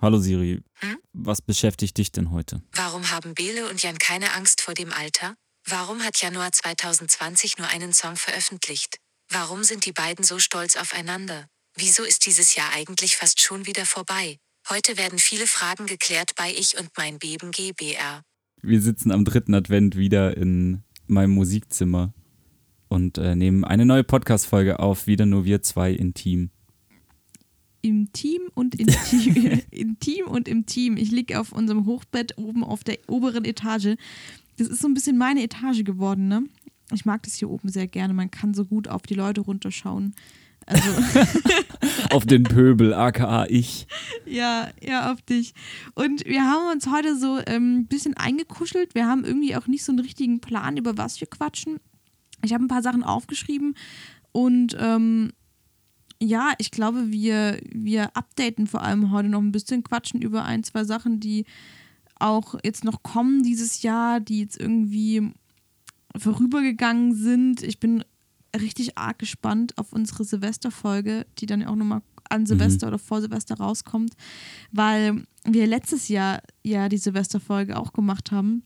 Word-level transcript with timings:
Hallo 0.00 0.18
Siri, 0.18 0.62
Hm? 0.80 0.96
was 1.12 1.42
beschäftigt 1.42 1.98
dich 1.98 2.12
denn 2.12 2.30
heute? 2.30 2.62
Warum 2.72 3.10
haben 3.10 3.34
Bele 3.34 3.68
und 3.68 3.82
Jan 3.82 3.98
keine 3.98 4.32
Angst 4.34 4.60
vor 4.60 4.74
dem 4.74 4.92
Alter? 4.92 5.34
Warum 5.66 6.02
hat 6.04 6.20
Januar 6.22 6.52
2020 6.52 7.58
nur 7.58 7.66
einen 7.68 7.92
Song 7.92 8.16
veröffentlicht? 8.16 8.98
Warum 9.28 9.64
sind 9.64 9.86
die 9.86 9.92
beiden 9.92 10.24
so 10.24 10.38
stolz 10.38 10.76
aufeinander? 10.76 11.46
Wieso 11.76 12.04
ist 12.04 12.26
dieses 12.26 12.54
Jahr 12.54 12.70
eigentlich 12.74 13.16
fast 13.16 13.40
schon 13.40 13.66
wieder 13.66 13.84
vorbei? 13.86 14.38
Heute 14.68 14.96
werden 14.98 15.18
viele 15.18 15.46
Fragen 15.46 15.86
geklärt 15.86 16.32
bei 16.36 16.50
Ich 16.52 16.78
und 16.78 16.90
mein 16.96 17.18
Beben 17.18 17.50
GBR. 17.50 18.22
Wir 18.62 18.80
sitzen 18.80 19.10
am 19.10 19.24
dritten 19.24 19.54
Advent 19.54 19.96
wieder 19.96 20.36
in 20.36 20.84
meinem 21.06 21.30
Musikzimmer 21.32 22.12
und 22.88 23.18
äh, 23.18 23.34
nehmen 23.34 23.64
eine 23.64 23.84
neue 23.84 24.04
Podcast-Folge 24.04 24.78
auf, 24.78 25.06
wieder 25.06 25.26
nur 25.26 25.44
wir 25.44 25.62
zwei 25.62 25.90
intim. 25.92 26.50
Im 27.80 28.12
Team 28.12 28.42
und 28.54 28.74
intim. 28.74 29.60
Im 29.70 29.98
Team 30.00 30.26
und 30.26 30.48
im 30.48 30.66
Team. 30.66 30.96
Ich 30.96 31.10
liege 31.10 31.38
auf 31.40 31.52
unserem 31.52 31.86
Hochbett 31.86 32.36
oben 32.36 32.64
auf 32.64 32.82
der 32.84 32.98
oberen 33.06 33.44
Etage. 33.44 33.96
Das 34.56 34.66
ist 34.66 34.80
so 34.80 34.88
ein 34.88 34.94
bisschen 34.94 35.16
meine 35.16 35.42
Etage 35.42 35.84
geworden, 35.84 36.28
ne? 36.28 36.44
Ich 36.92 37.04
mag 37.04 37.22
das 37.22 37.34
hier 37.34 37.50
oben 37.50 37.68
sehr 37.68 37.86
gerne. 37.86 38.14
Man 38.14 38.30
kann 38.30 38.54
so 38.54 38.64
gut 38.64 38.88
auf 38.88 39.02
die 39.02 39.14
Leute 39.14 39.42
runterschauen. 39.42 40.14
Also, 40.66 40.90
Auf 42.10 42.26
den 42.26 42.42
Pöbel, 42.42 42.92
aka 42.92 43.46
ich. 43.46 43.86
ja, 44.26 44.68
ja, 44.82 45.12
auf 45.12 45.22
dich. 45.22 45.54
Und 45.94 46.26
wir 46.26 46.42
haben 46.42 46.72
uns 46.72 46.90
heute 46.90 47.16
so 47.16 47.38
ähm, 47.46 47.78
ein 47.78 47.86
bisschen 47.86 48.14
eingekuschelt. 48.14 48.94
Wir 48.94 49.06
haben 49.06 49.24
irgendwie 49.24 49.56
auch 49.56 49.66
nicht 49.66 49.84
so 49.84 49.92
einen 49.92 50.00
richtigen 50.00 50.40
Plan, 50.40 50.76
über 50.76 50.98
was 50.98 51.20
wir 51.20 51.28
quatschen. 51.28 51.78
Ich 52.44 52.52
habe 52.52 52.64
ein 52.64 52.68
paar 52.68 52.82
Sachen 52.82 53.02
aufgeschrieben 53.02 53.74
und 54.32 54.76
ähm, 54.78 55.32
ja, 56.20 56.52
ich 56.58 56.70
glaube, 56.70 57.10
wir, 57.10 57.60
wir 57.70 58.16
updaten 58.16 58.66
vor 58.66 58.82
allem 58.82 59.12
heute 59.12 59.28
noch 59.28 59.40
ein 59.40 59.52
bisschen, 59.52 59.84
quatschen 59.84 60.20
über 60.20 60.44
ein, 60.44 60.64
zwei 60.64 60.84
Sachen, 60.84 61.20
die 61.20 61.44
auch 62.16 62.56
jetzt 62.64 62.84
noch 62.84 63.02
kommen 63.02 63.42
dieses 63.42 63.82
Jahr, 63.82 64.18
die 64.20 64.40
jetzt 64.40 64.58
irgendwie 64.58 65.32
vorübergegangen 66.16 67.14
sind. 67.14 67.62
Ich 67.62 67.78
bin 67.78 68.04
richtig 68.58 68.98
arg 68.98 69.18
gespannt 69.18 69.78
auf 69.78 69.92
unsere 69.92 70.24
Silvesterfolge, 70.24 71.26
die 71.38 71.46
dann 71.46 71.64
auch 71.64 71.76
nochmal 71.76 72.02
an 72.30 72.46
Silvester 72.46 72.88
oder 72.88 72.98
vor 72.98 73.20
Silvester 73.20 73.56
rauskommt, 73.56 74.14
weil 74.72 75.24
wir 75.44 75.66
letztes 75.66 76.08
Jahr 76.08 76.42
ja 76.62 76.88
die 76.88 76.98
Silvesterfolge 76.98 77.78
auch 77.78 77.92
gemacht 77.92 78.32
haben 78.32 78.64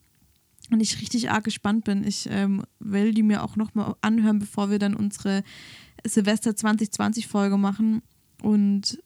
und 0.71 0.81
ich 0.81 1.01
richtig 1.01 1.31
arg 1.31 1.45
gespannt 1.45 1.85
bin. 1.85 2.05
Ich 2.05 2.29
ähm, 2.31 2.65
will 2.81 3.13
die 3.13 3.23
mir 3.23 3.43
auch 3.43 3.57
nochmal 3.57 3.95
anhören, 4.01 4.39
bevor 4.39 4.71
wir 4.71 4.79
dann 4.79 4.95
unsere 4.95 5.45
Silvester 6.05 6.55
2020 6.57 7.27
Folge 7.27 7.57
machen 7.57 8.03
und 8.43 8.99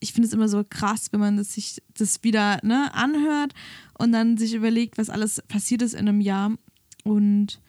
ich 0.00 0.12
finde 0.12 0.26
es 0.26 0.32
immer 0.32 0.48
so 0.48 0.64
krass, 0.68 1.08
wenn 1.12 1.20
man 1.20 1.36
das 1.36 1.54
sich 1.54 1.82
das 1.96 2.22
wieder 2.22 2.58
ne, 2.62 2.92
anhört 2.94 3.52
und 3.98 4.12
dann 4.12 4.38
sich 4.38 4.54
überlegt, 4.54 4.96
was 4.98 5.10
alles 5.10 5.42
passiert 5.46 5.82
ist 5.82 5.92
in 5.92 6.08
einem 6.08 6.22
Jahr. 6.22 6.52
Und 7.04 7.60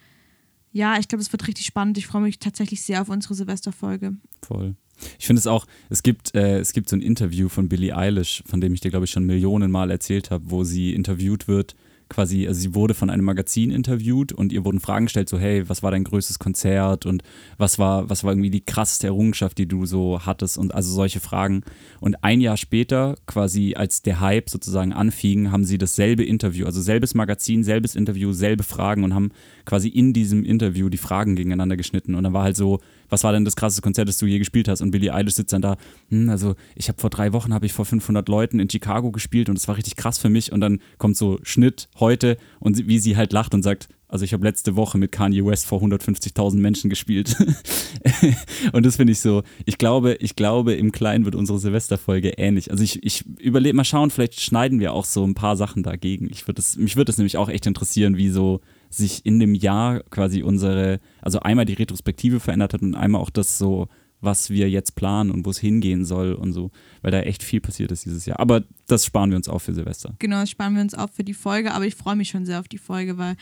ja, 0.71 0.97
ich 0.97 1.09
glaube, 1.09 1.21
es 1.21 1.31
wird 1.31 1.47
richtig 1.47 1.65
spannend. 1.65 1.97
Ich 1.97 2.07
freue 2.07 2.21
mich 2.21 2.39
tatsächlich 2.39 2.81
sehr 2.81 3.01
auf 3.01 3.09
unsere 3.09 3.35
Silvesterfolge. 3.35 4.15
Voll. 4.41 4.75
Ich 5.19 5.27
finde 5.27 5.39
es 5.39 5.47
auch, 5.47 5.65
es 5.89 6.03
gibt, 6.03 6.33
äh, 6.35 6.59
es 6.59 6.73
gibt 6.73 6.87
so 6.87 6.95
ein 6.95 7.01
Interview 7.01 7.49
von 7.49 7.67
Billie 7.67 7.95
Eilish, 7.95 8.43
von 8.45 8.61
dem 8.61 8.73
ich 8.73 8.79
dir, 8.79 8.91
glaube 8.91 9.05
ich, 9.05 9.11
schon 9.11 9.25
Millionen 9.25 9.71
Mal 9.71 9.91
erzählt 9.91 10.31
habe, 10.31 10.49
wo 10.49 10.63
sie 10.63 10.93
interviewt 10.93 11.47
wird. 11.47 11.75
Quasi, 12.11 12.45
also 12.45 12.59
sie 12.59 12.75
wurde 12.75 12.93
von 12.93 13.09
einem 13.09 13.23
Magazin 13.23 13.71
interviewt 13.71 14.33
und 14.33 14.51
ihr 14.51 14.65
wurden 14.65 14.81
Fragen 14.81 15.05
gestellt, 15.05 15.29
so, 15.29 15.39
hey, 15.39 15.69
was 15.69 15.81
war 15.81 15.91
dein 15.91 16.03
größtes 16.03 16.39
Konzert 16.39 17.05
und 17.05 17.23
was 17.57 17.79
war, 17.79 18.09
was 18.09 18.25
war 18.25 18.33
irgendwie 18.33 18.49
die 18.49 18.65
krasseste 18.65 19.07
Errungenschaft, 19.07 19.57
die 19.57 19.65
du 19.65 19.85
so 19.85 20.19
hattest 20.25 20.57
und 20.57 20.75
also 20.75 20.91
solche 20.91 21.21
Fragen. 21.21 21.63
Und 22.01 22.21
ein 22.21 22.41
Jahr 22.41 22.57
später, 22.57 23.15
quasi 23.27 23.75
als 23.75 24.01
der 24.01 24.19
Hype 24.19 24.49
sozusagen 24.49 24.91
anfing, 24.91 25.53
haben 25.53 25.63
sie 25.63 25.77
dasselbe 25.77 26.25
Interview, 26.25 26.65
also 26.65 26.81
selbes 26.81 27.15
Magazin, 27.15 27.63
selbes 27.63 27.95
Interview, 27.95 28.33
selbe 28.33 28.63
Fragen 28.63 29.05
und 29.05 29.13
haben 29.13 29.31
quasi 29.63 29.87
in 29.87 30.11
diesem 30.11 30.43
Interview 30.43 30.89
die 30.89 30.97
Fragen 30.97 31.37
gegeneinander 31.37 31.77
geschnitten. 31.77 32.15
Und 32.15 32.25
dann 32.25 32.33
war 32.33 32.43
halt 32.43 32.57
so, 32.57 32.81
was 33.11 33.23
war 33.23 33.33
denn 33.33 33.45
das 33.45 33.55
krasseste 33.55 33.81
Konzert, 33.81 34.07
das 34.07 34.17
du 34.17 34.25
je 34.25 34.39
gespielt 34.39 34.67
hast? 34.67 34.81
Und 34.81 34.91
Billie 34.91 35.13
Eilish 35.13 35.35
sitzt 35.35 35.53
dann 35.53 35.61
da, 35.61 35.77
hm, 36.09 36.29
also 36.29 36.55
ich 36.75 36.87
habe 36.87 36.99
vor 36.99 37.09
drei 37.09 37.33
Wochen 37.33 37.53
habe 37.53 37.65
ich 37.65 37.73
vor 37.73 37.85
500 37.85 38.27
Leuten 38.29 38.59
in 38.59 38.69
Chicago 38.69 39.11
gespielt 39.11 39.49
und 39.49 39.57
es 39.57 39.67
war 39.67 39.77
richtig 39.77 39.97
krass 39.97 40.17
für 40.17 40.29
mich. 40.29 40.51
Und 40.51 40.61
dann 40.61 40.79
kommt 40.97 41.17
so 41.17 41.37
Schnitt 41.43 41.89
heute 41.99 42.37
und 42.59 42.87
wie 42.87 42.99
sie 42.99 43.17
halt 43.17 43.33
lacht 43.33 43.53
und 43.53 43.63
sagt, 43.63 43.89
also 44.11 44.25
ich 44.25 44.33
habe 44.33 44.43
letzte 44.43 44.75
Woche 44.75 44.97
mit 44.97 45.13
Kanye 45.13 45.45
West 45.45 45.65
vor 45.65 45.81
150.000 45.81 46.57
Menschen 46.57 46.89
gespielt. 46.89 47.35
und 48.73 48.85
das 48.85 48.97
finde 48.97 49.13
ich 49.13 49.21
so, 49.21 49.43
ich 49.65 49.77
glaube, 49.77 50.15
ich 50.15 50.35
glaube, 50.35 50.73
im 50.73 50.91
Kleinen 50.91 51.23
wird 51.23 51.33
unsere 51.33 51.59
Silvesterfolge 51.59 52.31
ähnlich. 52.31 52.71
Also 52.71 52.83
ich, 52.83 53.03
ich 53.03 53.25
überlege 53.39 53.75
mal 53.75 53.85
schauen, 53.85 54.09
vielleicht 54.09 54.41
schneiden 54.41 54.81
wir 54.81 54.91
auch 54.91 55.05
so 55.05 55.23
ein 55.23 55.33
paar 55.33 55.55
Sachen 55.55 55.81
dagegen. 55.81 56.27
Ich 56.29 56.45
würd 56.45 56.57
das, 56.57 56.75
mich 56.75 56.97
würde 56.97 57.05
das 57.05 57.17
nämlich 57.17 57.37
auch 57.37 57.47
echt 57.47 57.65
interessieren, 57.65 58.17
wie 58.17 58.29
so 58.29 58.59
sich 58.91 59.25
in 59.25 59.39
dem 59.39 59.55
Jahr 59.55 60.01
quasi 60.11 60.43
unsere, 60.43 60.99
also 61.21 61.39
einmal 61.39 61.65
die 61.65 61.73
Retrospektive 61.73 62.39
verändert 62.39 62.73
hat 62.73 62.81
und 62.81 62.93
einmal 62.95 63.21
auch 63.21 63.29
das 63.31 63.57
so, 63.57 63.87
was 64.19 64.51
wir 64.51 64.69
jetzt 64.69 64.95
planen 64.95 65.31
und 65.31 65.45
wo 65.45 65.49
es 65.49 65.57
hingehen 65.57 66.05
soll 66.05 66.33
und 66.33 66.53
so, 66.53 66.69
weil 67.01 67.09
da 67.11 67.21
echt 67.21 67.41
viel 67.41 67.59
passiert 67.59 67.91
ist 67.91 68.05
dieses 68.05 68.25
Jahr. 68.27 68.39
Aber 68.39 68.63
das 68.87 69.03
sparen 69.05 69.31
wir 69.31 69.37
uns 69.37 69.49
auf 69.49 69.63
für 69.63 69.73
Silvester. 69.73 70.13
Genau, 70.19 70.41
das 70.41 70.51
sparen 70.51 70.75
wir 70.75 70.81
uns 70.81 70.93
auf 70.93 71.09
für 71.11 71.23
die 71.23 71.33
Folge, 71.33 71.73
aber 71.73 71.87
ich 71.87 71.95
freue 71.95 72.15
mich 72.15 72.29
schon 72.29 72.45
sehr 72.45 72.59
auf 72.59 72.67
die 72.67 72.77
Folge, 72.77 73.17
weil 73.17 73.35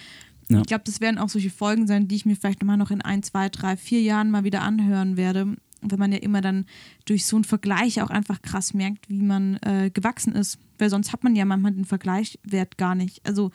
Ja. 0.49 0.61
ich 0.61 0.67
glaube, 0.67 0.83
das 0.85 1.01
werden 1.01 1.17
auch 1.17 1.27
solche 1.29 1.49
Folgen 1.49 1.85
sein, 1.85 2.07
die 2.07 2.15
ich 2.15 2.25
mir 2.25 2.35
vielleicht 2.37 2.61
nochmal 2.61 2.77
noch 2.77 2.91
in 2.91 3.01
ein, 3.01 3.23
zwei, 3.23 3.49
drei, 3.49 3.75
vier 3.75 4.01
Jahren 4.01 4.31
mal 4.31 4.43
wieder 4.45 4.61
anhören 4.61 5.17
werde. 5.17 5.55
Wenn 5.81 5.99
man 5.99 6.11
ja 6.11 6.17
immer 6.19 6.41
dann 6.41 6.65
durch 7.05 7.25
so 7.25 7.35
einen 7.37 7.45
Vergleich 7.45 8.01
auch 8.01 8.09
einfach 8.09 8.41
krass 8.41 8.73
merkt, 8.73 9.09
wie 9.09 9.21
man 9.21 9.55
äh, 9.57 9.89
gewachsen 9.93 10.33
ist. 10.35 10.59
Weil 10.77 10.89
sonst 10.89 11.11
hat 11.13 11.23
man 11.23 11.35
ja 11.35 11.45
manchmal 11.45 11.71
den 11.73 11.85
Vergleichswert 11.85 12.77
gar 12.77 12.95
nicht. 12.95 13.25
Also, 13.25 13.51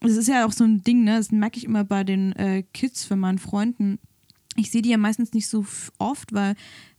es 0.00 0.16
ist 0.16 0.28
ja 0.28 0.46
auch 0.46 0.52
so 0.52 0.64
ein 0.64 0.82
Ding, 0.82 1.04
ne? 1.04 1.16
Das 1.16 1.32
merke 1.32 1.58
ich 1.58 1.64
immer 1.64 1.84
bei 1.84 2.04
den 2.04 2.32
äh, 2.32 2.62
Kids 2.72 3.04
von 3.04 3.18
meinen 3.18 3.38
Freunden. 3.38 3.98
Ich 4.56 4.70
sehe 4.70 4.82
die 4.82 4.90
ja 4.90 4.98
meistens 4.98 5.32
nicht 5.32 5.48
so 5.48 5.64
oft, 5.98 6.32
weil, 6.32 6.54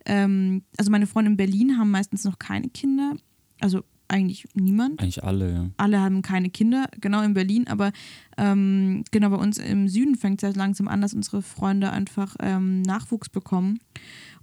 ähm, 0.05 0.63
also 0.77 0.91
meine 0.91 1.07
Freunde 1.07 1.31
in 1.31 1.37
Berlin 1.37 1.77
haben 1.77 1.91
meistens 1.91 2.23
noch 2.23 2.39
keine 2.39 2.69
Kinder. 2.69 3.15
Also 3.59 3.83
eigentlich 4.09 4.47
niemand 4.55 4.99
Eigentlich 5.01 5.23
alle, 5.23 5.53
ja. 5.53 5.69
alle 5.77 6.01
haben 6.01 6.21
keine 6.21 6.49
Kinder, 6.49 6.87
genau 6.99 7.21
in 7.21 7.33
Berlin, 7.33 7.67
aber 7.67 7.91
ähm, 8.37 9.03
genau 9.11 9.29
bei 9.29 9.37
uns 9.37 9.57
im 9.59 9.87
Süden 9.87 10.15
fängt 10.15 10.41
es 10.41 10.49
ja 10.49 10.57
langsam 10.57 10.87
an, 10.87 11.01
dass 11.01 11.13
unsere 11.13 11.41
Freunde 11.41 11.91
einfach 11.91 12.35
ähm, 12.39 12.81
Nachwuchs 12.81 13.29
bekommen. 13.29 13.79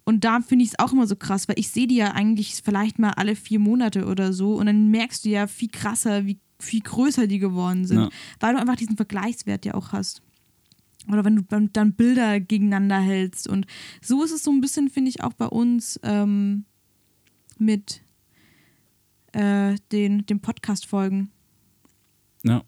Und 0.04 0.22
da 0.22 0.40
finde 0.40 0.64
ich 0.64 0.70
es 0.70 0.78
auch 0.78 0.92
immer 0.92 1.08
so 1.08 1.16
krass, 1.16 1.48
weil 1.48 1.58
ich 1.58 1.68
sehe 1.68 1.88
die 1.88 1.96
ja 1.96 2.12
eigentlich 2.12 2.62
vielleicht 2.64 3.00
mal 3.00 3.10
alle 3.10 3.34
vier 3.34 3.58
Monate 3.58 4.06
oder 4.06 4.32
so 4.32 4.54
und 4.54 4.66
dann 4.66 4.88
merkst 4.90 5.24
du 5.24 5.30
ja 5.30 5.48
viel 5.48 5.68
krasser, 5.68 6.26
wie 6.26 6.38
viel 6.58 6.80
größer 6.80 7.26
die 7.26 7.38
geworden 7.38 7.84
sind, 7.86 7.98
Ja. 7.98 8.08
weil 8.40 8.54
du 8.54 8.60
einfach 8.60 8.76
diesen 8.76 8.96
Vergleichswert 8.96 9.64
ja 9.64 9.74
auch 9.74 9.92
hast. 9.92 10.22
Oder 11.08 11.24
wenn 11.24 11.36
du 11.36 11.42
dann- 11.42 11.92
Bilder 11.94 12.40
gegeneinander 12.40 12.98
hältst. 12.98 13.46
Und 13.46 13.66
so 14.02 14.24
ist 14.24 14.32
es 14.32 14.42
so 14.42 14.50
ein 14.50 14.60
bisschen, 14.60 14.88
finde 14.90 15.10
ich, 15.10 15.22
auch 15.22 15.34
bei 15.34 15.46
uns 15.46 16.00
ähm, 16.02 16.64
mit 17.58 18.02
äh, 19.32 19.76
den, 19.92 20.26
den 20.26 20.40
Podcast-Folgen. 20.40 21.30
Ja, 22.42 22.62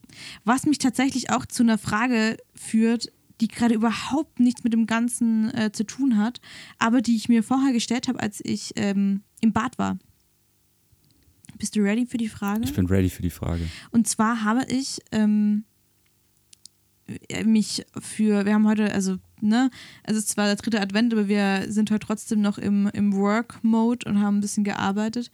Was 0.45 0.67
mich 0.67 0.79
tatsächlich 0.79 1.31
auch 1.31 1.47
zu 1.47 1.63
einer 1.63 1.79
Frage 1.79 2.37
führt, 2.55 3.13
die 3.41 3.49
gerade 3.49 3.75
überhaupt 3.75 4.41
nichts 4.41 4.65
mit 4.65 4.73
dem 4.73 4.87
Ganzen 4.87 5.55
äh, 5.55 5.71
zu 5.73 5.85
tun 5.85 6.17
hat, 6.19 6.41
aber 6.79 7.01
die 7.01 7.15
ich 7.17 7.29
mir 7.29 7.43
vorher 7.45 7.73
gestellt 7.73 8.09
habe, 8.09 8.19
als 8.21 8.41
ich 8.45 8.73
ähm, 8.77 9.23
im 9.41 9.53
Bad 9.53 9.79
war. 9.79 9.99
Bist 11.59 11.77
du 11.77 11.81
ready 11.81 12.07
für 12.07 12.19
die 12.19 12.29
Frage? 12.29 12.65
ich 12.65 12.75
bin 12.75 12.87
ready 12.87 13.11
für 13.11 13.23
die 13.23 13.31
Frage. 13.31 13.69
Und 13.91 14.09
zwar 14.09 14.45
habe 14.45 14.65
ich 14.69 15.01
ähm, 15.13 15.65
äh, 17.29 17.45
mich 17.45 17.85
für, 18.01 18.45
wir 18.45 18.55
haben 18.55 18.67
heute, 18.67 18.93
also, 18.93 19.17
ne, 19.41 19.71
es 20.05 20.17
ist 20.17 20.29
zwar 20.29 20.47
der 20.47 20.57
dritte 20.57 20.81
Advent, 20.81 21.13
aber 21.13 21.29
wir 21.29 21.67
sind 21.69 21.91
heute 21.91 22.07
trotzdem 22.07 22.41
noch 22.41 22.59
im, 22.59 22.89
im 22.93 23.15
Work-Mode 23.15 24.09
und 24.09 24.21
haben 24.21 24.39
ein 24.39 24.41
bisschen 24.41 24.65
gearbeitet 24.65 25.31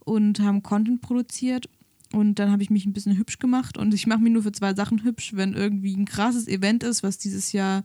und 0.00 0.40
haben 0.40 0.62
Content 0.62 1.00
produziert. 1.00 1.68
Und 2.12 2.36
dann 2.38 2.50
habe 2.50 2.62
ich 2.62 2.70
mich 2.70 2.86
ein 2.86 2.94
bisschen 2.94 3.18
hübsch 3.18 3.38
gemacht 3.38 3.76
und 3.76 3.92
ich 3.92 4.06
mache 4.06 4.20
mich 4.20 4.32
nur 4.32 4.42
für 4.42 4.52
zwei 4.52 4.74
Sachen 4.74 5.04
hübsch, 5.04 5.32
wenn 5.34 5.52
irgendwie 5.52 5.94
ein 5.94 6.06
krasses 6.06 6.48
Event 6.48 6.82
ist, 6.82 7.02
was 7.02 7.18
dieses 7.18 7.52
Jahr 7.52 7.84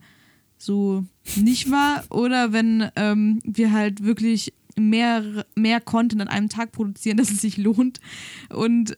so 0.56 1.04
nicht 1.36 1.70
war, 1.70 2.04
oder 2.08 2.52
wenn 2.52 2.88
ähm, 2.96 3.40
wir 3.44 3.72
halt 3.72 4.02
wirklich 4.02 4.54
mehr, 4.76 5.46
mehr 5.54 5.80
Content 5.80 6.22
an 6.22 6.28
einem 6.28 6.48
Tag 6.48 6.72
produzieren, 6.72 7.16
dass 7.16 7.30
es 7.30 7.40
sich 7.40 7.56
lohnt. 7.56 8.00
Und 8.50 8.96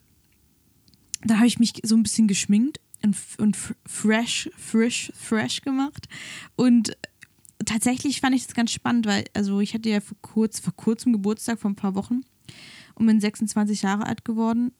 da 1.22 1.36
habe 1.36 1.46
ich 1.46 1.58
mich 1.58 1.74
so 1.82 1.96
ein 1.96 2.02
bisschen 2.02 2.28
geschminkt 2.28 2.80
und, 3.02 3.16
und 3.38 3.56
fresh, 3.86 4.50
frisch, 4.56 5.12
fresh 5.14 5.62
gemacht. 5.62 6.08
Und 6.56 6.96
tatsächlich 7.64 8.20
fand 8.20 8.34
ich 8.34 8.46
das 8.46 8.54
ganz 8.54 8.72
spannend, 8.72 9.06
weil, 9.06 9.24
also 9.34 9.60
ich 9.60 9.74
hatte 9.74 9.88
ja 9.88 10.00
vor, 10.00 10.16
kurz, 10.20 10.60
vor 10.60 10.74
kurzem 10.74 11.12
Geburtstag, 11.12 11.58
vor 11.58 11.70
ein 11.70 11.76
paar 11.76 11.94
Wochen, 11.94 12.22
und 12.94 13.06
bin 13.06 13.20
26 13.20 13.82
Jahre 13.82 14.06
alt 14.06 14.24
geworden. 14.24 14.72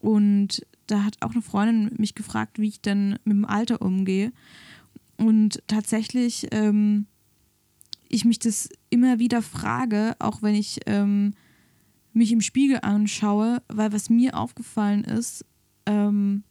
Und 0.00 0.66
da 0.86 1.04
hat 1.04 1.16
auch 1.20 1.32
eine 1.32 1.42
Freundin 1.42 1.94
mich 1.98 2.14
gefragt, 2.14 2.58
wie 2.58 2.68
ich 2.68 2.80
denn 2.80 3.18
mit 3.24 3.36
dem 3.36 3.44
Alter 3.44 3.82
umgehe. 3.82 4.32
Und 5.16 5.62
tatsächlich, 5.66 6.46
ähm, 6.52 7.06
ich 8.08 8.24
mich 8.24 8.38
das 8.38 8.68
immer 8.90 9.18
wieder 9.18 9.42
frage, 9.42 10.16
auch 10.18 10.42
wenn 10.42 10.54
ich 10.54 10.80
ähm, 10.86 11.34
mich 12.12 12.32
im 12.32 12.40
Spiegel 12.40 12.80
anschaue, 12.82 13.62
weil 13.68 13.92
was 13.92 14.10
mir 14.10 14.36
aufgefallen 14.36 15.04
ist, 15.04 15.44
ähm, 15.86 16.44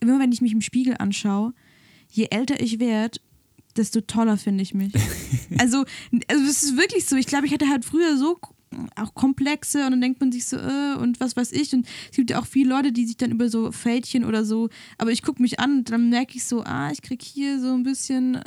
immer 0.00 0.18
wenn 0.18 0.32
ich 0.32 0.40
mich 0.40 0.52
im 0.52 0.60
Spiegel 0.60 0.96
anschaue, 0.98 1.54
je 2.08 2.28
älter 2.30 2.60
ich 2.60 2.78
werde, 2.78 3.20
desto 3.76 4.00
toller 4.00 4.36
finde 4.36 4.62
ich 4.62 4.74
mich. 4.74 4.92
also, 5.58 5.84
also 6.28 6.44
es 6.44 6.62
ist 6.62 6.76
wirklich 6.76 7.06
so. 7.06 7.16
Ich 7.16 7.26
glaube, 7.26 7.46
ich 7.46 7.52
hatte 7.52 7.68
halt 7.68 7.84
früher 7.84 8.16
so 8.16 8.38
auch 8.96 9.14
Komplexe 9.14 9.84
und 9.84 9.92
dann 9.92 10.00
denkt 10.00 10.20
man 10.20 10.32
sich 10.32 10.46
so, 10.46 10.56
äh, 10.56 10.96
und 10.98 11.20
was 11.20 11.36
weiß 11.36 11.52
ich. 11.52 11.72
Und 11.74 11.86
es 12.10 12.16
gibt 12.16 12.30
ja 12.30 12.40
auch 12.40 12.46
viele 12.46 12.70
Leute, 12.70 12.92
die 12.92 13.06
sich 13.06 13.16
dann 13.16 13.30
über 13.30 13.48
so 13.48 13.72
Fältchen 13.72 14.24
oder 14.24 14.44
so, 14.44 14.68
aber 14.98 15.10
ich 15.10 15.22
gucke 15.22 15.42
mich 15.42 15.60
an 15.60 15.78
und 15.78 15.90
dann 15.90 16.08
merke 16.08 16.36
ich 16.36 16.44
so, 16.44 16.62
ah, 16.62 16.90
ich 16.90 17.02
kriege 17.02 17.24
hier 17.24 17.60
so 17.60 17.72
ein 17.74 17.82
bisschen 17.82 18.40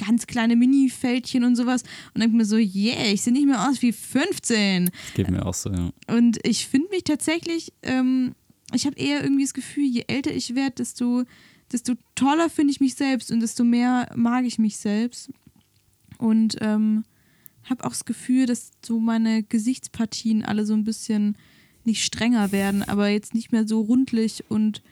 ganz 0.00 0.26
kleine 0.26 0.56
Mini-Fältchen 0.56 1.44
und 1.44 1.56
sowas 1.56 1.82
und 2.14 2.20
denke 2.20 2.36
mir 2.36 2.44
so, 2.44 2.56
yeah, 2.56 3.06
ich 3.12 3.22
sehe 3.22 3.32
nicht 3.32 3.46
mehr 3.46 3.68
aus 3.68 3.82
wie 3.82 3.92
15. 3.92 4.86
Das 4.86 5.14
geht 5.14 5.30
mir 5.30 5.44
auch 5.44 5.54
so, 5.54 5.70
ja. 5.70 5.90
Und 6.08 6.38
ich 6.46 6.66
finde 6.66 6.88
mich 6.90 7.04
tatsächlich, 7.04 7.72
ähm, 7.82 8.34
ich 8.72 8.86
habe 8.86 8.96
eher 8.96 9.22
irgendwie 9.22 9.44
das 9.44 9.54
Gefühl, 9.54 9.84
je 9.84 10.04
älter 10.06 10.32
ich 10.32 10.54
werde, 10.54 10.76
desto, 10.76 11.24
desto 11.72 11.94
toller 12.14 12.48
finde 12.50 12.72
ich 12.72 12.80
mich 12.80 12.94
selbst 12.94 13.30
und 13.30 13.40
desto 13.40 13.64
mehr 13.64 14.10
mag 14.14 14.44
ich 14.44 14.58
mich 14.58 14.76
selbst. 14.78 15.30
Und 16.18 16.56
ähm, 16.60 17.04
habe 17.64 17.84
auch 17.84 17.90
das 17.90 18.04
Gefühl, 18.04 18.46
dass 18.46 18.72
so 18.84 19.00
meine 19.00 19.42
Gesichtspartien 19.42 20.44
alle 20.44 20.66
so 20.66 20.74
ein 20.74 20.84
bisschen 20.84 21.36
nicht 21.84 22.04
strenger 22.04 22.52
werden, 22.52 22.82
aber 22.82 23.08
jetzt 23.08 23.34
nicht 23.34 23.52
mehr 23.52 23.66
so 23.66 23.80
rundlich 23.80 24.44
und 24.48 24.82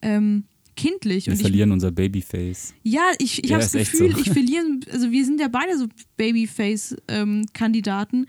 ähm, 0.00 0.44
kindlich. 0.78 1.26
Wir 1.26 1.34
und 1.34 1.40
verlieren 1.40 1.70
ich, 1.70 1.74
unser 1.74 1.90
Babyface. 1.90 2.74
Ja, 2.82 3.02
ich, 3.18 3.44
ich 3.44 3.50
ja, 3.50 3.56
habe 3.56 3.64
das 3.64 3.72
Gefühl, 3.72 4.12
so. 4.12 4.20
ich 4.20 4.30
verliere, 4.30 4.64
also 4.90 5.10
wir 5.10 5.24
sind 5.24 5.40
ja 5.40 5.48
beide 5.48 5.76
so 5.76 5.86
Babyface-Kandidaten. 6.16 8.16
Ähm, 8.16 8.26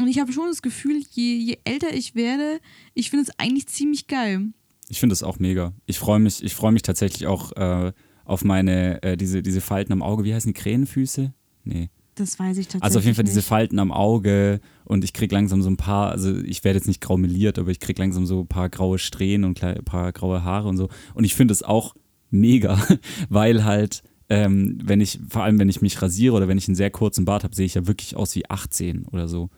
und 0.00 0.06
ich 0.06 0.20
habe 0.20 0.32
schon 0.32 0.46
das 0.46 0.62
Gefühl, 0.62 1.02
je, 1.10 1.36
je 1.36 1.58
älter 1.64 1.92
ich 1.92 2.14
werde, 2.14 2.60
ich 2.94 3.10
finde 3.10 3.24
es 3.24 3.38
eigentlich 3.38 3.66
ziemlich 3.66 4.06
geil. 4.06 4.50
Ich 4.88 5.00
finde 5.00 5.14
es 5.14 5.22
auch 5.22 5.38
mega. 5.38 5.72
Ich 5.86 5.98
freue 5.98 6.20
mich, 6.20 6.42
ich 6.42 6.54
freue 6.54 6.72
mich 6.72 6.82
tatsächlich 6.82 7.26
auch 7.26 7.52
äh, 7.56 7.92
auf 8.24 8.44
meine, 8.44 9.02
äh, 9.02 9.16
diese, 9.16 9.42
diese 9.42 9.60
Falten 9.60 9.92
am 9.92 10.02
Auge. 10.02 10.24
Wie 10.24 10.34
heißen 10.34 10.52
die 10.52 10.60
Krähenfüße? 10.60 11.32
Nee. 11.64 11.90
Das 12.18 12.38
weiß 12.38 12.58
ich 12.58 12.66
tatsächlich. 12.66 12.82
Also 12.82 12.98
auf 12.98 13.04
jeden 13.04 13.14
Fall 13.14 13.24
nicht. 13.24 13.32
diese 13.32 13.42
Falten 13.42 13.78
am 13.78 13.92
Auge 13.92 14.60
und 14.84 15.04
ich 15.04 15.12
kriege 15.12 15.34
langsam 15.34 15.62
so 15.62 15.70
ein 15.70 15.76
paar, 15.76 16.10
also 16.10 16.36
ich 16.36 16.64
werde 16.64 16.78
jetzt 16.78 16.88
nicht 16.88 17.00
graumeliert, 17.00 17.58
aber 17.58 17.70
ich 17.70 17.80
kriege 17.80 18.00
langsam 18.00 18.26
so 18.26 18.40
ein 18.40 18.48
paar 18.48 18.68
graue 18.68 18.98
Strähnen 18.98 19.44
und 19.44 19.62
ein 19.62 19.84
paar 19.84 20.12
graue 20.12 20.42
Haare 20.42 20.68
und 20.68 20.76
so. 20.76 20.88
Und 21.14 21.24
ich 21.24 21.34
finde 21.34 21.52
es 21.52 21.62
auch 21.62 21.94
mega, 22.30 22.82
weil 23.28 23.64
halt, 23.64 24.02
ähm, 24.28 24.78
wenn 24.82 25.00
ich, 25.00 25.20
vor 25.28 25.44
allem 25.44 25.58
wenn 25.58 25.68
ich 25.68 25.80
mich 25.80 26.00
rasiere 26.02 26.34
oder 26.34 26.48
wenn 26.48 26.58
ich 26.58 26.68
einen 26.68 26.74
sehr 26.74 26.90
kurzen 26.90 27.24
Bart 27.24 27.44
habe, 27.44 27.54
sehe 27.54 27.66
ich 27.66 27.74
ja 27.74 27.86
wirklich 27.86 28.16
aus 28.16 28.34
wie 28.34 28.48
18 28.48 29.06
oder 29.06 29.28
so. 29.28 29.50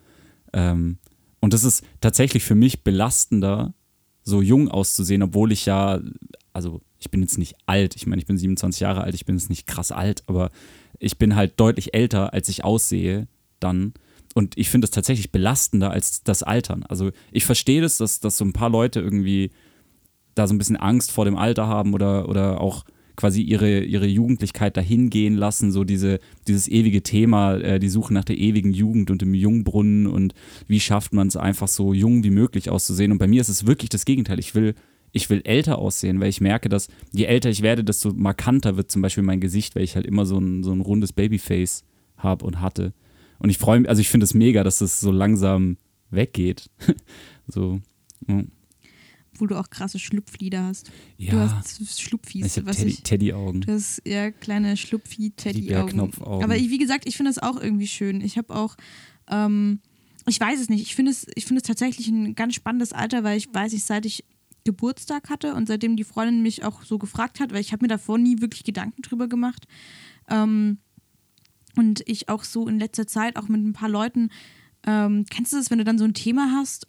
Ähm, 0.52 0.98
und 1.40 1.54
das 1.54 1.64
ist 1.64 1.84
tatsächlich 2.00 2.44
für 2.44 2.54
mich 2.54 2.84
belastender, 2.84 3.74
so 4.22 4.42
jung 4.42 4.68
auszusehen, 4.68 5.22
obwohl 5.22 5.50
ich 5.50 5.66
ja, 5.66 6.00
also 6.52 6.82
ich 6.98 7.10
bin 7.10 7.22
jetzt 7.22 7.38
nicht 7.38 7.56
alt, 7.66 7.96
ich 7.96 8.06
meine, 8.06 8.20
ich 8.20 8.26
bin 8.26 8.36
27 8.36 8.80
Jahre 8.80 9.02
alt, 9.02 9.14
ich 9.14 9.24
bin 9.24 9.36
jetzt 9.36 9.48
nicht 9.48 9.66
krass 9.66 9.92
alt, 9.92 10.22
aber 10.26 10.50
ich 11.00 11.18
bin 11.18 11.34
halt 11.34 11.58
deutlich 11.58 11.94
älter, 11.94 12.32
als 12.32 12.48
ich 12.48 12.62
aussehe 12.62 13.26
dann. 13.58 13.94
Und 14.34 14.56
ich 14.56 14.70
finde 14.70 14.84
es 14.84 14.92
tatsächlich 14.92 15.32
belastender 15.32 15.90
als 15.90 16.22
das 16.22 16.44
Altern. 16.44 16.84
Also 16.84 17.10
ich 17.32 17.44
verstehe 17.44 17.80
das, 17.80 17.98
dass, 17.98 18.20
dass 18.20 18.36
so 18.38 18.44
ein 18.44 18.52
paar 18.52 18.70
Leute 18.70 19.00
irgendwie 19.00 19.50
da 20.36 20.46
so 20.46 20.54
ein 20.54 20.58
bisschen 20.58 20.76
Angst 20.76 21.10
vor 21.10 21.24
dem 21.24 21.36
Alter 21.36 21.66
haben 21.66 21.94
oder, 21.94 22.28
oder 22.28 22.60
auch 22.60 22.84
quasi 23.16 23.42
ihre, 23.42 23.80
ihre 23.80 24.06
Jugendlichkeit 24.06 24.76
dahin 24.76 25.10
gehen 25.10 25.34
lassen, 25.34 25.72
so 25.72 25.84
diese, 25.84 26.20
dieses 26.46 26.68
ewige 26.68 27.02
Thema, 27.02 27.56
äh, 27.56 27.78
die 27.80 27.88
Suche 27.88 28.14
nach 28.14 28.24
der 28.24 28.38
ewigen 28.38 28.72
Jugend 28.72 29.10
und 29.10 29.20
dem 29.20 29.34
Jungbrunnen 29.34 30.06
und 30.06 30.32
wie 30.68 30.80
schafft 30.80 31.12
man 31.12 31.26
es 31.26 31.36
einfach 31.36 31.68
so 31.68 31.92
jung 31.92 32.22
wie 32.22 32.30
möglich 32.30 32.70
auszusehen. 32.70 33.10
Und 33.10 33.18
bei 33.18 33.26
mir 33.26 33.40
ist 33.40 33.48
es 33.48 33.66
wirklich 33.66 33.90
das 33.90 34.04
Gegenteil. 34.04 34.38
Ich 34.38 34.54
will, 34.54 34.74
ich 35.12 35.30
will 35.30 35.42
älter 35.44 35.78
aussehen, 35.78 36.20
weil 36.20 36.28
ich 36.28 36.40
merke, 36.40 36.68
dass 36.68 36.88
je 37.12 37.24
älter 37.24 37.50
ich 37.50 37.62
werde, 37.62 37.84
desto 37.84 38.12
markanter 38.12 38.76
wird 38.76 38.90
zum 38.90 39.02
Beispiel 39.02 39.24
mein 39.24 39.40
Gesicht, 39.40 39.74
weil 39.74 39.82
ich 39.82 39.96
halt 39.96 40.06
immer 40.06 40.26
so 40.26 40.38
ein, 40.38 40.62
so 40.62 40.72
ein 40.72 40.80
rundes 40.80 41.12
Babyface 41.12 41.84
habe 42.16 42.44
und 42.44 42.60
hatte. 42.60 42.92
Und 43.38 43.50
ich 43.50 43.58
freue 43.58 43.80
mich, 43.80 43.88
also 43.88 44.00
ich 44.00 44.08
finde 44.08 44.24
es 44.24 44.34
mega, 44.34 44.62
dass 44.62 44.78
das 44.78 45.00
so 45.00 45.10
langsam 45.10 45.78
weggeht. 46.10 46.70
so. 47.48 47.80
Ja. 48.28 48.44
Wo 49.38 49.46
du 49.46 49.58
auch 49.58 49.70
krasse 49.70 49.98
Schlupflieder 49.98 50.64
hast. 50.64 50.90
Ja. 51.16 51.30
Du 51.30 51.38
hast 51.40 52.00
Schlupfis. 52.00 52.44
Ich 52.44 52.56
habe 52.62 52.70
Teddy, 52.72 52.96
Teddy-Augen. 52.96 53.62
Du 53.62 53.72
hast 53.72 54.02
ja 54.04 54.30
kleine 54.30 54.76
Schlupfi-Teddy-Augen. 54.76 56.12
Aber 56.20 56.56
ich, 56.56 56.68
wie 56.68 56.78
gesagt, 56.78 57.06
ich 57.06 57.16
finde 57.16 57.30
das 57.30 57.38
auch 57.38 57.58
irgendwie 57.60 57.86
schön. 57.86 58.20
Ich 58.20 58.36
habe 58.36 58.54
auch, 58.54 58.76
ähm, 59.28 59.80
ich 60.26 60.38
weiß 60.38 60.60
es 60.60 60.68
nicht, 60.68 60.82
ich 60.82 60.94
finde 60.94 61.12
es, 61.12 61.26
find 61.38 61.58
es 61.58 61.66
tatsächlich 61.66 62.08
ein 62.08 62.34
ganz 62.34 62.54
spannendes 62.54 62.92
Alter, 62.92 63.24
weil 63.24 63.38
ich 63.38 63.48
weiß, 63.52 63.72
ich 63.72 63.84
seit 63.84 64.04
ich 64.04 64.24
Geburtstag 64.64 65.30
hatte 65.30 65.54
und 65.54 65.66
seitdem 65.66 65.96
die 65.96 66.04
Freundin 66.04 66.42
mich 66.42 66.64
auch 66.64 66.82
so 66.82 66.98
gefragt 66.98 67.40
hat, 67.40 67.52
weil 67.52 67.60
ich 67.60 67.72
habe 67.72 67.84
mir 67.84 67.88
davor 67.88 68.18
nie 68.18 68.40
wirklich 68.40 68.64
Gedanken 68.64 69.02
drüber 69.02 69.28
gemacht. 69.28 69.66
Ähm, 70.28 70.78
und 71.76 72.02
ich 72.06 72.28
auch 72.28 72.44
so 72.44 72.66
in 72.66 72.78
letzter 72.78 73.06
Zeit 73.06 73.36
auch 73.36 73.48
mit 73.48 73.60
ein 73.60 73.72
paar 73.72 73.88
Leuten, 73.88 74.30
ähm, 74.86 75.24
kennst 75.30 75.52
du 75.52 75.56
das, 75.56 75.70
wenn 75.70 75.78
du 75.78 75.84
dann 75.84 75.98
so 75.98 76.04
ein 76.04 76.14
Thema 76.14 76.52
hast 76.52 76.86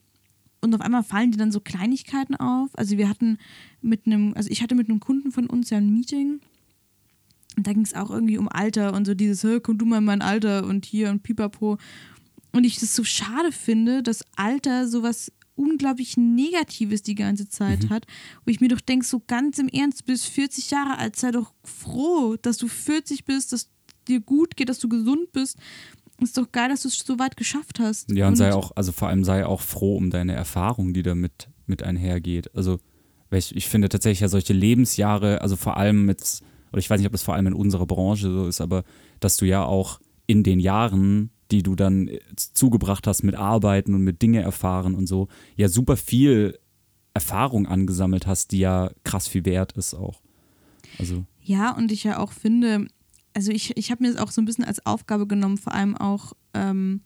und 0.62 0.73
auf 0.73 0.81
einmal 0.81 1.03
fallen 1.03 1.31
dir 1.31 1.38
dann 1.38 1.51
so 1.51 1.59
Kleinigkeiten 1.59 2.35
auf? 2.35 2.69
Also 2.73 2.97
wir 2.97 3.09
hatten 3.09 3.38
mit 3.81 4.06
einem, 4.06 4.33
also 4.35 4.50
ich 4.50 4.62
hatte 4.62 4.75
mit 4.75 4.89
einem 4.89 5.00
Kunden 5.00 5.31
von 5.31 5.47
uns 5.47 5.69
ja 5.69 5.77
ein 5.77 5.94
Meeting 5.94 6.39
und 7.57 7.67
da 7.67 7.74
ging 7.74 7.83
es 7.83 7.94
auch 7.94 8.09
irgendwie 8.09 8.38
um 8.38 8.47
Alter 8.47 8.94
und 8.94 9.06
so 9.06 9.13
dieses, 9.13 9.45
komm 9.63 9.77
du 9.77 9.85
mal 9.85 9.97
in 9.97 10.06
mein 10.06 10.21
Alter 10.21 10.65
und 10.65 10.85
hier 10.85 11.09
und 11.09 11.24
pipapo. 11.24 11.77
Und 12.53 12.63
ich 12.63 12.79
das 12.79 12.95
so 12.95 13.03
schade 13.03 13.51
finde, 13.51 14.03
dass 14.03 14.25
Alter 14.35 14.88
sowas 14.88 15.31
unglaublich 15.56 16.18
Negatives 16.18 17.01
die 17.01 17.15
ganze 17.15 17.50
Zeit 17.50 17.83
mhm. 17.83 17.89
hat, 17.89 18.06
wo 18.45 18.51
ich 18.51 18.62
mir 18.62 18.69
doch 18.69 18.81
denke, 18.81 19.06
so 19.06 19.21
ganz 19.25 19.59
im 19.59 19.68
Ernst, 19.68 20.01
du 20.01 20.06
bist 20.06 20.27
40 20.27 20.71
Jahre 20.71 20.98
alt, 20.98 21.15
sei 21.15 21.31
doch 21.31 21.53
froh, 21.63 22.36
dass 22.42 22.57
du 22.57 22.68
40 22.68 23.25
bist, 23.25 23.53
dass 23.53 23.69
dir 24.07 24.19
gut 24.19 24.56
geht, 24.56 24.69
dass 24.69 24.80
du 24.80 24.89
gesund 24.89 25.31
bist. 25.31 25.57
Ist 26.19 26.38
doch 26.38 26.51
geil, 26.51 26.69
dass 26.69 26.83
du 26.83 26.88
es 26.88 27.00
so 27.00 27.18
weit 27.18 27.36
geschafft 27.36 27.80
hast. 27.80 28.12
Ja, 28.12 28.27
und, 28.27 28.33
und 28.33 28.38
sei 28.38 28.53
auch, 28.53 28.71
also 28.75 28.92
vor 28.92 29.07
allem 29.07 29.24
sei 29.24 29.45
auch 29.45 29.62
froh 29.62 29.98
um 29.98 30.12
deine 30.12 30.33
Erfahrung, 30.33 30.94
die 30.94 31.03
damit 31.03 31.50
mit 31.65 31.83
einhergeht. 31.83 32.56
Also, 32.56 32.80
ich, 33.31 33.56
ich 33.56 33.68
finde 33.68 33.89
tatsächlich 33.89 34.19
ja 34.19 34.27
solche 34.27 34.53
Lebensjahre, 34.53 35.42
also 35.42 35.56
vor 35.56 35.77
allem 35.77 36.06
mit, 36.06 36.42
oder 36.71 36.80
ich 36.80 36.89
weiß 36.89 37.00
nicht, 37.00 37.07
ob 37.07 37.13
es 37.13 37.24
vor 37.24 37.33
allem 37.33 37.48
in 37.48 37.53
unserer 37.53 37.88
Branche 37.88 38.31
so 38.31 38.48
ist, 38.48 38.62
aber 38.62 38.83
dass 39.19 39.38
du 39.38 39.45
ja 39.45 39.63
auch 39.63 40.00
in 40.27 40.44
den 40.44 40.59
Jahren 40.59 41.31
die 41.51 41.63
du 41.63 41.75
dann 41.75 42.07
äh, 42.07 42.19
zugebracht 42.36 43.07
hast 43.07 43.24
mit 43.24 43.36
Arbeiten 43.36 43.94
und 43.94 44.03
mit 44.03 44.21
Dinge 44.21 44.42
erfahren 44.42 44.95
und 44.95 45.07
so, 45.07 45.27
ja 45.56 45.68
super 45.68 45.98
viel 45.98 46.57
Erfahrung 47.13 47.68
angesammelt 47.68 48.25
hast, 48.25 48.51
die 48.51 48.60
ja 48.60 48.91
krass 49.03 49.27
viel 49.27 49.46
wert 49.46 49.74
ist 49.74 49.93
auch. 49.93 50.22
Also. 50.98 51.25
Ja, 51.41 51.75
und 51.75 51.91
ich 51.91 52.03
ja 52.03 52.20
auch 52.20 52.31
finde, 52.31 52.88
also 53.34 53.51
ich, 53.51 53.75
ich 53.77 53.91
habe 53.91 54.03
mir 54.03 54.13
das 54.13 54.22
auch 54.22 54.31
so 54.31 54.41
ein 54.41 54.46
bisschen 54.46 54.63
als 54.63 54.86
Aufgabe 54.86 55.27
genommen, 55.27 55.58
vor 55.58 55.74
allem 55.74 55.98
auch 55.98 56.34
ähm, 56.53 57.01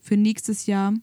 für 0.00 0.16
nächstes 0.16 0.66
Jahr 0.66 0.94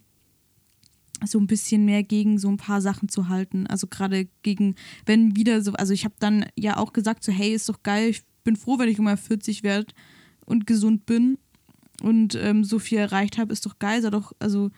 so 1.25 1.39
ein 1.39 1.47
bisschen 1.47 1.85
mehr 1.85 2.03
gegen 2.03 2.39
so 2.39 2.49
ein 2.49 2.57
paar 2.57 2.81
Sachen 2.81 3.07
zu 3.07 3.29
halten. 3.29 3.67
Also 3.67 3.87
gerade 3.87 4.27
gegen, 4.41 4.75
wenn 5.05 5.35
wieder 5.35 5.61
so, 5.61 5.73
also 5.73 5.93
ich 5.93 6.03
habe 6.03 6.15
dann 6.19 6.45
ja 6.57 6.77
auch 6.77 6.93
gesagt, 6.93 7.23
so 7.23 7.31
hey, 7.31 7.53
ist 7.53 7.69
doch 7.69 7.83
geil, 7.83 8.09
ich 8.09 8.23
bin 8.43 8.55
froh, 8.55 8.79
wenn 8.79 8.89
ich 8.89 8.97
immer 8.97 9.17
40 9.17 9.63
werde 9.63 9.93
und 10.45 10.65
gesund 10.65 11.05
bin 11.05 11.37
und 12.01 12.35
ähm, 12.35 12.63
so 12.63 12.79
viel 12.79 12.97
erreicht 12.97 13.37
habe, 13.37 13.53
ist 13.53 13.65
doch 13.65 13.79
geil, 13.79 14.01
sei 14.01 14.09
doch, 14.09 14.33
also 14.39 14.71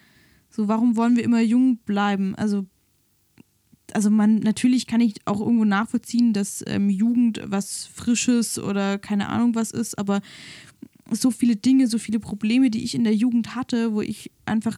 so, 0.49 0.67
warum 0.67 0.95
wollen 0.95 1.15
wir 1.15 1.23
immer 1.23 1.41
jung 1.41 1.77
bleiben? 1.77 2.35
Also, 2.35 2.65
also 3.91 4.09
man, 4.09 4.35
natürlich 4.35 4.85
kann 4.85 5.01
ich 5.01 5.15
auch 5.25 5.39
irgendwo 5.39 5.65
nachvollziehen, 5.65 6.33
dass 6.33 6.63
ähm, 6.67 6.89
Jugend 6.89 7.41
was 7.45 7.85
Frisches 7.85 8.59
oder 8.59 8.99
keine 8.99 9.29
Ahnung 9.29 9.55
was 9.55 9.71
ist, 9.71 9.97
aber 9.97 10.21
so 11.11 11.31
viele 11.31 11.55
Dinge, 11.55 11.87
so 11.87 11.97
viele 11.97 12.19
Probleme, 12.19 12.69
die 12.69 12.83
ich 12.83 12.95
in 12.95 13.03
der 13.03 13.15
Jugend 13.15 13.55
hatte, 13.55 13.93
wo 13.93 14.01
ich 14.01 14.31
einfach 14.45 14.77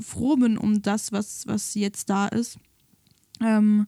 froh 0.00 0.36
bin 0.36 0.56
um 0.56 0.82
das, 0.82 1.12
was, 1.12 1.46
was 1.46 1.74
jetzt 1.74 2.08
da 2.10 2.28
ist, 2.28 2.58
ähm, 3.40 3.86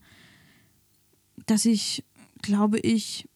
dass 1.47 1.64
ich, 1.64 2.04
glaube 2.42 2.78
ich, 2.80 3.28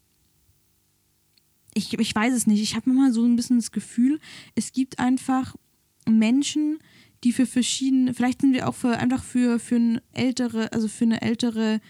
ich, 1.75 1.99
ich 1.99 2.15
weiß 2.15 2.33
es 2.33 2.47
nicht. 2.47 2.63
Ich 2.63 2.75
habe 2.77 2.91
immer 2.91 3.13
so 3.13 3.25
ein 3.25 3.37
bisschen 3.37 3.59
das 3.59 3.73
Gefühl, 3.73 4.21
es 4.55 4.73
gibt 4.73 4.99
einfach 4.99 5.55
Menschen, 6.09 6.79
die 7.25 7.33
für 7.33 7.47
verschiedene, 7.47 8.15
vielleicht 8.15 8.43
sind 8.43 8.53
wir 8.53 8.69
auch 8.69 8.75
für, 8.75 8.99
einfach 8.99 9.23
für, 9.23 9.59
für 9.59 9.77
eine 9.77 10.03
ältere, 10.13 10.73
also 10.73 10.89
für 10.89 11.05
eine 11.05 11.23
ältere 11.23 11.81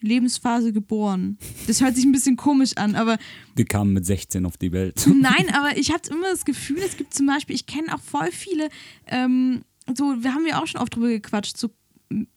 Lebensphase 0.00 0.72
geboren. 0.72 1.38
Das 1.66 1.80
hört 1.80 1.94
sich 1.94 2.04
ein 2.04 2.12
bisschen 2.12 2.36
komisch 2.36 2.76
an, 2.76 2.96
aber. 2.96 3.18
Wir 3.54 3.64
kamen 3.64 3.92
mit 3.92 4.04
16 4.04 4.44
auf 4.44 4.56
die 4.56 4.72
Welt. 4.72 5.06
Nein, 5.06 5.48
aber 5.54 5.76
ich 5.76 5.92
habe 5.92 6.02
immer 6.10 6.30
das 6.30 6.44
Gefühl, 6.44 6.78
es 6.78 6.96
gibt 6.96 7.14
zum 7.14 7.26
Beispiel, 7.26 7.54
ich 7.54 7.66
kenne 7.66 7.94
auch 7.94 8.00
voll 8.00 8.30
viele, 8.32 8.68
ähm, 9.06 9.62
so, 9.96 10.22
wir 10.22 10.34
haben 10.34 10.46
ja 10.46 10.62
auch 10.62 10.66
schon 10.66 10.80
oft 10.80 10.94
drüber 10.94 11.08
gequatscht, 11.08 11.56
so 11.56 11.70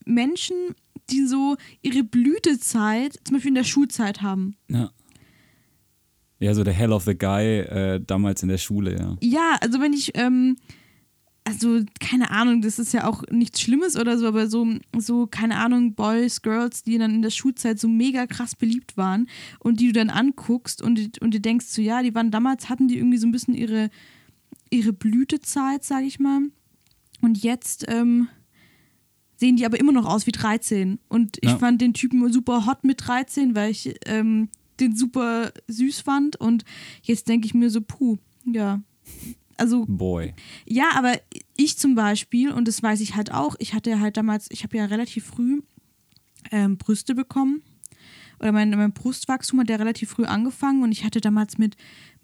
Menschen, 0.04 0.56
die 1.10 1.26
so 1.26 1.56
ihre 1.82 2.02
Blütezeit 2.02 3.20
zum 3.24 3.34
Beispiel 3.34 3.50
in 3.50 3.54
der 3.54 3.64
Schulzeit 3.64 4.22
haben. 4.22 4.56
Ja. 4.68 4.90
Ja, 6.38 6.52
so 6.54 6.64
der 6.64 6.74
Hell 6.74 6.92
of 6.92 7.04
the 7.04 7.16
Guy 7.16 7.60
äh, 7.60 8.00
damals 8.06 8.42
in 8.42 8.48
der 8.48 8.58
Schule, 8.58 8.96
ja. 8.98 9.16
Ja, 9.20 9.56
also 9.60 9.80
wenn 9.80 9.92
ich, 9.94 10.12
ähm, 10.14 10.56
also 11.44 11.80
keine 12.00 12.30
Ahnung, 12.30 12.60
das 12.60 12.78
ist 12.78 12.92
ja 12.92 13.06
auch 13.06 13.22
nichts 13.30 13.60
Schlimmes 13.60 13.96
oder 13.96 14.18
so, 14.18 14.26
aber 14.26 14.48
so, 14.48 14.66
so, 14.98 15.26
keine 15.26 15.56
Ahnung, 15.58 15.94
Boys, 15.94 16.42
Girls, 16.42 16.82
die 16.82 16.98
dann 16.98 17.14
in 17.14 17.22
der 17.22 17.30
Schulzeit 17.30 17.78
so 17.78 17.88
mega 17.88 18.26
krass 18.26 18.54
beliebt 18.56 18.96
waren 18.96 19.28
und 19.60 19.80
die 19.80 19.86
du 19.86 19.92
dann 19.94 20.10
anguckst 20.10 20.82
und, 20.82 21.22
und 21.22 21.32
dir 21.32 21.40
denkst 21.40 21.66
so, 21.66 21.80
ja, 21.80 22.02
die 22.02 22.14
waren 22.14 22.30
damals, 22.30 22.68
hatten 22.68 22.88
die 22.88 22.98
irgendwie 22.98 23.18
so 23.18 23.26
ein 23.26 23.32
bisschen 23.32 23.54
ihre, 23.54 23.90
ihre 24.70 24.92
Blütezeit, 24.92 25.84
sag 25.84 26.04
ich 26.04 26.18
mal. 26.18 26.40
Und 27.22 27.42
jetzt 27.42 27.86
ähm, 27.88 28.28
sehen 29.36 29.56
die 29.56 29.64
aber 29.64 29.78
immer 29.80 29.92
noch 29.92 30.04
aus 30.06 30.26
wie 30.26 30.32
13. 30.32 30.98
Und 31.08 31.38
ich 31.40 31.50
Ja. 31.50 31.58
fand 31.58 31.80
den 31.80 31.94
Typen 31.94 32.30
super 32.32 32.66
hot 32.66 32.84
mit 32.84 33.06
13, 33.06 33.54
weil 33.54 33.70
ich 33.70 33.94
ähm, 34.06 34.48
den 34.80 34.96
super 34.96 35.52
süß 35.68 36.00
fand. 36.00 36.36
Und 36.36 36.64
jetzt 37.02 37.28
denke 37.28 37.46
ich 37.46 37.54
mir 37.54 37.70
so, 37.70 37.80
puh, 37.80 38.18
ja. 38.44 38.82
Also 39.56 39.86
Boy. 39.86 40.34
ja, 40.66 40.90
aber 40.94 41.14
ich 41.56 41.78
zum 41.78 41.94
Beispiel, 41.94 42.52
und 42.52 42.68
das 42.68 42.82
weiß 42.82 43.00
ich 43.00 43.16
halt 43.16 43.32
auch, 43.32 43.56
ich 43.58 43.72
hatte 43.72 44.00
halt 44.00 44.16
damals, 44.16 44.50
ich 44.50 44.64
habe 44.64 44.76
ja 44.76 44.84
relativ 44.84 45.24
früh 45.24 45.62
ähm, 46.50 46.76
Brüste 46.76 47.14
bekommen. 47.14 47.62
Oder 48.38 48.52
mein, 48.52 48.70
mein 48.70 48.92
Brustwachstum 48.92 49.60
hat 49.60 49.70
ja 49.70 49.76
relativ 49.76 50.10
früh 50.10 50.24
angefangen 50.24 50.82
und 50.82 50.92
ich 50.92 51.04
hatte 51.04 51.22
damals 51.22 51.56
mit 51.56 51.76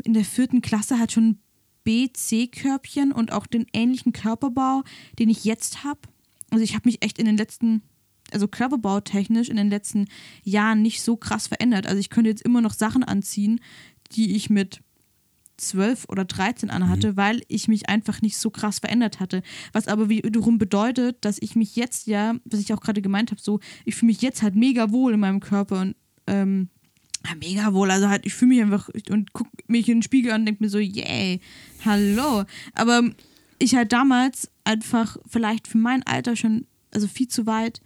in 0.05 0.13
der 0.13 0.27
vierten 0.27 0.61
Klasse 0.61 0.99
halt 0.99 1.13
schon 1.13 1.39
B-C-Körbchen 1.85 3.13
und 3.13 3.33
auch 3.33 3.47
den 3.47 3.67
ähnlichen 3.73 4.13
Körperbau, 4.13 4.83
den 5.19 5.31
ich 5.31 5.45
jetzt 5.45 5.85
habe. 5.85 6.01
Also 6.51 6.63
ich 6.65 6.75
habe 6.75 6.87
mich 6.87 7.03
echt 7.03 7.19
in 7.19 7.25
den 7.25 7.37
letzten, 7.39 7.83
also 8.33 8.49
körperbautechnisch 8.49 9.49
in 9.49 9.57
den 9.57 9.71
letzten 9.71 10.07
Jahren 10.43 10.83
nicht 10.83 11.03
so 11.03 11.17
krass 11.17 11.49
verändert. 11.49 11.87
Also 11.87 11.99
ich 11.99 12.11
könnte 12.11 12.31
jetzt 12.31 12.43
immer 12.43 12.61
noch 12.61 12.73
Sachen 12.75 13.05
anziehen, 13.05 13.61
die 14.13 14.37
ich 14.37 14.51
mit 14.51 14.81
12 15.59 16.07
oder 16.09 16.25
13 16.25 16.71
anhatte, 16.71 17.17
weil 17.17 17.43
ich 17.49 17.69
mich 17.69 17.89
einfach 17.89 18.21
nicht 18.21 18.37
so 18.37 18.51
krass 18.51 18.81
verändert 18.81 19.21
hatte. 19.21 19.43
Was 19.73 19.89
aber 19.89 20.09
wiederum 20.09 20.59
bedeutet, 20.59 21.25
dass 21.25 21.39
ich 21.41 21.57
mich 21.57 21.77
jetzt 21.77 22.07
ja, 22.07 22.35
was 22.45 22.61
ich 22.61 22.73
auch 22.73 22.81
gerade 22.81 23.03
gemeint 23.03 23.31
habe, 23.31 23.41
so, 23.41 23.61
ich 23.85 23.95
fühle 23.95 24.09
mich 24.09 24.23
jetzt 24.23 24.43
halt 24.43 24.55
mega 24.55 24.91
wohl 24.91 25.15
in 25.15 25.21
meinem 25.21 25.41
Körper 25.41 25.81
und 25.81 25.97
ähm, 26.27 26.69
ja, 27.25 27.35
mega 27.37 27.73
wohl. 27.73 27.91
Also 27.91 28.09
halt, 28.09 28.27
ich 28.27 28.35
fühle 28.35 28.51
mich 28.51 28.63
einfach 28.63 28.89
und 29.11 29.33
gucke 29.33 29.51
mich 29.69 29.89
in 29.89 29.99
den 29.99 30.03
Spiegel 30.03 30.33
an 30.33 30.43
und 30.43 30.47
denke 30.47 30.65
mir 30.65 30.71
so, 30.71 30.79
yay, 30.79 31.41
hallo. 31.85 32.45
Aber 32.75 33.03
ich 33.59 33.75
halt 33.75 33.93
damals 33.93 34.51
einfach 34.65 35.17
vielleicht 35.27 35.69
für 35.69 35.79
mein 35.79 36.03
Alter 36.05 36.35
schon, 36.35 36.67
also 36.93 37.07
viel 37.07 37.29
zu 37.29 37.47
weit 37.47 37.81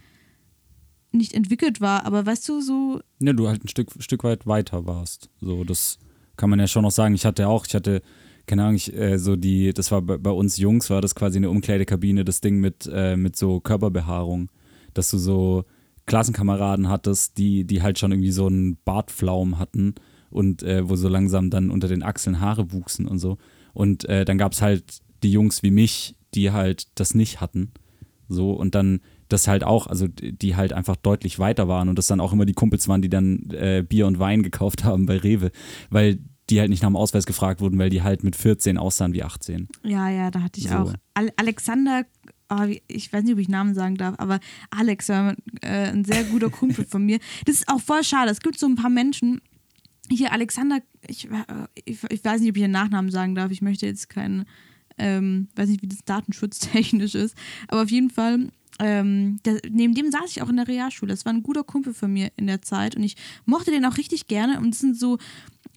nicht 1.17 1.35
entwickelt 1.35 1.81
war. 1.81 2.05
Aber 2.05 2.27
weißt 2.27 2.49
du, 2.49 2.61
so, 2.61 3.01
Ja, 3.21 3.33
du 3.33 3.49
halt 3.49 3.65
ein 3.65 3.69
Stück, 3.69 3.91
Stück 3.99 4.25
weit 4.25 4.47
weiter 4.47 4.87
warst. 4.87 5.31
So, 5.41 5.65
das 5.65 5.99
kann 6.37 6.51
man 6.51 6.59
ja 6.59 6.67
schon 6.67 6.83
noch 6.83 6.91
sagen. 6.91 7.15
Ich 7.15 7.25
hatte 7.25 7.49
auch, 7.49 7.67
ich 7.67 7.75
hatte, 7.75 8.03
keine 8.47 8.63
Ahnung, 8.63 8.77
ich, 8.77 8.95
äh, 8.95 9.19
so 9.19 9.37
die, 9.37 9.73
das 9.73 9.91
war 9.91 10.03
bei, 10.03 10.19
bei 10.19 10.31
uns 10.31 10.57
Jungs, 10.57 10.91
war 10.91 11.01
das 11.01 11.15
quasi 11.15 11.39
eine 11.39 11.51
Umkleidekabine, 11.51 12.25
das 12.25 12.41
Ding 12.41 12.59
mit, 12.59 12.89
äh, 12.93 13.17
mit 13.17 13.37
so 13.37 13.61
Körperbehaarung, 13.61 14.51
dass 14.95 15.11
du 15.11 15.19
so 15.19 15.65
Klassenkameraden 16.07 16.89
hattest, 16.89 17.39
die, 17.39 17.65
die 17.65 17.83
halt 17.83 17.99
schon 17.99 18.13
irgendwie 18.13 18.31
so 18.31 18.47
einen 18.47 18.79
Bartflaum 18.85 19.59
hatten 19.59 19.95
und 20.31 20.63
äh, 20.63 20.89
wo 20.89 20.97
so 20.97 21.09
langsam 21.09 21.51
dann 21.51 21.71
unter 21.71 21.89
den 21.89 22.03
Achseln 22.03 22.41
Haare 22.41 22.73
wuchsen 22.73 23.09
und 23.09 23.19
so. 23.19 23.39
Und 23.73 24.09
äh, 24.09 24.25
dann 24.25 24.39
gab 24.39 24.53
es 24.53 24.63
halt 24.63 25.01
die 25.23 25.33
Jungs 25.33 25.63
wie 25.63 25.71
mich, 25.71 26.15
die 26.35 26.53
halt 26.53 26.87
das 26.95 27.15
nicht 27.15 27.41
hatten. 27.41 27.73
So, 28.29 28.53
und 28.53 28.75
dann 28.75 29.01
das 29.29 29.49
halt 29.49 29.65
auch, 29.65 29.87
also 29.87 30.07
die 30.09 30.57
halt 30.57 30.73
einfach 30.73 30.97
deutlich 30.97 31.39
weiter 31.39 31.69
waren 31.69 31.89
und 31.89 31.99
das 31.99 32.07
dann 32.07 32.21
auch 32.21 32.33
immer 32.33 32.47
die 32.47 32.53
Kumpels 32.55 32.89
waren, 32.89 33.03
die 33.03 33.09
dann 33.09 33.51
äh, 33.51 33.85
Bier 33.87 34.07
und 34.07 34.19
Wein 34.19 34.43
gekauft 34.43 34.85
haben 34.85 35.07
bei 35.07 35.17
Rewe, 35.19 35.51
weil 35.91 36.19
die 36.49 36.61
halt 36.61 36.71
nicht 36.71 36.83
nach 36.83 36.89
dem 36.91 36.97
Ausweis 36.97 37.27
gefragt 37.27 37.61
wurden, 37.61 37.77
weil 37.79 37.91
die 37.91 38.03
halt 38.03 38.23
mit 38.23 38.37
14 38.37 38.79
aussahen 38.79 39.13
wie 39.13 39.25
18. 39.25 39.67
Ja, 39.85 40.09
ja, 40.11 40.31
da 40.31 40.43
hatte 40.43 40.61
ich 40.61 40.69
So. 40.69 40.75
auch. 40.77 40.95
Al 41.15 41.33
Alexander, 41.37 42.05
oh, 42.51 42.67
ich 42.87 43.13
weiß 43.13 43.25
nicht, 43.25 43.33
ob 43.33 43.39
ich 43.41 43.49
Namen 43.49 43.75
sagen 43.75 43.97
darf, 43.97 44.15
aber 44.19 44.39
Alex 44.71 45.09
war 45.09 45.35
äh, 45.63 45.89
ein 45.91 46.05
sehr 46.05 46.23
guter 46.25 46.49
Kumpel 46.51 46.85
von 46.85 47.05
mir. 47.05 47.19
Das 47.47 47.57
ist 47.57 47.69
auch 47.69 47.81
voll 47.81 48.05
schade. 48.05 48.31
Es 48.31 48.39
gibt 48.41 48.61
so 48.61 48.67
ein 48.67 48.77
paar 48.77 48.91
Menschen. 48.91 49.41
Hier, 50.09 50.31
Alexander, 50.33 50.79
ich, 51.09 51.25
äh, 51.29 51.67
ich, 51.85 51.99
ich 52.11 52.25
weiß 52.25 52.41
nicht, 52.41 52.51
ob 52.51 52.57
ich 52.57 52.63
den 52.63 52.71
Nachnamen 52.71 53.11
sagen 53.11 53.35
darf. 53.35 53.51
Ich 53.51 53.61
möchte 53.61 53.87
jetzt 53.87 54.09
keinen, 54.09 54.45
ähm, 54.99 55.49
weiß 55.57 55.69
nicht, 55.69 55.83
wie 55.83 55.89
das 55.89 56.05
datenschutztechnisch 56.05 57.17
ist. 57.17 57.37
Aber 57.67 57.83
auf 57.83 57.91
jeden 57.91 58.11
Fall, 58.11 58.51
ähm, 58.79 59.39
der, 59.45 59.61
neben 59.71 59.95
dem 59.95 60.11
saß 60.11 60.31
ich 60.31 60.43
auch 60.43 60.49
in 60.49 60.57
der 60.57 60.69
Realschule. 60.69 61.13
Das 61.13 61.25
war 61.25 61.33
ein 61.33 61.43
guter 61.43 61.65
Kumpel 61.65 61.95
von 61.95 62.13
mir 62.13 62.31
in 62.37 62.47
der 62.47 62.63
Zeit 62.63 62.97
und 62.97 63.03
ich 63.03 63.17
mochte 63.45 63.71
den 63.71 63.85
auch 63.85 63.97
richtig 63.97 64.27
gerne. 64.27 64.59
Und 64.59 64.75
es 64.75 64.81
sind 64.81 64.99
so 64.99 65.19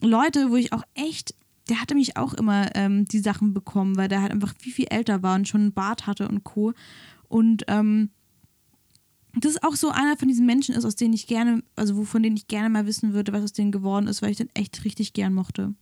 Leute, 0.01 0.51
wo 0.51 0.55
ich 0.55 0.73
auch 0.73 0.83
echt, 0.95 1.35
der 1.69 1.81
hatte 1.81 1.95
mich 1.95 2.17
auch 2.17 2.33
immer 2.33 2.75
ähm, 2.75 3.05
die 3.05 3.19
Sachen 3.19 3.53
bekommen, 3.53 3.97
weil 3.97 4.07
der 4.07 4.21
halt 4.21 4.31
einfach 4.31 4.53
viel, 4.57 4.73
viel 4.73 4.87
älter 4.89 5.23
war 5.23 5.35
und 5.35 5.47
schon 5.47 5.61
einen 5.61 5.73
Bart 5.73 6.07
hatte 6.07 6.27
und 6.27 6.43
Co. 6.43 6.73
Und 7.27 7.63
ähm, 7.67 8.09
das 9.35 9.53
ist 9.53 9.63
auch 9.63 9.75
so 9.75 9.89
einer 9.89 10.17
von 10.17 10.27
diesen 10.27 10.45
Menschen 10.45 10.75
ist, 10.75 10.85
aus 10.85 10.95
denen 10.95 11.13
ich 11.13 11.27
gerne, 11.27 11.63
also 11.75 11.95
wovon 11.97 12.23
denen 12.23 12.37
ich 12.37 12.47
gerne 12.47 12.69
mal 12.69 12.85
wissen 12.85 13.13
würde, 13.13 13.31
was 13.31 13.43
aus 13.43 13.53
denen 13.53 13.71
geworden 13.71 14.07
ist, 14.07 14.21
weil 14.21 14.31
ich 14.31 14.37
den 14.37 14.49
echt 14.53 14.83
richtig 14.85 15.13
gern 15.13 15.33
mochte. 15.33 15.73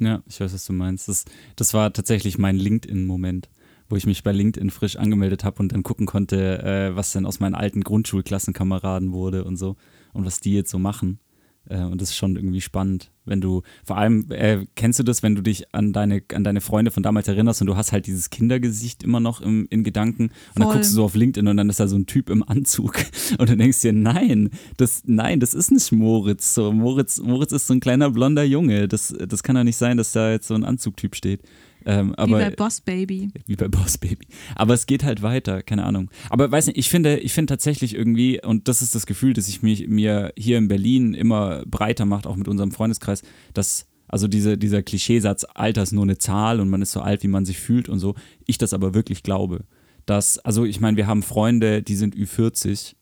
Ja, 0.00 0.22
ich 0.26 0.40
weiß, 0.40 0.52
was 0.52 0.64
du 0.64 0.72
meinst. 0.72 1.08
Das, 1.08 1.24
das 1.56 1.74
war 1.74 1.92
tatsächlich 1.92 2.38
mein 2.38 2.56
LinkedIn-Moment, 2.56 3.48
wo 3.94 3.96
ich 3.96 4.06
mich 4.06 4.24
bei 4.24 4.32
LinkedIn 4.32 4.70
frisch 4.70 4.96
angemeldet 4.96 5.44
habe 5.44 5.60
und 5.60 5.70
dann 5.70 5.84
gucken 5.84 6.04
konnte, 6.04 6.64
äh, 6.64 6.96
was 6.96 7.12
denn 7.12 7.24
aus 7.26 7.38
meinen 7.38 7.54
alten 7.54 7.84
Grundschulklassenkameraden 7.84 9.12
wurde 9.12 9.44
und 9.44 9.56
so 9.56 9.76
und 10.12 10.24
was 10.24 10.40
die 10.40 10.52
jetzt 10.52 10.72
so 10.72 10.80
machen. 10.80 11.20
Äh, 11.68 11.84
und 11.84 12.00
das 12.00 12.10
ist 12.10 12.16
schon 12.16 12.34
irgendwie 12.34 12.60
spannend, 12.60 13.12
wenn 13.24 13.40
du, 13.40 13.62
vor 13.84 13.96
allem, 13.96 14.26
äh, 14.30 14.66
kennst 14.74 14.98
du 14.98 15.04
das, 15.04 15.22
wenn 15.22 15.36
du 15.36 15.42
dich 15.42 15.72
an 15.72 15.92
deine, 15.92 16.24
an 16.34 16.42
deine 16.42 16.60
Freunde 16.60 16.90
von 16.90 17.04
damals 17.04 17.28
erinnerst 17.28 17.60
und 17.60 17.68
du 17.68 17.76
hast 17.76 17.92
halt 17.92 18.08
dieses 18.08 18.30
Kindergesicht 18.30 19.04
immer 19.04 19.20
noch 19.20 19.40
im, 19.40 19.68
in 19.70 19.84
Gedanken 19.84 20.24
und 20.24 20.32
dann 20.56 20.64
Voll. 20.64 20.72
guckst 20.74 20.90
du 20.90 20.96
so 20.96 21.04
auf 21.04 21.14
LinkedIn 21.14 21.46
und 21.46 21.56
dann 21.56 21.70
ist 21.70 21.78
da 21.78 21.86
so 21.86 21.94
ein 21.94 22.06
Typ 22.06 22.30
im 22.30 22.42
Anzug 22.42 22.96
und 23.38 23.48
du 23.48 23.56
denkst 23.56 23.80
dir, 23.82 23.92
nein, 23.92 24.50
das, 24.76 25.02
nein, 25.06 25.38
das 25.38 25.54
ist 25.54 25.70
nicht 25.70 25.92
Moritz. 25.92 26.52
So, 26.52 26.72
Moritz, 26.72 27.20
Moritz 27.20 27.52
ist 27.52 27.68
so 27.68 27.74
ein 27.74 27.80
kleiner 27.80 28.10
blonder 28.10 28.42
Junge. 28.42 28.88
Das, 28.88 29.14
das 29.16 29.44
kann 29.44 29.54
doch 29.54 29.62
nicht 29.62 29.76
sein, 29.76 29.96
dass 29.98 30.10
da 30.10 30.32
jetzt 30.32 30.48
so 30.48 30.54
ein 30.54 30.64
Anzugtyp 30.64 31.14
steht. 31.14 31.42
Ähm, 31.86 32.14
aber, 32.14 32.38
Wie 32.38 32.42
bei 32.44 32.50
Boss 32.50 32.80
Baby. 32.80 33.30
wie 33.46 33.56
bei 33.56 33.68
Boss 33.68 33.98
Baby. 33.98 34.26
Aber 34.54 34.74
es 34.74 34.86
geht 34.86 35.04
halt 35.04 35.22
weiter, 35.22 35.62
keine 35.62 35.84
Ahnung. 35.84 36.10
Aber 36.30 36.50
weiß 36.50 36.66
nicht, 36.66 36.78
ich 36.78 36.88
finde, 36.88 37.18
ich 37.18 37.32
finde 37.32 37.52
tatsächlich 37.52 37.94
irgendwie, 37.94 38.42
und 38.42 38.68
das 38.68 38.82
ist 38.82 38.94
das 38.94 39.06
Gefühl, 39.06 39.34
das 39.34 39.46
sich 39.46 39.62
mich, 39.62 39.88
mir 39.88 40.32
hier 40.36 40.58
in 40.58 40.68
Berlin 40.68 41.14
immer 41.14 41.64
breiter 41.66 42.06
macht, 42.06 42.26
auch 42.26 42.36
mit 42.36 42.48
unserem 42.48 42.72
Freundeskreis, 42.72 43.22
dass, 43.52 43.86
also 44.08 44.28
diese, 44.28 44.56
dieser 44.56 44.82
Klischeesatz, 44.82 45.44
Alter 45.54 45.82
ist 45.82 45.92
nur 45.92 46.04
eine 46.04 46.18
Zahl 46.18 46.60
und 46.60 46.70
man 46.70 46.82
ist 46.82 46.92
so 46.92 47.00
alt, 47.00 47.22
wie 47.22 47.28
man 47.28 47.44
sich 47.44 47.58
fühlt 47.58 47.88
und 47.88 47.98
so, 47.98 48.14
ich 48.46 48.58
das 48.58 48.72
aber 48.72 48.94
wirklich 48.94 49.22
glaube. 49.22 49.64
Dass, 50.06 50.38
also 50.38 50.64
ich 50.64 50.80
meine, 50.80 50.96
wir 50.96 51.06
haben 51.06 51.22
Freunde, 51.22 51.82
die 51.82 51.96
sind 51.96 52.14
Ü40, 52.14 52.94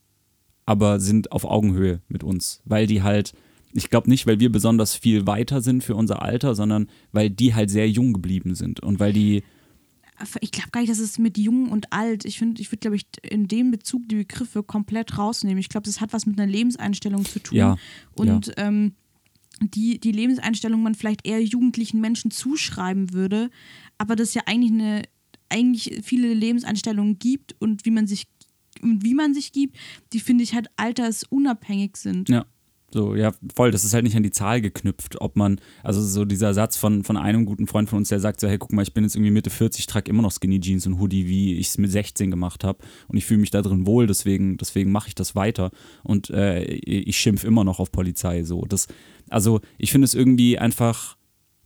aber 0.67 1.01
sind 1.01 1.33
auf 1.33 1.45
Augenhöhe 1.45 2.01
mit 2.09 2.25
uns, 2.25 2.62
weil 2.65 2.87
die 2.87 3.03
halt, 3.03 3.33
ich 3.73 3.91
glaube 3.91 4.11
nicht, 4.11 4.26
weil 4.26 4.41
wir 4.41 4.50
besonders 4.50 4.95
viel 4.95 5.26
weiter 5.26 5.61
sind 5.61 5.83
für 5.83 5.95
unser 5.95 6.23
Alter, 6.23 6.55
sondern 6.55 6.88
weil 7.12 7.31
die 7.31 7.55
halt 7.55 7.71
sehr 7.71 7.88
jung 7.88 8.12
geblieben 8.12 8.55
sind 8.55 8.81
und 8.81 9.00
weil 9.00 9.12
die, 9.12 9.43
Ich 10.41 10.52
glaube 10.52 10.71
gar 10.71 10.81
nicht, 10.81 10.91
dass 10.91 10.99
es 10.99 11.19
mit 11.19 11.38
jung 11.38 11.71
und 11.71 11.93
alt, 11.93 12.25
ich 12.25 12.38
finde, 12.38 12.61
ich 12.61 12.71
würde, 12.71 12.79
glaube 12.79 12.97
ich, 12.97 13.07
in 13.29 13.49
dem 13.49 13.71
Bezug 13.71 14.09
die 14.09 14.17
Begriffe 14.17 14.62
komplett 14.62 15.19
rausnehmen. 15.19 15.59
Ich 15.59 15.69
glaube, 15.69 15.87
das 15.87 16.00
hat 16.00 16.12
was 16.12 16.26
mit 16.26 16.38
einer 16.38 16.50
Lebenseinstellung 16.50 17.25
zu 17.25 17.41
tun. 17.41 17.59
Ja, 17.59 17.76
Und 18.14 18.52
ähm, 18.57 18.93
die, 19.61 19.99
die 19.99 20.12
Lebenseinstellung 20.12 20.83
man 20.83 20.95
vielleicht 20.95 21.26
eher 21.26 21.43
jugendlichen 21.43 22.00
Menschen 22.00 22.31
zuschreiben 22.31 23.12
würde, 23.12 23.50
aber 23.99 24.17
das 24.17 24.35
ja 24.35 24.43
eigentlich 24.47 24.73
eine, 24.73 25.02
eigentlich 25.49 26.00
viele 26.02 26.33
Lebenseinstellungen 26.35 27.19
gibt 27.19 27.55
und 27.61 27.85
wie 27.85 27.91
man 27.91 28.07
sich 28.07 28.26
und 28.81 29.05
wie 29.05 29.14
man 29.14 29.35
sich 29.35 29.52
gibt, 29.52 29.76
die 30.12 30.21
finde 30.21 30.45
ich 30.45 30.55
halt 30.55 30.69
altersunabhängig 30.76 31.97
sind. 31.97 32.29
Ja. 32.29 32.47
So, 32.93 33.15
ja, 33.15 33.33
voll, 33.55 33.71
das 33.71 33.85
ist 33.85 33.95
halt 33.95 34.05
nicht 34.05 34.17
an 34.17 34.23
die 34.23 34.31
Zahl 34.31 34.61
geknüpft, 34.61 35.21
ob 35.21 35.35
man, 35.37 35.61
also 35.83 36.03
so 36.03 36.27
dieser 36.27 36.53
Satz 36.53 36.77
von, 36.77 37.05
von 37.05 37.17
einem 37.17 37.47
guten 37.47 37.67
Freund 37.67 37.89
von 37.89 37.99
uns, 37.99 38.11
der 38.11 38.21
sagt 38.21 38.39
so, 38.41 38.49
hey, 38.49 38.59
guck 38.59 38.73
mal, 38.73 38.83
ich 38.83 38.93
bin 38.93 39.05
jetzt 39.05 39.17
irgendwie 39.17 39.31
Mitte 39.31 39.49
40, 39.49 39.81
ich 39.81 39.87
trage 39.87 40.11
immer 40.11 40.23
noch 40.23 40.33
Skinny 40.33 40.61
Jeans 40.61 40.87
und 40.87 40.99
Hoodie, 41.01 41.27
wie 41.27 41.55
ich 41.57 41.69
es 41.69 41.79
mit 41.79 41.91
16 41.91 42.31
gemacht 42.31 42.65
habe 42.65 42.79
und 43.09 43.17
ich 43.17 43.25
fühle 43.25 43.41
mich 43.41 43.51
da 43.51 43.63
drin 43.63 43.87
wohl, 43.87 44.07
deswegen, 44.07 44.59
deswegen 44.59 44.93
mache 44.93 45.09
ich 45.09 45.15
das 45.15 45.35
weiter. 45.35 45.71
Und 46.03 46.29
äh, 46.31 46.65
ich 46.65 47.17
schimpf 47.17 47.45
immer 47.45 47.65
noch 47.65 47.81
auf 47.81 47.91
Polizei, 47.93 48.45
so, 48.45 48.67
das, 48.67 48.89
also 49.31 49.61
ich 49.79 49.91
finde 49.91 50.05
es 50.05 50.15
irgendwie 50.15 50.59
einfach 50.59 51.17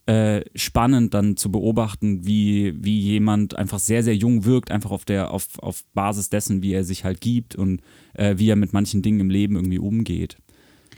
äh, 0.07 0.45
spannend 0.55 1.15
dann 1.15 1.37
zu 1.37 1.51
beobachten, 1.51 2.25
wie, 2.25 2.73
wie 2.77 3.01
jemand 3.01 3.57
einfach 3.57 3.81
sehr, 3.81 4.05
sehr 4.05 4.15
jung 4.15 4.45
wirkt, 4.45 4.71
einfach 4.71 4.93
auf 4.93 5.05
der, 5.05 5.33
auf, 5.33 5.59
auf 5.59 5.83
Basis 5.95 6.31
dessen, 6.31 6.63
wie 6.63 6.73
er 6.73 6.85
sich 6.85 7.03
halt 7.03 7.21
gibt 7.21 7.57
und 7.57 7.81
äh, 8.15 8.39
wie 8.39 8.49
er 8.49 8.55
mit 8.55 8.73
manchen 8.73 9.03
Dingen 9.03 9.19
im 9.19 9.31
Leben 9.31 9.57
irgendwie 9.57 9.81
umgeht. 9.81 10.37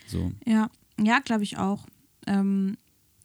So. 0.09 0.33
Ja, 0.47 0.71
ja, 1.01 1.21
glaube 1.21 1.45
ich 1.45 1.59
auch. 1.59 1.87
Ähm, 2.27 2.77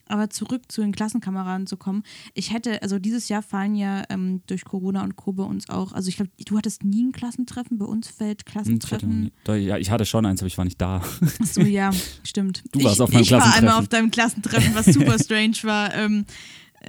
aber 0.06 0.30
zurück 0.30 0.64
zu 0.68 0.82
den 0.82 0.92
Klassenkameraden 0.92 1.66
zu 1.66 1.78
kommen. 1.78 2.04
Ich 2.34 2.52
hätte, 2.54 2.82
also 2.82 3.00
dieses 3.00 3.30
Jahr 3.30 3.42
fallen 3.42 3.74
ja 3.74 4.04
ähm, 4.10 4.42
durch 4.48 4.66
Corona 4.66 5.02
und 5.02 5.16
Co. 5.16 5.32
bei 5.32 5.44
uns 5.44 5.70
auch, 5.70 5.94
also 5.94 6.10
ich 6.10 6.18
glaube, 6.18 6.30
du 6.46 6.58
hattest 6.58 6.84
nie 6.84 7.04
ein 7.06 7.14
Klassentreffen, 7.14 7.78
bei 7.78 7.86
uns 7.86 8.10
fällt 8.10 8.20
Hm, 8.20 8.28
hatte 8.30 8.40
ich 8.40 8.46
Klassentreffen. 8.80 9.32
Da- 9.46 9.56
Ja, 9.56 9.78
ich 9.78 9.90
hatte 9.90 10.06
schon 10.06 10.26
eins, 10.26 10.42
aber 10.42 10.48
ich 10.48 10.58
war 10.58 10.66
nicht 10.66 10.80
da. 10.80 11.02
Achso, 11.42 11.62
ja, 11.62 11.92
stimmt. 12.24 12.64
Du 12.74 12.84
warst 12.84 12.96
ich, 12.98 13.02
auf 13.02 13.12
meinem 13.14 13.22
Ich 13.24 13.32
war 13.32 13.40
Klassentreffen. 13.40 13.68
einmal 13.70 13.82
auf 13.82 13.88
deinem 13.88 14.12
Klassentreffen, 14.12 14.76
was 14.76 14.86
super 14.88 15.18
strange 15.18 15.56
war. 15.64 15.94
Ähm, 15.96 16.26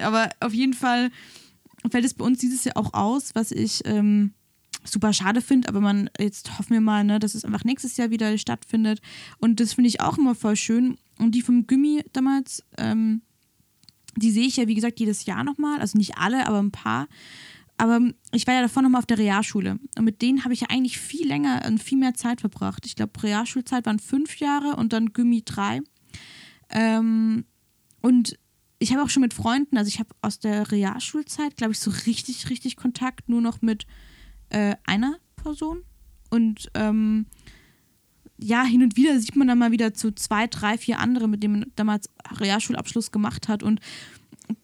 aber 0.03 0.29
auf 0.41 0.53
jeden 0.53 0.75
Fall 0.75 1.11
fällt 1.91 2.05
es 2.05 2.15
bei 2.15 2.25
uns 2.25 2.39
dieses 2.41 2.65
Jahr 2.65 2.77
auch 2.77 2.93
aus, 2.95 3.31
was 3.35 3.53
ich 3.53 3.83
ähm, 3.87 4.35
super 4.85 5.13
schade 5.13 5.41
finde, 5.41 5.69
aber 5.69 5.81
man, 5.81 6.11
jetzt 6.19 6.59
hoffen 6.59 6.75
wir 6.75 6.81
mal, 6.81 7.05
ne, 7.05 7.19
dass 7.19 7.35
es 7.35 7.45
einfach 7.45 7.65
nächstes 7.65 7.97
Jahr 7.97 8.11
wieder 8.11 8.37
stattfindet. 8.39 9.01
Und 9.39 9.61
das 9.61 9.75
finde 9.75 9.89
ich 9.89 10.01
auch 10.01 10.19
immer 10.19 10.35
voll 10.35 10.57
schön. 10.57 10.97
Und 11.19 11.35
die 11.35 11.43
vom 11.43 11.67
Gummi 11.67 12.03
damals, 12.13 12.63
ähm, 12.77 13.23
die 14.17 14.31
sehe 14.31 14.47
ich 14.47 14.57
ja, 14.57 14.69
wie 14.69 14.75
gesagt, 14.75 15.01
jedes 15.01 15.27
Jahr 15.27 15.45
nochmal. 15.45 15.81
Also 15.81 15.99
nicht 15.99 16.19
alle, 16.19 16.47
aber 16.47 16.61
ein 16.61 16.71
paar. 16.71 17.09
Aber 17.77 18.01
ich 18.33 18.47
war 18.47 18.55
ja 18.55 18.63
davor 18.63 18.83
nochmal 18.83 19.01
auf 19.01 19.07
der 19.07 19.19
Realschule. 19.19 19.79
Und 19.99 20.05
mit 20.05 20.23
denen 20.23 20.45
habe 20.45 20.55
ich 20.55 20.61
ja 20.61 20.69
eigentlich 20.71 20.99
viel 20.99 21.27
länger 21.27 21.63
und 21.67 21.83
viel 21.83 21.99
mehr 21.99 22.15
Zeit 22.15 22.41
verbracht. 22.41 22.87
Ich 22.87 22.95
glaube, 22.95 23.23
Realschulzeit 23.23 23.87
waren 23.87 23.99
fünf 23.99 24.39
Jahre 24.39 24.77
und 24.77 24.93
dann 24.93 25.13
Gummi 25.13 25.43
drei. 25.45 25.81
Ähm, 26.71 27.45
und 28.01 28.39
ich 28.79 28.93
habe 28.93 29.03
auch 29.03 29.09
schon 29.09 29.23
mit 29.23 29.35
Freunden, 29.35 29.77
also 29.77 29.89
ich 29.89 29.99
habe 29.99 30.11
aus 30.21 30.39
der 30.39 30.71
Realschulzeit, 30.71 31.57
glaube 31.57 31.73
ich, 31.73 31.81
so 31.81 31.91
richtig, 32.07 32.51
richtig 32.51 32.77
Kontakt 32.77 33.29
nur 33.29 33.41
noch 33.41 33.63
mit 33.63 33.87
äh, 34.55 34.77
einer 34.87 35.17
Person. 35.35 35.83
Und 36.31 36.71
ähm, 36.75 37.27
ja, 38.39 38.63
hin 38.63 38.83
und 38.83 38.97
wieder 38.97 39.19
sieht 39.19 39.35
man 39.35 39.49
dann 39.49 39.59
mal 39.59 39.73
wieder 39.73 39.95
zu 39.95 40.15
zwei, 40.15 40.47
drei, 40.47 40.79
vier 40.79 41.01
andere, 41.01 41.29
mit 41.29 41.43
denen 41.43 41.61
man 41.61 41.73
damals 41.75 42.09
Realschulabschluss 42.39 43.11
gemacht 43.11 43.49
hat. 43.49 43.63
Und 43.65 43.81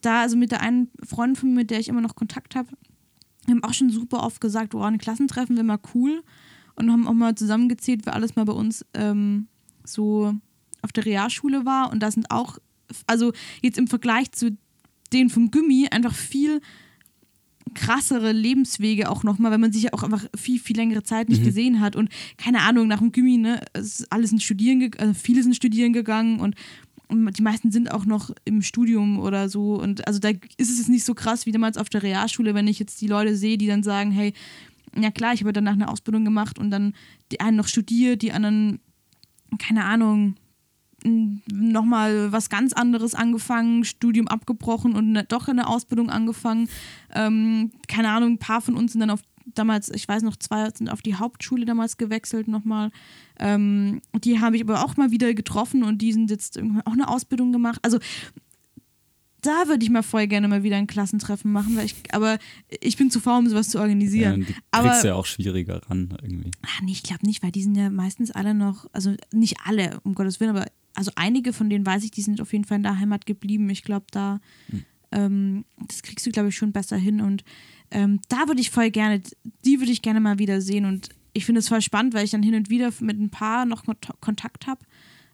da, 0.00 0.22
also 0.22 0.36
mit 0.36 0.52
der 0.52 0.60
einen 0.60 0.90
Freundin 1.04 1.36
von 1.36 1.48
mir, 1.50 1.56
mit 1.56 1.70
der 1.70 1.80
ich 1.80 1.88
immer 1.88 2.00
noch 2.00 2.14
Kontakt 2.14 2.54
habe, 2.54 2.68
haben 3.48 3.64
auch 3.64 3.74
schon 3.74 3.90
super 3.90 4.22
oft 4.22 4.40
gesagt, 4.40 4.74
oh, 4.74 4.82
ein 4.82 4.98
Klassentreffen 4.98 5.56
wäre 5.56 5.64
mal 5.64 5.80
cool. 5.94 6.22
Und 6.76 6.90
haben 6.90 7.08
auch 7.08 7.12
mal 7.12 7.34
zusammengezählt, 7.34 8.06
wer 8.06 8.14
alles 8.14 8.36
mal 8.36 8.44
bei 8.44 8.52
uns 8.52 8.86
ähm, 8.94 9.48
so 9.84 10.32
auf 10.82 10.92
der 10.92 11.04
Realschule 11.04 11.66
war. 11.66 11.90
Und 11.90 12.00
da 12.00 12.10
sind 12.10 12.30
auch, 12.30 12.58
also 13.06 13.32
jetzt 13.60 13.76
im 13.76 13.88
Vergleich 13.88 14.30
zu 14.32 14.56
denen 15.12 15.30
vom 15.30 15.50
Gummi, 15.50 15.88
einfach 15.90 16.14
viel 16.14 16.60
krassere 17.74 18.32
Lebenswege 18.32 19.10
auch 19.10 19.22
nochmal, 19.22 19.50
weil 19.50 19.58
man 19.58 19.72
sich 19.72 19.84
ja 19.84 19.92
auch 19.92 20.02
einfach 20.02 20.26
viel, 20.36 20.58
viel 20.58 20.76
längere 20.76 21.02
Zeit 21.02 21.28
nicht 21.28 21.42
mhm. 21.42 21.46
gesehen 21.46 21.80
hat. 21.80 21.96
Und 21.96 22.10
keine 22.36 22.60
Ahnung, 22.60 22.88
nach 22.88 22.98
dem 22.98 23.12
Gummi, 23.12 23.36
ne, 23.36 23.60
alles 24.10 24.30
sind 24.30 24.42
studieren, 24.42 24.90
also 24.98 25.14
viele 25.14 25.42
sind 25.42 25.56
studieren 25.56 25.92
gegangen 25.92 26.40
und 26.40 26.56
die 27.12 27.42
meisten 27.42 27.72
sind 27.72 27.90
auch 27.90 28.04
noch 28.04 28.30
im 28.44 28.62
Studium 28.62 29.18
oder 29.18 29.48
so. 29.48 29.74
Und 29.80 30.06
also 30.06 30.20
da 30.20 30.28
ist 30.28 30.70
es 30.70 30.78
jetzt 30.78 30.88
nicht 30.88 31.04
so 31.04 31.14
krass 31.14 31.44
wie 31.46 31.52
damals 31.52 31.76
auf 31.76 31.88
der 31.88 32.02
Realschule, 32.02 32.54
wenn 32.54 32.68
ich 32.68 32.78
jetzt 32.78 33.00
die 33.00 33.08
Leute 33.08 33.36
sehe, 33.36 33.58
die 33.58 33.66
dann 33.66 33.82
sagen, 33.82 34.12
hey, 34.12 34.32
ja 34.96 35.10
klar, 35.10 35.34
ich 35.34 35.40
habe 35.40 35.52
danach 35.52 35.72
eine 35.72 35.88
Ausbildung 35.88 36.24
gemacht 36.24 36.58
und 36.58 36.70
dann 36.70 36.94
die 37.32 37.40
einen 37.40 37.56
noch 37.56 37.68
studiert, 37.68 38.22
die 38.22 38.32
anderen, 38.32 38.80
keine 39.58 39.84
Ahnung, 39.84 40.36
nochmal 41.04 42.32
was 42.32 42.50
ganz 42.50 42.72
anderes 42.72 43.14
angefangen, 43.14 43.84
Studium 43.84 44.28
abgebrochen 44.28 44.94
und 44.94 45.12
ne, 45.12 45.24
doch 45.24 45.48
eine 45.48 45.68
Ausbildung 45.68 46.10
angefangen. 46.10 46.68
Ähm, 47.12 47.70
keine 47.88 48.10
Ahnung, 48.10 48.32
ein 48.32 48.38
paar 48.38 48.60
von 48.60 48.76
uns 48.76 48.92
sind 48.92 49.00
dann 49.00 49.10
auf 49.10 49.20
damals, 49.54 49.90
ich 49.90 50.06
weiß 50.06 50.22
noch, 50.22 50.36
zwei 50.36 50.70
sind 50.70 50.90
auf 50.90 51.02
die 51.02 51.14
Hauptschule 51.14 51.64
damals 51.64 51.96
gewechselt 51.96 52.48
nochmal. 52.48 52.90
Ähm, 53.38 54.00
die 54.22 54.40
habe 54.40 54.56
ich 54.56 54.62
aber 54.62 54.84
auch 54.84 54.96
mal 54.96 55.10
wieder 55.10 55.32
getroffen 55.34 55.82
und 55.82 55.98
die 55.98 56.12
sind 56.12 56.30
jetzt 56.30 56.58
auch 56.84 56.92
eine 56.92 57.08
Ausbildung 57.08 57.52
gemacht. 57.52 57.80
Also 57.82 57.98
da 59.42 59.68
würde 59.68 59.82
ich 59.82 59.90
mal 59.90 60.02
voll 60.02 60.26
gerne 60.26 60.48
mal 60.48 60.62
wieder 60.62 60.76
ein 60.76 60.86
Klassentreffen 60.86 61.50
machen, 61.50 61.76
weil 61.76 61.86
ich, 61.86 61.94
aber 62.12 62.38
ich 62.80 62.96
bin 62.96 63.10
zu 63.10 63.20
faul, 63.20 63.38
um 63.38 63.48
sowas 63.48 63.70
zu 63.70 63.78
organisieren. 63.78 64.42
Ja, 64.42 64.46
die 64.46 64.54
aber 64.70 64.88
kriegst 64.90 65.04
ja 65.04 65.14
auch 65.14 65.26
schwieriger 65.26 65.80
ran 65.88 66.16
irgendwie. 66.22 66.50
Ach 66.62 66.82
nee, 66.82 66.92
ich 66.92 67.02
glaube 67.02 67.26
nicht, 67.26 67.42
weil 67.42 67.50
die 67.50 67.62
sind 67.62 67.74
ja 67.74 67.90
meistens 67.90 68.30
alle 68.30 68.54
noch, 68.54 68.86
also 68.92 69.14
nicht 69.32 69.56
alle, 69.64 70.00
um 70.04 70.14
Gottes 70.14 70.40
Willen, 70.40 70.54
aber 70.54 70.66
also 70.94 71.12
einige 71.16 71.52
von 71.52 71.70
denen 71.70 71.86
weiß 71.86 72.04
ich, 72.04 72.10
die 72.10 72.22
sind 72.22 72.40
auf 72.40 72.52
jeden 72.52 72.64
Fall 72.64 72.78
in 72.78 72.82
der 72.82 72.98
Heimat 72.98 73.26
geblieben. 73.26 73.68
Ich 73.70 73.82
glaube, 73.82 74.06
da, 74.10 74.40
hm. 74.70 74.84
ähm, 75.12 75.64
das 75.86 76.02
kriegst 76.02 76.26
du, 76.26 76.30
glaube 76.30 76.48
ich, 76.48 76.56
schon 76.56 76.72
besser 76.72 76.96
hin. 76.96 77.20
Und 77.20 77.44
ähm, 77.90 78.20
da 78.28 78.48
würde 78.48 78.60
ich 78.60 78.70
voll 78.70 78.90
gerne, 78.90 79.22
die 79.64 79.80
würde 79.80 79.92
ich 79.92 80.02
gerne 80.02 80.20
mal 80.20 80.38
wieder 80.38 80.60
sehen. 80.60 80.84
Und 80.84 81.10
ich 81.32 81.44
finde 81.44 81.60
es 81.60 81.68
voll 81.68 81.82
spannend, 81.82 82.14
weil 82.14 82.24
ich 82.24 82.30
dann 82.30 82.42
hin 82.42 82.54
und 82.54 82.70
wieder 82.70 82.90
mit 83.00 83.18
ein 83.18 83.30
paar 83.30 83.64
noch 83.64 83.84
Kontakt 84.20 84.66
habe. 84.66 84.80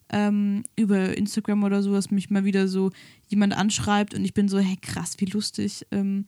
Ähm, 0.09 0.63
über 0.77 1.17
Instagram 1.17 1.65
oder 1.65 1.83
so, 1.83 1.93
dass 1.93 2.13
mich 2.13 2.31
mal 2.31 2.45
wieder 2.45 2.69
so 2.69 2.93
jemand 3.27 3.57
anschreibt 3.57 4.15
und 4.15 4.25
ich 4.25 4.35
bin 4.35 4.49
so, 4.49 4.57
hey 4.61 4.77
krass, 4.81 5.17
wie 5.19 5.25
lustig. 5.25 5.85
Ähm, 5.91 6.27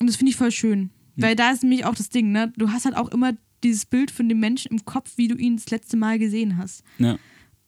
und 0.00 0.08
das 0.08 0.16
finde 0.16 0.30
ich 0.30 0.36
voll 0.36 0.50
schön. 0.50 0.90
Mhm. 1.14 1.22
Weil 1.22 1.36
da 1.36 1.52
ist 1.52 1.62
nämlich 1.62 1.84
auch 1.84 1.94
das 1.94 2.08
Ding, 2.08 2.32
ne? 2.32 2.52
Du 2.56 2.70
hast 2.70 2.86
halt 2.86 2.96
auch 2.96 3.08
immer 3.08 3.34
dieses 3.62 3.86
Bild 3.86 4.10
von 4.10 4.28
dem 4.28 4.40
Menschen 4.40 4.72
im 4.72 4.84
Kopf, 4.84 5.12
wie 5.16 5.28
du 5.28 5.36
ihn 5.36 5.56
das 5.56 5.70
letzte 5.70 5.96
Mal 5.96 6.18
gesehen 6.18 6.56
hast. 6.56 6.82
Ja. 6.98 7.18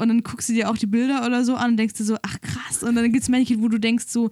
Und 0.00 0.08
dann 0.08 0.22
guckst 0.22 0.48
du 0.48 0.52
dir 0.54 0.70
auch 0.70 0.78
die 0.78 0.86
Bilder 0.86 1.26
oder 1.26 1.44
so 1.44 1.54
an 1.54 1.72
und 1.72 1.76
denkst 1.76 1.94
dir 1.94 2.04
so, 2.04 2.16
ach 2.22 2.40
krass. 2.40 2.82
Und 2.82 2.94
dann 2.94 3.12
gibt 3.12 3.22
es 3.22 3.28
manche, 3.28 3.60
wo 3.60 3.68
du 3.68 3.78
denkst 3.78 4.06
so, 4.08 4.30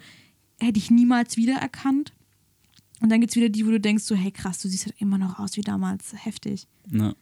hätte 0.59 0.79
ich 0.79 0.91
niemals 0.91 1.37
wiedererkannt. 1.37 2.13
Und 3.01 3.11
dann 3.11 3.21
gibt 3.21 3.33
es 3.33 3.37
wieder 3.37 3.49
die, 3.49 3.67
wo 3.67 3.71
du 3.71 3.79
denkst 3.79 4.05
so, 4.05 4.15
hey 4.15 4.31
krass, 4.31 4.61
du 4.61 4.69
siehst 4.69 4.87
halt 4.87 5.01
immer 5.01 5.19
noch 5.19 5.39
aus 5.39 5.57
wie 5.57 5.61
damals. 5.61 6.15
Heftig. 6.25 6.67
Ja, 6.91 7.15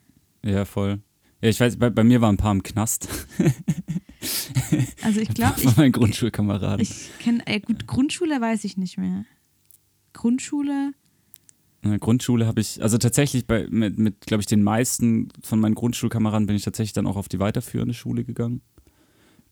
ja 0.44 0.64
voll. 0.64 1.00
Ja, 1.42 1.50
ich 1.50 1.60
weiß, 1.60 1.76
bei, 1.76 1.90
bei 1.90 2.04
mir 2.04 2.20
waren 2.20 2.36
ein 2.36 2.38
paar 2.38 2.52
im 2.52 2.62
Knast. 2.62 3.08
Also 5.02 5.20
ich 5.20 5.28
glaube, 5.28 5.54
ich. 5.62 5.76
mein 5.76 5.92
Grundschulkameraden. 5.92 6.80
Ich 6.80 7.10
kenne, 7.20 7.42
gut, 7.60 7.86
Grundschule 7.86 8.40
weiß 8.40 8.64
ich 8.64 8.76
nicht 8.76 8.98
mehr. 8.98 9.24
Grundschule 10.12 10.92
in 11.86 11.92
der 11.92 11.98
Grundschule 12.00 12.46
habe 12.46 12.60
ich, 12.60 12.82
also 12.82 12.98
tatsächlich 12.98 13.46
bei, 13.46 13.66
mit, 13.70 13.98
mit 13.98 14.20
glaube 14.20 14.40
ich, 14.40 14.46
den 14.46 14.62
meisten 14.62 15.28
von 15.42 15.60
meinen 15.60 15.74
Grundschulkameraden 15.74 16.46
bin 16.46 16.56
ich 16.56 16.64
tatsächlich 16.64 16.92
dann 16.92 17.06
auch 17.06 17.16
auf 17.16 17.28
die 17.28 17.38
weiterführende 17.38 17.94
Schule 17.94 18.24
gegangen. 18.24 18.60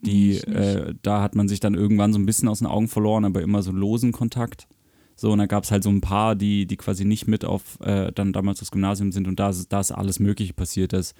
Die, 0.01 0.37
äh, 0.37 0.95
da 1.03 1.23
hat 1.23 1.35
man 1.35 1.49
sich 1.49 1.61
dann 1.61 1.75
irgendwann 1.75 2.13
so 2.13 2.19
ein 2.19 2.27
bisschen 2.27 2.49
aus 2.49 2.59
den 2.59 2.69
Augen 2.69 2.89
verloren, 2.89 3.25
aber 3.25 3.43
immer 3.43 3.63
so 3.63 3.73
losen 3.73 4.13
Kontakt. 4.13 4.69
So, 5.17 5.33
und 5.33 5.39
da 5.39 5.47
gab 5.47 5.65
es 5.65 5.71
halt 5.71 5.85
so 5.85 5.91
ein 5.91 6.01
paar, 6.01 6.35
die, 6.35 6.67
die 6.67 6.77
quasi 6.77 7.05
nicht 7.05 7.27
mit 7.27 7.45
auf 7.45 7.81
äh, 7.81 8.13
dann 8.13 8.33
damals 8.33 8.59
das 8.59 8.71
Gymnasium 8.71 9.13
sind 9.13 9.29
und 9.29 9.39
da, 9.39 9.53
da 9.69 9.81
ist 9.81 9.93
alles 9.93 10.19
Mögliche 10.19 10.53
passiert. 10.53 10.93
Das, 10.93 11.15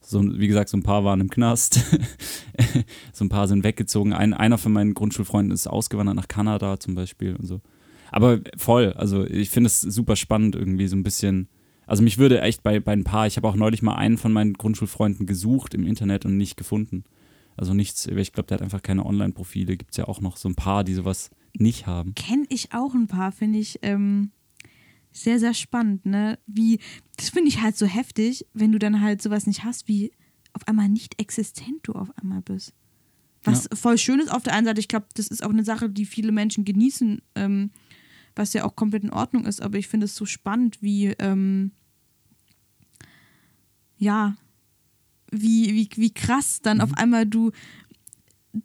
so, 0.00 0.22
wie 0.38 0.48
gesagt, 0.48 0.68
so 0.68 0.76
ein 0.76 0.82
paar 0.82 1.04
waren 1.04 1.20
im 1.20 1.30
Knast, 1.30 1.80
so 3.12 3.24
ein 3.24 3.28
paar 3.28 3.48
sind 3.48 3.64
weggezogen. 3.64 4.12
Ein, 4.12 4.34
einer 4.34 4.58
von 4.58 4.72
meinen 4.72 4.94
Grundschulfreunden 4.94 5.52
ist 5.52 5.66
ausgewandert 5.66 6.16
nach 6.16 6.28
Kanada 6.28 6.78
zum 6.78 6.94
Beispiel 6.94 7.34
und 7.36 7.46
so. 7.46 7.60
Aber 8.10 8.40
voll, 8.56 8.92
also 8.94 9.24
ich 9.24 9.50
finde 9.50 9.68
es 9.68 9.80
super 9.80 10.16
spannend, 10.16 10.54
irgendwie 10.54 10.88
so 10.88 10.96
ein 10.96 11.02
bisschen. 11.02 11.48
Also 11.86 12.02
mich 12.02 12.18
würde 12.18 12.40
echt 12.40 12.62
bei, 12.62 12.80
bei 12.80 12.92
ein 12.92 13.04
paar, 13.04 13.26
ich 13.26 13.36
habe 13.36 13.48
auch 13.48 13.56
neulich 13.56 13.82
mal 13.82 13.94
einen 13.94 14.18
von 14.18 14.32
meinen 14.32 14.54
Grundschulfreunden 14.54 15.26
gesucht 15.26 15.74
im 15.74 15.86
Internet 15.86 16.26
und 16.26 16.36
nicht 16.36 16.56
gefunden. 16.56 17.04
Also 17.56 17.74
nichts, 17.74 18.06
ich 18.06 18.32
glaube, 18.32 18.46
der 18.46 18.56
hat 18.56 18.62
einfach 18.62 18.82
keine 18.82 19.04
Online-Profile. 19.04 19.76
Gibt 19.76 19.92
es 19.92 19.96
ja 19.96 20.06
auch 20.06 20.20
noch 20.20 20.36
so 20.36 20.48
ein 20.48 20.54
paar, 20.54 20.84
die 20.84 20.94
sowas 20.94 21.30
nicht 21.54 21.86
haben. 21.86 22.14
Kenne 22.14 22.44
ich 22.50 22.72
auch 22.72 22.94
ein 22.94 23.08
paar, 23.08 23.32
finde 23.32 23.58
ich 23.58 23.80
ähm, 23.82 24.30
sehr, 25.12 25.38
sehr 25.38 25.54
spannend, 25.54 26.06
ne? 26.06 26.38
Wie, 26.46 26.78
das 27.16 27.30
finde 27.30 27.48
ich 27.48 27.60
halt 27.60 27.76
so 27.76 27.86
heftig, 27.86 28.46
wenn 28.52 28.70
du 28.70 28.78
dann 28.78 29.00
halt 29.00 29.22
sowas 29.22 29.46
nicht 29.46 29.64
hast, 29.64 29.88
wie 29.88 30.12
auf 30.52 30.66
einmal 30.68 30.88
nicht 30.88 31.20
existent 31.20 31.80
du 31.82 31.92
auf 31.92 32.16
einmal 32.16 32.42
bist. 32.42 32.74
Was 33.42 33.64
ja. 33.64 33.76
voll 33.76 33.98
schön 33.98 34.20
ist 34.20 34.30
auf 34.30 34.42
der 34.42 34.54
einen 34.54 34.66
Seite, 34.66 34.80
ich 34.80 34.88
glaube, 34.88 35.06
das 35.14 35.28
ist 35.28 35.42
auch 35.42 35.50
eine 35.50 35.64
Sache, 35.64 35.88
die 35.88 36.04
viele 36.04 36.32
Menschen 36.32 36.64
genießen, 36.64 37.22
ähm, 37.34 37.70
was 38.38 38.52
ja 38.52 38.64
auch 38.64 38.76
komplett 38.76 39.04
in 39.04 39.10
Ordnung 39.10 39.44
ist, 39.44 39.60
aber 39.60 39.78
ich 39.78 39.88
finde 39.88 40.06
es 40.06 40.14
so 40.14 40.24
spannend, 40.24 40.78
wie, 40.80 41.08
ähm, 41.18 41.72
ja, 43.98 44.36
wie, 45.30 45.74
wie, 45.74 45.88
wie 45.96 46.14
krass 46.14 46.60
dann 46.62 46.78
mhm. 46.78 46.84
auf 46.84 46.94
einmal 46.94 47.26
du 47.26 47.50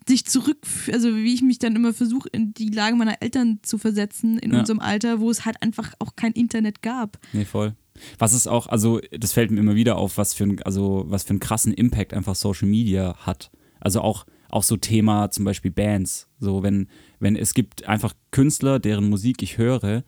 dich 0.08 0.26
zurück, 0.26 0.66
also 0.92 1.16
wie 1.16 1.34
ich 1.34 1.42
mich 1.42 1.60
dann 1.60 1.76
immer 1.76 1.94
versuche, 1.94 2.30
in 2.32 2.54
die 2.54 2.70
Lage 2.70 2.96
meiner 2.96 3.22
Eltern 3.22 3.60
zu 3.64 3.78
versetzen 3.78 4.38
in 4.40 4.54
ja. 4.54 4.60
unserem 4.60 4.80
Alter, 4.80 5.20
wo 5.20 5.30
es 5.30 5.46
halt 5.46 5.62
einfach 5.62 5.94
auch 6.00 6.16
kein 6.16 6.32
Internet 6.32 6.82
gab. 6.82 7.20
Nee, 7.34 7.46
voll. 7.46 7.76
Was 8.18 8.34
ist 8.34 8.48
auch, 8.48 8.68
also 8.68 9.02
das 9.12 9.34
fällt 9.34 9.52
mir 9.52 9.60
immer 9.60 9.76
wieder 9.76 9.98
auf, 9.98 10.18
was 10.18 10.34
für 10.34 10.46
ein, 10.46 10.62
also 10.64 11.04
was 11.08 11.24
für 11.24 11.32
einen 11.32 11.40
krassen 11.40 11.74
Impact 11.74 12.14
einfach 12.14 12.36
Social 12.36 12.68
Media 12.68 13.16
hat. 13.20 13.52
Also 13.80 14.02
auch 14.02 14.26
auch 14.54 14.64
so 14.64 14.78
Thema 14.78 15.32
zum 15.32 15.46
Beispiel 15.46 15.72
Bands. 15.72 16.28
So, 16.40 16.64
wenn, 16.64 16.88
wenn 17.20 17.36
es 17.36 17.54
gibt 17.54 17.88
einfach 17.88 18.14
Künstler, 18.32 18.80
deren 18.80 19.10
Musik 19.10 19.42
ich 19.42 19.58
höre, 19.58 20.04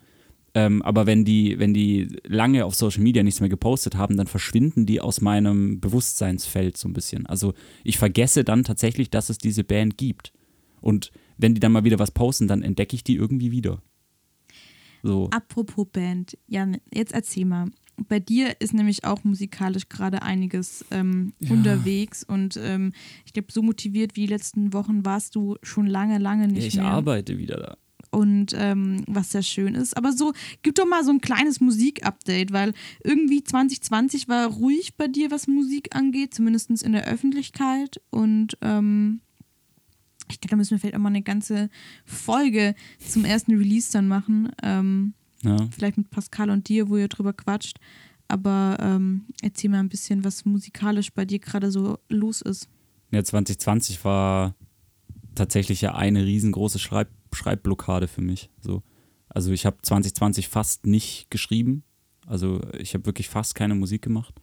ähm, 0.54 0.80
aber 0.82 1.04
wenn 1.04 1.24
die, 1.24 1.58
wenn 1.58 1.74
die 1.74 2.08
lange 2.24 2.64
auf 2.64 2.74
Social 2.74 3.02
Media 3.02 3.22
nichts 3.22 3.40
mehr 3.40 3.50
gepostet 3.50 3.96
haben, 3.96 4.16
dann 4.16 4.26
verschwinden 4.26 4.86
die 4.86 5.00
aus 5.00 5.20
meinem 5.20 5.80
Bewusstseinsfeld 5.80 6.76
so 6.76 6.88
ein 6.88 6.94
bisschen. 6.94 7.26
Also 7.26 7.52
ich 7.84 7.98
vergesse 7.98 8.44
dann 8.44 8.64
tatsächlich, 8.64 9.10
dass 9.10 9.28
es 9.28 9.38
diese 9.38 9.64
Band 9.64 9.98
gibt. 9.98 10.32
Und 10.80 11.10
wenn 11.36 11.54
die 11.54 11.60
dann 11.60 11.72
mal 11.72 11.84
wieder 11.84 11.98
was 11.98 12.10
posten, 12.10 12.48
dann 12.48 12.62
entdecke 12.62 12.94
ich 12.94 13.04
die 13.04 13.16
irgendwie 13.16 13.50
wieder. 13.50 13.82
So. 15.02 15.28
Apropos 15.30 15.86
Band, 15.92 16.38
Jan, 16.46 16.78
jetzt 16.92 17.12
erzähl 17.12 17.44
mal 17.44 17.66
bei 18.08 18.20
dir 18.20 18.60
ist 18.60 18.74
nämlich 18.74 19.04
auch 19.04 19.24
musikalisch 19.24 19.88
gerade 19.88 20.22
einiges 20.22 20.84
ähm, 20.90 21.32
ja. 21.40 21.52
unterwegs 21.52 22.24
und 22.24 22.58
ähm, 22.62 22.92
ich 23.24 23.32
glaube, 23.32 23.52
so 23.52 23.62
motiviert 23.62 24.16
wie 24.16 24.22
die 24.22 24.32
letzten 24.32 24.72
Wochen 24.72 25.04
warst 25.04 25.34
du 25.34 25.56
schon 25.62 25.86
lange, 25.86 26.18
lange 26.18 26.48
nicht 26.48 26.62
ja, 26.62 26.68
ich 26.68 26.76
mehr. 26.76 26.86
Arbeite 26.86 27.38
wieder 27.38 27.56
da. 27.56 27.76
Und 28.10 28.54
ähm, 28.56 29.02
was 29.08 29.32
sehr 29.32 29.42
schön 29.42 29.74
ist. 29.74 29.96
Aber 29.96 30.12
so, 30.12 30.32
gib 30.62 30.76
doch 30.76 30.86
mal 30.86 31.04
so 31.04 31.10
ein 31.10 31.20
kleines 31.20 31.60
Musik-Update, 31.60 32.52
weil 32.52 32.72
irgendwie 33.02 33.42
2020 33.42 34.28
war 34.28 34.46
ruhig 34.46 34.96
bei 34.96 35.08
dir, 35.08 35.30
was 35.30 35.48
Musik 35.48 35.94
angeht, 35.94 36.32
zumindest 36.32 36.70
in 36.82 36.92
der 36.92 37.06
Öffentlichkeit. 37.06 38.00
Und 38.10 38.56
ähm, 38.62 39.20
ich 40.30 40.40
glaube, 40.40 40.50
da 40.50 40.56
müssen 40.56 40.70
wir 40.72 40.78
vielleicht 40.78 40.94
auch 40.94 41.00
mal 41.00 41.08
eine 41.08 41.22
ganze 41.22 41.68
Folge 42.04 42.74
zum 43.00 43.24
ersten 43.24 43.56
Release 43.56 43.92
dann 43.92 44.08
machen. 44.08 44.50
Ähm, 44.62 45.14
Ja. 45.46 45.68
Vielleicht 45.70 45.96
mit 45.96 46.10
Pascal 46.10 46.50
und 46.50 46.68
dir, 46.68 46.88
wo 46.88 46.96
ihr 46.96 47.08
drüber 47.08 47.32
quatscht. 47.32 47.78
Aber 48.28 48.76
ähm, 48.80 49.26
erzähl 49.40 49.70
mal 49.70 49.78
ein 49.78 49.88
bisschen, 49.88 50.24
was 50.24 50.44
musikalisch 50.44 51.12
bei 51.12 51.24
dir 51.24 51.38
gerade 51.38 51.70
so 51.70 51.98
los 52.08 52.42
ist. 52.42 52.68
Ja, 53.12 53.22
2020 53.22 54.04
war 54.04 54.56
tatsächlich 55.34 55.80
ja 55.80 55.94
eine 55.94 56.24
riesengroße 56.24 56.78
Schreib 56.78 57.08
Schreibblockade 57.32 58.08
für 58.08 58.22
mich. 58.22 58.50
So. 58.60 58.82
Also 59.28 59.52
ich 59.52 59.66
habe 59.66 59.76
2020 59.82 60.48
fast 60.48 60.86
nicht 60.86 61.30
geschrieben. 61.30 61.82
Also 62.26 62.60
ich 62.78 62.94
habe 62.94 63.04
wirklich 63.04 63.28
fast 63.28 63.54
keine 63.54 63.74
Musik 63.74 64.00
gemacht. 64.00 64.34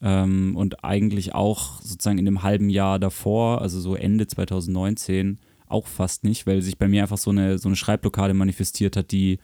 Ähm, 0.00 0.56
und 0.56 0.84
eigentlich 0.84 1.34
auch 1.34 1.80
sozusagen 1.82 2.18
in 2.18 2.24
dem 2.24 2.42
halben 2.42 2.70
Jahr 2.70 2.98
davor, 2.98 3.60
also 3.60 3.78
so 3.78 3.94
Ende 3.94 4.26
2019, 4.26 5.38
auch 5.66 5.86
fast 5.86 6.24
nicht, 6.24 6.46
weil 6.46 6.62
sich 6.62 6.78
bei 6.78 6.88
mir 6.88 7.02
einfach 7.02 7.18
so 7.18 7.30
eine, 7.30 7.58
so 7.58 7.68
eine 7.68 7.76
Schreibblockade 7.76 8.34
manifestiert 8.34 8.96
hat, 8.96 9.12
die, 9.12 9.38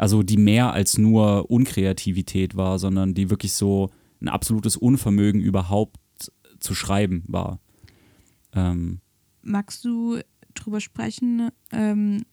also 0.00 0.22
die 0.22 0.38
mehr 0.38 0.72
als 0.72 0.96
nur 0.96 1.50
Unkreativität 1.50 2.56
war, 2.56 2.78
sondern 2.78 3.12
die 3.12 3.28
wirklich 3.28 3.52
so 3.52 3.90
ein 4.22 4.28
absolutes 4.28 4.78
Unvermögen 4.78 5.42
überhaupt 5.42 6.00
zu 6.58 6.74
schreiben 6.74 7.22
war. 7.26 7.60
Ähm, 8.54 9.00
Magst 9.42 9.84
du 9.84 10.18
drüber 10.54 10.80
sprechen, 10.80 11.50
ähm, 11.70 12.24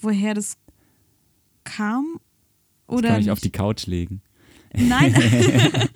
woher 0.00 0.34
das 0.34 0.56
kam? 1.62 2.18
Oder 2.88 3.10
kann 3.10 3.20
ich 3.20 3.26
nicht? 3.26 3.32
auf 3.32 3.38
die 3.38 3.52
Couch 3.52 3.86
legen. 3.86 4.20
Nein, 4.76 5.14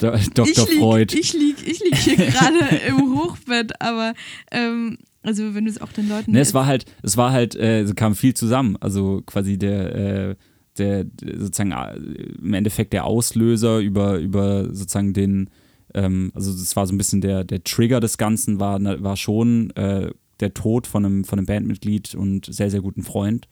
Dr. 0.00 0.16
ich 0.16 0.56
lieg, 0.56 0.78
Freud. 0.80 1.16
Ich 1.16 1.32
lieg, 1.32 1.64
ich 1.64 1.78
lieg 1.78 1.94
hier 1.94 2.16
gerade 2.16 2.58
im 2.88 3.16
Hochbett, 3.16 3.80
aber 3.80 4.14
ähm, 4.50 4.98
also 5.22 5.54
wenn 5.54 5.66
du 5.66 5.70
es 5.70 5.80
auch 5.80 5.92
den 5.92 6.08
Leuten. 6.08 6.32
Ne, 6.32 6.40
es 6.40 6.54
war 6.54 6.66
halt, 6.66 6.86
es 7.04 7.16
war 7.16 7.30
halt, 7.30 7.54
äh, 7.54 7.82
es 7.82 7.94
kam 7.94 8.16
viel 8.16 8.34
zusammen. 8.34 8.76
Also 8.80 9.22
quasi 9.24 9.58
der, 9.58 9.94
äh, 9.94 10.36
der, 10.78 11.06
sozusagen 11.20 11.72
äh, 11.72 11.96
im 12.42 12.54
Endeffekt 12.54 12.92
der 12.92 13.04
Auslöser 13.04 13.78
über, 13.78 14.18
über 14.18 14.64
sozusagen 14.74 15.12
den, 15.12 15.50
ähm, 15.94 16.32
also 16.34 16.52
das 16.52 16.76
war 16.76 16.86
so 16.86 16.94
ein 16.94 16.98
bisschen 16.98 17.20
der, 17.20 17.44
der 17.44 17.64
Trigger 17.64 18.00
des 18.00 18.18
Ganzen, 18.18 18.60
war, 18.60 18.80
war 18.82 19.16
schon 19.16 19.70
äh, 19.70 20.10
der 20.40 20.54
Tod 20.54 20.86
von 20.86 21.04
einem, 21.04 21.24
von 21.24 21.38
einem 21.38 21.46
Bandmitglied 21.46 22.14
und 22.14 22.46
sehr, 22.46 22.70
sehr 22.70 22.80
guten 22.80 23.02
Freund, 23.02 23.48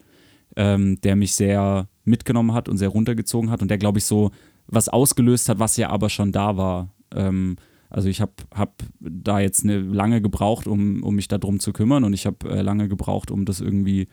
ähm, 0.57 1.01
der 1.03 1.17
mich 1.17 1.35
sehr 1.35 1.89
mitgenommen 2.05 2.53
hat 2.53 2.69
und 2.69 2.77
sehr 2.77 2.91
runtergezogen 2.91 3.51
hat 3.51 3.63
und 3.63 3.69
der, 3.69 3.79
glaube 3.79 3.99
ich, 3.99 4.05
so 4.05 4.31
was 4.67 4.89
ausgelöst 4.89 5.49
hat, 5.49 5.59
was 5.59 5.77
ja 5.77 5.91
aber 5.91 6.09
schon 6.09 6.33
da 6.33 6.57
war. 6.57 6.95
Ähm, 7.15 7.57
also 7.91 8.09
ich 8.09 8.21
habe 8.21 8.33
hab 8.53 8.83
da 8.99 9.41
jetzt 9.41 9.65
eine 9.65 9.79
lange 9.79 10.21
gebraucht, 10.21 10.67
um, 10.67 11.03
um 11.03 11.15
mich 11.15 11.29
darum 11.29 11.61
zu 11.61 11.73
kümmern 11.73 12.05
und 12.05 12.13
ich 12.13 12.27
habe 12.27 12.51
äh, 12.51 12.63
lange 12.63 12.89
gebraucht, 12.89 13.31
um 13.31 13.45
das 13.45 13.61
irgendwie 13.61 14.09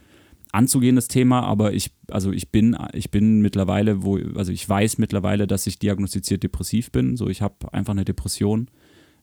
anzugehen, 0.52 0.96
das 0.96 1.08
Thema, 1.08 1.42
aber 1.42 1.74
ich, 1.74 1.92
also 2.10 2.32
ich 2.32 2.52
bin, 2.52 2.78
ich 2.94 3.12
bin 3.12 3.42
mittlerweile, 3.42 4.04
wo, 4.04 4.18
also 4.36 4.52
ich 4.52 4.68
weiß 4.68 4.98
mittlerweile, 4.98 5.48
dass 5.48 5.68
ich 5.68 5.80
diagnostiziert 5.80 6.44
depressiv 6.44 6.92
bin. 6.92 7.16
So, 7.18 7.30
ich 7.30 7.42
habe 7.42 7.74
einfach 7.74 7.94
eine 7.94 8.06
Depression, 8.06 8.70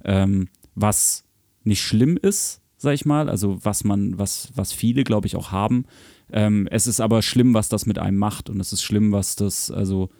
ähm, 0.04 0.48
was 0.74 1.24
nicht 1.64 1.82
schlimm 1.82 2.16
ist, 2.16 2.62
sag 2.76 2.94
ich 2.94 3.04
mal, 3.04 3.28
also 3.28 3.58
was 3.62 3.84
man, 3.84 4.18
was, 4.18 4.50
was 4.54 4.72
viele, 4.72 5.04
glaube 5.04 5.26
ich, 5.26 5.36
auch 5.36 5.52
haben. 5.52 5.84
Ähm, 6.32 6.68
es 6.70 6.86
ist 6.86 7.00
aber 7.00 7.22
schlimm, 7.22 7.54
was 7.54 7.68
das 7.68 7.86
mit 7.86 7.98
einem 7.98 8.18
macht 8.18 8.48
und 8.48 8.60
es 8.60 8.72
ist 8.72 8.82
schlimm, 8.82 9.12
was 9.12 9.36
das, 9.36 9.70
also 9.70 10.10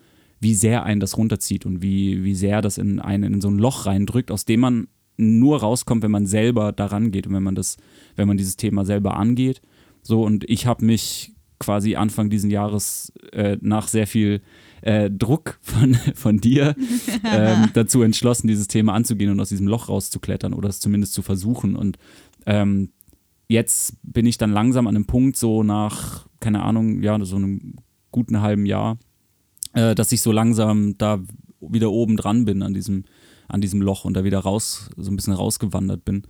wie 0.41 0.55
sehr 0.55 0.85
einen 0.85 1.01
das 1.01 1.17
runterzieht 1.17 1.67
und 1.67 1.83
wie, 1.83 2.23
wie 2.25 2.35
sehr 2.35 2.63
das 2.63 2.79
in 2.79 3.01
einen 3.01 3.35
in 3.35 3.41
so 3.41 3.49
ein 3.49 3.59
Loch 3.59 3.87
reindrückt, 3.87 4.31
aus 4.31 4.45
dem 4.45 4.61
man 4.61 4.89
nur 5.17 5.61
rauskommt, 5.61 6.03
wenn 6.03 6.13
man 6.13 6.27
selber 6.27 6.73
daran 6.73 7.11
geht 7.11 7.27
und 7.27 7.35
wenn 7.35 7.43
man 7.43 7.57
das, 7.57 7.77
wenn 8.15 8.29
man 8.29 8.37
dieses 8.37 8.57
Thema 8.57 8.85
selber 8.85 9.17
angeht. 9.17 9.61
So, 10.09 10.23
und 10.23 10.49
ich 10.49 10.65
habe 10.65 10.87
mich 10.87 11.35
quasi 11.59 11.97
Anfang 11.97 12.31
diesen 12.31 12.49
Jahres 12.49 13.13
äh, 13.31 13.59
nach 13.61 13.89
sehr 13.89 14.07
viel 14.07 14.41
äh, 14.81 15.11
Druck 15.11 15.59
von, 15.61 15.95
von 16.15 16.39
dir 16.39 16.75
ähm, 17.25 17.69
dazu 17.75 18.01
entschlossen, 18.01 18.49
dieses 18.49 18.69
Thema 18.69 18.95
anzugehen 18.95 19.31
und 19.31 19.39
aus 19.39 19.51
diesem 19.51 19.67
Loch 19.67 19.91
rauszuklettern 19.91 20.55
oder 20.55 20.71
es 20.71 20.81
zumindest 20.81 21.13
zu 21.13 21.21
versuchen. 21.21 21.77
Und 21.77 21.99
ähm, 22.47 22.89
jetzt 23.49 23.99
bin 24.03 24.25
ich 24.25 24.39
dann 24.39 24.51
langsam 24.51 24.87
an 24.87 24.97
einem 24.97 25.05
Punkt, 25.05 25.37
so 25.37 25.63
nach, 25.63 26.27
keine 26.41 26.63
Ahnung, 26.63 27.03
ja, 27.03 27.23
so 27.27 27.37
einem 27.37 27.75
guten 28.11 28.41
halben 28.41 28.65
Jahr, 28.65 28.97
äh, 29.75 29.95
dass 29.95 30.11
ich 30.11 30.23
so 30.23 30.33
langsam 30.33 30.97
da 30.97 31.21
wieder 31.61 31.91
oben 31.91 32.17
dran 32.17 32.47
bin 32.47 32.63
an 32.63 32.73
diesem, 32.73 33.05
an 33.49 33.61
diesem 33.61 33.83
Loch 33.83 34.05
und 34.05 34.15
da 34.15 34.25
wieder 34.25 34.39
raus, 34.39 34.91
so 34.97 35.11
ein 35.11 35.17
bisschen 35.17 35.33
rausgewandert 35.33 36.05
bin. 36.05 36.23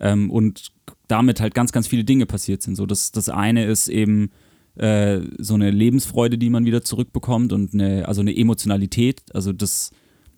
Ähm, 0.00 0.30
und 0.30 0.72
damit 1.08 1.40
halt 1.40 1.54
ganz, 1.54 1.72
ganz 1.72 1.86
viele 1.86 2.04
Dinge 2.04 2.26
passiert 2.26 2.62
sind. 2.62 2.74
So, 2.76 2.86
das, 2.86 3.12
das 3.12 3.28
eine 3.28 3.64
ist 3.64 3.88
eben 3.88 4.30
äh, 4.76 5.20
so 5.38 5.54
eine 5.54 5.70
Lebensfreude, 5.70 6.36
die 6.36 6.50
man 6.50 6.64
wieder 6.64 6.82
zurückbekommt 6.82 7.52
und 7.52 7.74
eine, 7.74 8.08
also 8.08 8.20
eine 8.20 8.36
Emotionalität, 8.36 9.22
also 9.32 9.52
das 9.52 9.90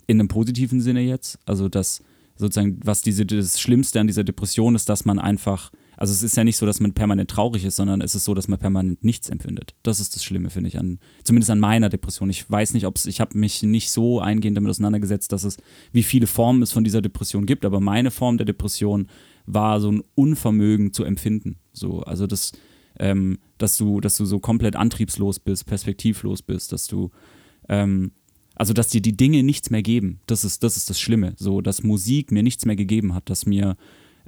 in 0.06 0.20
einem 0.20 0.28
positiven 0.28 0.80
Sinne 0.80 1.00
jetzt. 1.00 1.38
Also 1.46 1.68
das 1.68 2.02
sozusagen, 2.36 2.78
was 2.84 3.00
diese, 3.00 3.24
das 3.24 3.58
Schlimmste 3.58 3.98
an 3.98 4.06
dieser 4.06 4.24
Depression 4.24 4.74
ist, 4.74 4.88
dass 4.88 5.04
man 5.04 5.18
einfach 5.18 5.72
also 5.96 6.12
es 6.12 6.22
ist 6.22 6.36
ja 6.36 6.44
nicht 6.44 6.56
so, 6.56 6.66
dass 6.66 6.80
man 6.80 6.92
permanent 6.92 7.30
traurig 7.30 7.64
ist, 7.64 7.76
sondern 7.76 8.00
es 8.02 8.14
ist 8.14 8.24
so, 8.24 8.34
dass 8.34 8.48
man 8.48 8.58
permanent 8.58 9.02
nichts 9.02 9.28
empfindet. 9.28 9.74
Das 9.82 9.98
ist 9.98 10.14
das 10.14 10.22
Schlimme, 10.24 10.50
finde 10.50 10.68
ich, 10.68 10.78
an, 10.78 10.98
zumindest 11.24 11.50
an 11.50 11.58
meiner 11.58 11.88
Depression. 11.88 12.28
Ich 12.28 12.50
weiß 12.50 12.74
nicht, 12.74 12.86
ob 12.86 12.96
es, 12.96 13.06
ich 13.06 13.20
habe 13.20 13.38
mich 13.38 13.62
nicht 13.62 13.90
so 13.90 14.20
eingehend 14.20 14.56
damit 14.56 14.70
auseinandergesetzt, 14.70 15.32
dass 15.32 15.44
es, 15.44 15.56
wie 15.92 16.02
viele 16.02 16.26
Formen 16.26 16.62
es 16.62 16.72
von 16.72 16.84
dieser 16.84 17.00
Depression 17.00 17.46
gibt, 17.46 17.64
aber 17.64 17.80
meine 17.80 18.10
Form 18.10 18.36
der 18.36 18.44
Depression 18.44 19.08
war 19.46 19.80
so 19.80 19.90
ein 19.90 20.02
Unvermögen 20.14 20.92
zu 20.92 21.04
empfinden. 21.04 21.56
So, 21.72 22.02
also 22.02 22.26
das, 22.26 22.52
ähm, 22.98 23.38
dass 23.58 23.76
du, 23.78 24.00
dass 24.00 24.16
du 24.16 24.26
so 24.26 24.38
komplett 24.38 24.76
antriebslos 24.76 25.38
bist, 25.38 25.66
perspektivlos 25.66 26.42
bist, 26.42 26.72
dass 26.72 26.88
du, 26.88 27.10
ähm, 27.68 28.12
also 28.54 28.74
dass 28.74 28.88
dir 28.88 29.00
die 29.00 29.16
Dinge 29.16 29.42
nichts 29.42 29.70
mehr 29.70 29.82
geben. 29.82 30.20
Das 30.26 30.44
ist, 30.44 30.62
das 30.62 30.76
ist 30.76 30.90
das 30.90 31.00
Schlimme. 31.00 31.34
So, 31.36 31.60
dass 31.60 31.82
Musik 31.82 32.32
mir 32.32 32.42
nichts 32.42 32.66
mehr 32.66 32.76
gegeben 32.76 33.14
hat, 33.14 33.30
dass 33.30 33.46
mir 33.46 33.76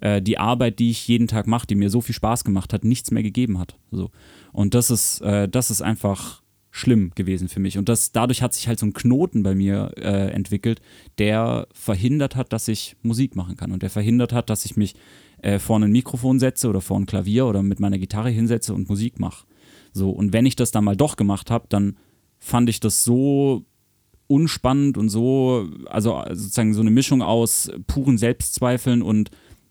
äh, 0.00 0.22
die 0.22 0.38
Arbeit, 0.38 0.78
die 0.78 0.90
ich 0.90 1.06
jeden 1.08 1.28
Tag 1.28 1.46
mache, 1.46 1.66
die 1.66 1.74
mir 1.74 1.90
so 1.90 2.00
viel 2.00 2.14
Spaß 2.14 2.44
gemacht 2.44 2.72
hat, 2.72 2.84
nichts 2.84 3.10
mehr 3.10 3.22
gegeben 3.22 3.58
hat. 3.58 3.76
So. 3.90 4.10
Und 4.52 4.74
das 4.74 4.90
ist, 4.90 5.20
äh, 5.20 5.48
das 5.48 5.70
ist 5.70 5.82
einfach 5.82 6.42
schlimm 6.70 7.12
gewesen 7.14 7.48
für 7.48 7.60
mich. 7.60 7.78
Und 7.78 7.88
das, 7.88 8.12
dadurch 8.12 8.42
hat 8.42 8.54
sich 8.54 8.68
halt 8.68 8.78
so 8.78 8.86
ein 8.86 8.92
Knoten 8.92 9.42
bei 9.42 9.54
mir 9.54 9.92
äh, 9.96 10.30
entwickelt, 10.30 10.80
der 11.18 11.66
verhindert 11.72 12.36
hat, 12.36 12.52
dass 12.52 12.68
ich 12.68 12.96
Musik 13.02 13.36
machen 13.36 13.56
kann. 13.56 13.72
Und 13.72 13.82
der 13.82 13.90
verhindert 13.90 14.32
hat, 14.32 14.50
dass 14.50 14.64
ich 14.64 14.76
mich 14.76 14.94
äh, 15.42 15.58
vor 15.58 15.78
ein 15.78 15.90
Mikrofon 15.90 16.38
setze 16.38 16.68
oder 16.68 16.80
vor 16.80 16.98
ein 16.98 17.06
Klavier 17.06 17.46
oder 17.46 17.62
mit 17.62 17.80
meiner 17.80 17.98
Gitarre 17.98 18.30
hinsetze 18.30 18.74
und 18.74 18.88
Musik 18.88 19.18
mache. 19.18 19.46
So, 19.92 20.10
und 20.10 20.32
wenn 20.32 20.46
ich 20.46 20.56
das 20.56 20.70
dann 20.70 20.84
mal 20.84 20.96
doch 20.96 21.16
gemacht 21.16 21.50
habe, 21.50 21.66
dann 21.68 21.96
fand 22.38 22.68
ich 22.68 22.80
das 22.80 23.04
so 23.04 23.64
unspannend 24.26 24.98
und 24.98 25.08
so, 25.08 25.68
also 25.86 26.22
sozusagen 26.28 26.74
so 26.74 26.82
eine 26.82 26.90
Mischung 26.90 27.22
aus 27.22 27.70
puren 27.86 28.18
Selbstzweifeln 28.18 29.02
und 29.02 29.30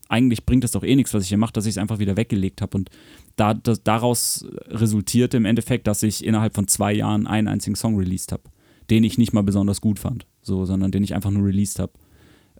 eigentlich 0.09 0.45
bringt 0.45 0.63
das 0.63 0.71
doch 0.71 0.83
eh 0.83 0.95
nichts, 0.95 1.13
was 1.13 1.23
ich 1.23 1.29
hier 1.29 1.37
mache, 1.37 1.53
dass 1.53 1.65
ich 1.65 1.71
es 1.71 1.77
einfach 1.77 1.99
wieder 1.99 2.17
weggelegt 2.17 2.61
habe. 2.61 2.77
Und 2.77 2.89
da, 3.35 3.53
das, 3.53 3.83
daraus 3.83 4.45
resultierte 4.67 5.37
im 5.37 5.45
Endeffekt, 5.45 5.87
dass 5.87 6.03
ich 6.03 6.23
innerhalb 6.23 6.55
von 6.55 6.67
zwei 6.67 6.93
Jahren 6.93 7.27
einen 7.27 7.47
einzigen 7.47 7.75
Song 7.75 7.97
released 7.97 8.31
habe, 8.31 8.43
den 8.89 9.03
ich 9.03 9.17
nicht 9.17 9.33
mal 9.33 9.43
besonders 9.43 9.81
gut 9.81 9.99
fand, 9.99 10.25
so, 10.41 10.65
sondern 10.65 10.91
den 10.91 11.03
ich 11.03 11.13
einfach 11.15 11.31
nur 11.31 11.45
released 11.45 11.79
habe. 11.79 11.93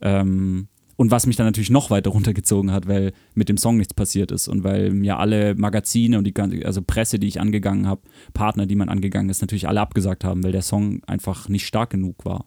Ähm, 0.02 0.68
und 0.98 1.12
was 1.12 1.28
mich 1.28 1.36
dann 1.36 1.46
natürlich 1.46 1.70
noch 1.70 1.90
weiter 1.90 2.10
runtergezogen 2.12 2.72
hat, 2.72 2.88
weil 2.88 3.14
mit 3.34 3.50
dem 3.50 3.58
Song 3.58 3.78
nichts 3.78 3.94
passiert 3.94 4.32
ist 4.32 4.48
und 4.48 4.64
weil 4.64 4.92
mir 4.92 5.18
alle 5.18 5.56
Magazine 5.56 6.18
und 6.18 6.26
die 6.26 6.34
ganze, 6.34 6.66
also 6.66 6.82
Presse, 6.82 7.20
die 7.20 7.28
ich 7.28 7.40
angegangen 7.40 7.88
habe, 7.88 8.02
Partner, 8.34 8.66
die 8.66 8.76
man 8.76 8.90
angegangen 8.90 9.30
ist, 9.30 9.42
natürlich 9.42 9.68
alle 9.68 9.82
abgesagt 9.82 10.24
haben, 10.24 10.44
weil 10.44 10.52
der 10.52 10.64
Song 10.64 11.02
einfach 11.06 11.50
nicht 11.50 11.66
stark 11.66 11.92
genug 11.92 12.26
war. 12.26 12.46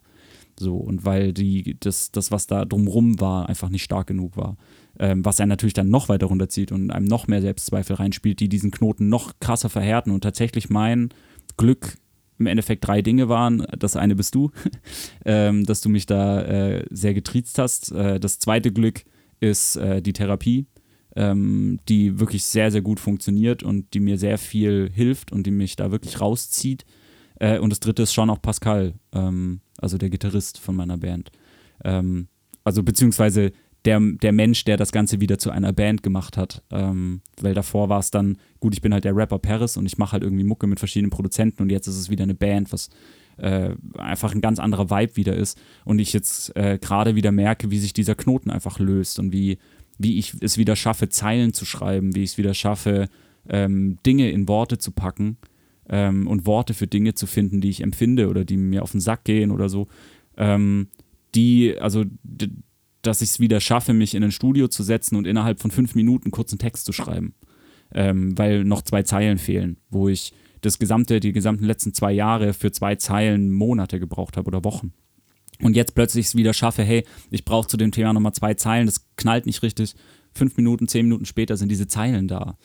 So, 0.59 0.77
und 0.77 1.07
weil 1.07 1.33
die, 1.33 1.79
das, 1.81 2.13
das, 2.13 2.31
was 2.31 2.47
da 2.47 2.67
drumrum 2.67 3.19
war, 3.19 3.49
einfach 3.49 3.71
nicht 3.71 3.83
stark 3.83 4.09
genug 4.09 4.37
war 4.37 4.59
ähm, 5.01 5.25
was 5.25 5.41
einen 5.41 5.49
natürlich 5.49 5.73
dann 5.73 5.89
noch 5.89 6.11
weiter 6.11 6.27
runterzieht 6.27 6.73
und 6.73 6.91
einem 6.91 7.07
noch 7.07 7.27
mehr 7.27 7.41
Selbstzweifel 7.41 7.97
reinspielt, 7.97 8.39
die 8.39 8.51
diesen 8.51 8.71
Knoten 8.71 9.09
noch 9.09 9.33
krasser 9.41 9.71
verhärten 9.71 10.11
und 10.11 10.21
tatsächlich 10.21 10.69
mein 10.69 11.09
Glück 11.57 11.97
im 12.39 12.47
Endeffekt 12.47 12.87
drei 12.87 13.01
Dinge 13.01 13.29
waren. 13.29 13.67
Das 13.79 13.97
eine 13.97 14.15
bist 14.15 14.35
du, 14.35 14.51
ähm, 15.25 15.65
dass 15.65 15.81
du 15.81 15.89
mich 15.89 16.05
da 16.05 16.43
äh, 16.43 16.85
sehr 16.91 17.15
getriezt 17.15 17.59
hast. 17.59 17.93
Äh, 17.93 18.21
das 18.21 18.39
zweite 18.39 18.73
Glück 18.73 19.05
ist 19.41 19.77
äh, 19.77 20.03
die 20.03 20.13
Therapie, 20.13 20.67
ähm, 21.17 21.81
die 21.89 22.21
wirklich 22.21 22.45
sehr, 22.45 22.71
sehr 22.71 22.83
gut 22.83 23.01
funktioniert 23.01 23.63
und 23.63 23.95
die 23.95 24.01
mir 24.01 24.19
sehr 24.19 24.37
viel 24.37 24.91
hilft 24.93 25.33
und 25.33 25.47
die 25.47 25.51
mich 25.51 25.77
da 25.77 25.91
wirklich 25.91 26.21
rauszieht. 26.21 26.85
Äh, 27.37 27.59
und 27.59 27.71
das 27.71 27.81
dritte 27.81 28.03
ist 28.03 28.13
schon 28.13 28.29
auch 28.29 28.43
Pascal, 28.43 28.93
ähm, 29.13 29.63
also 29.79 29.97
der 29.97 30.11
Gitarrist 30.11 30.59
von 30.59 30.77
meiner 30.77 30.99
Band. 30.99 31.31
Ähm, 31.85 32.29
also 32.65 32.83
beziehungsweise 32.83 33.53
der, 33.85 34.01
der 34.01 34.33
Mensch, 34.33 34.65
der 34.65 34.77
das 34.77 34.93
Ganze 34.93 35.21
wieder 35.21 35.39
zu 35.39 35.51
einer 35.51 35.73
Band 35.73 36.03
gemacht 36.03 36.37
hat. 36.37 36.63
Ähm, 36.71 37.23
weil 37.41 37.55
davor 37.55 37.89
war 37.89 37.99
es 37.99 38.11
dann, 38.11 38.37
gut, 38.61 38.75
ich 38.75 38.83
bin 38.83 38.93
halt 38.93 39.05
der 39.05 39.17
Rapper 39.17 39.39
Paris 39.39 39.77
und 39.77 39.87
ich 39.87 39.99
mache 39.99 40.13
halt 40.13 40.23
irgendwie 40.23 40.45
Mucke 40.45 40.67
mit 40.67 40.79
verschiedenen 40.79 41.11
Produzenten 41.11 41.63
und 41.63 41.71
jetzt 41.71 41.87
ist 41.87 41.99
es 41.99 42.11
wieder 42.11 42.25
eine 42.25 42.35
Band, 42.35 42.73
was 42.73 42.91
äh, 43.39 43.71
einfach 43.97 44.35
ein 44.35 44.41
ganz 44.41 44.59
anderer 44.59 44.91
Vibe 44.91 45.17
wieder 45.17 45.35
ist. 45.35 45.59
Und 45.85 45.99
ich 45.99 46.13
jetzt 46.13 46.55
äh, 46.57 46.79
gerade 46.81 47.15
wieder 47.15 47.33
merke, 47.33 47.71
wie 47.71 47.79
sich 47.79 47.93
dieser 47.93 48.15
Knoten 48.15 48.51
einfach 48.51 48.79
löst 48.79 49.19
und 49.19 49.33
wie, 49.33 49.59
wie 49.99 50.19
ich 50.19 50.35
es 50.41 50.59
wieder 50.59 50.77
schaffe, 50.77 51.09
Zeilen 51.09 51.55
zu 51.55 51.65
schreiben, 51.65 52.15
wie 52.15 52.23
ich 52.23 52.33
es 52.33 52.39
wieder 52.39 52.55
schaffe, 52.55 53.09
ähm, 53.49 53.99
Dinge 54.05 54.31
in 54.31 54.47
Worte 54.49 54.79
zu 54.79 54.93
packen. 54.93 55.39
ähm, 55.91 56.27
und 56.27 56.47
Worte 56.47 56.73
für 56.73 56.87
Dinge 56.87 57.15
zu 57.15 57.27
finden, 57.27 57.61
die 57.61 57.69
ich 57.69 57.83
empfinde 57.83 58.29
oder 58.29 58.45
die 58.45 58.57
mir 58.57 58.83
auf 58.83 58.93
den 58.93 59.01
Sack 59.01 59.25
gehen 59.25 59.51
oder 59.51 59.69
so. 59.69 59.89
Ähm, 60.37 60.89
die, 61.35 61.77
also, 61.79 62.05
dass 63.03 63.23
ich 63.23 63.31
es 63.31 63.41
wieder 63.41 63.61
schaffe, 63.61 63.93
mich 63.93 64.15
in 64.15 64.25
ein 64.25 64.33
Studio 64.33 64.69
zu 64.69 64.83
setzen 64.83 65.17
und 65.17 65.27
innerhalb 65.27 65.61
von 65.61 65.71
fünf 65.71 65.95
Minuten 65.95 66.31
kurzen 66.31 66.59
Text 66.59 66.85
zu 66.85 66.93
schreiben. 66.93 67.35
Ähm, 67.93 68.39
weil 68.39 68.65
noch 68.65 68.83
zwei 68.83 69.03
Zeilen 69.03 69.39
fehlen, 69.39 69.79
wo 69.91 70.09
ich 70.09 70.33
das 70.61 70.79
gesamte, 70.79 71.19
die 71.21 71.33
gesamten 71.33 71.65
letzten 71.65 71.93
zwei 71.93 72.13
Jahre 72.13 72.53
für 72.53 72.71
zwei 72.71 72.95
Zeilen 72.97 73.51
Monate 73.53 73.99
gebraucht 73.99 74.37
habe 74.37 74.47
oder 74.49 74.65
Wochen. 74.65 74.93
Und 75.61 75.77
jetzt 75.77 75.95
plötzlich 75.95 76.27
es 76.27 76.35
wieder 76.35 76.55
schaffe, 76.55 76.83
hey, 76.83 77.05
ich 77.31 77.45
brauche 77.45 77.69
zu 77.69 77.77
dem 77.77 77.93
Thema 77.93 78.13
nochmal 78.13 78.33
zwei 78.33 78.55
Zeilen, 78.55 78.87
das 78.87 79.07
knallt 79.17 79.47
nicht 79.47 79.63
richtig. 79.63 79.95
Fünf 80.33 80.57
Minuten, 80.57 80.89
zehn 80.89 81.07
Minuten 81.07 81.25
später 81.25 81.57
sind 81.57 81.71
diese 81.71 81.89
Zeilen 81.89 82.29
da. 82.29 82.57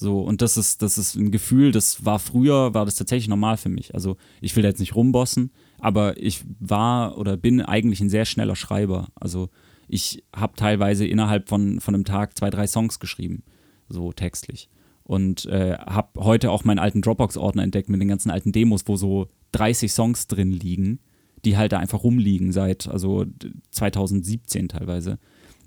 So, 0.00 0.20
und 0.20 0.42
das 0.42 0.56
ist, 0.56 0.80
das 0.82 0.96
ist 0.96 1.16
ein 1.16 1.32
Gefühl, 1.32 1.72
das 1.72 2.04
war 2.04 2.20
früher, 2.20 2.72
war 2.72 2.84
das 2.84 2.94
tatsächlich 2.94 3.28
normal 3.28 3.56
für 3.56 3.68
mich. 3.68 3.94
Also 3.94 4.16
ich 4.40 4.54
will 4.54 4.62
da 4.62 4.68
jetzt 4.68 4.78
nicht 4.78 4.94
rumbossen, 4.94 5.50
aber 5.80 6.16
ich 6.22 6.44
war 6.60 7.18
oder 7.18 7.36
bin 7.36 7.60
eigentlich 7.60 8.00
ein 8.00 8.08
sehr 8.08 8.24
schneller 8.24 8.54
Schreiber. 8.54 9.08
Also 9.16 9.50
ich 9.88 10.24
habe 10.34 10.54
teilweise 10.56 11.06
innerhalb 11.06 11.48
von, 11.48 11.80
von 11.80 11.94
einem 11.94 12.04
Tag 12.04 12.36
zwei, 12.36 12.50
drei 12.50 12.66
Songs 12.66 13.00
geschrieben, 13.00 13.42
so 13.88 14.12
textlich. 14.12 14.68
Und 15.02 15.46
äh, 15.46 15.78
habe 15.78 16.22
heute 16.22 16.50
auch 16.50 16.64
meinen 16.64 16.78
alten 16.78 17.00
Dropbox-Ordner 17.00 17.62
entdeckt 17.62 17.88
mit 17.88 18.00
den 18.00 18.08
ganzen 18.08 18.30
alten 18.30 18.52
Demos, 18.52 18.82
wo 18.86 18.96
so 18.96 19.28
30 19.52 19.90
Songs 19.90 20.26
drin 20.26 20.52
liegen, 20.52 21.00
die 21.44 21.56
halt 21.56 21.72
da 21.72 21.78
einfach 21.78 22.04
rumliegen 22.04 22.52
seit 22.52 22.86
also 22.88 23.24
2017 23.70 24.68
teilweise 24.68 25.18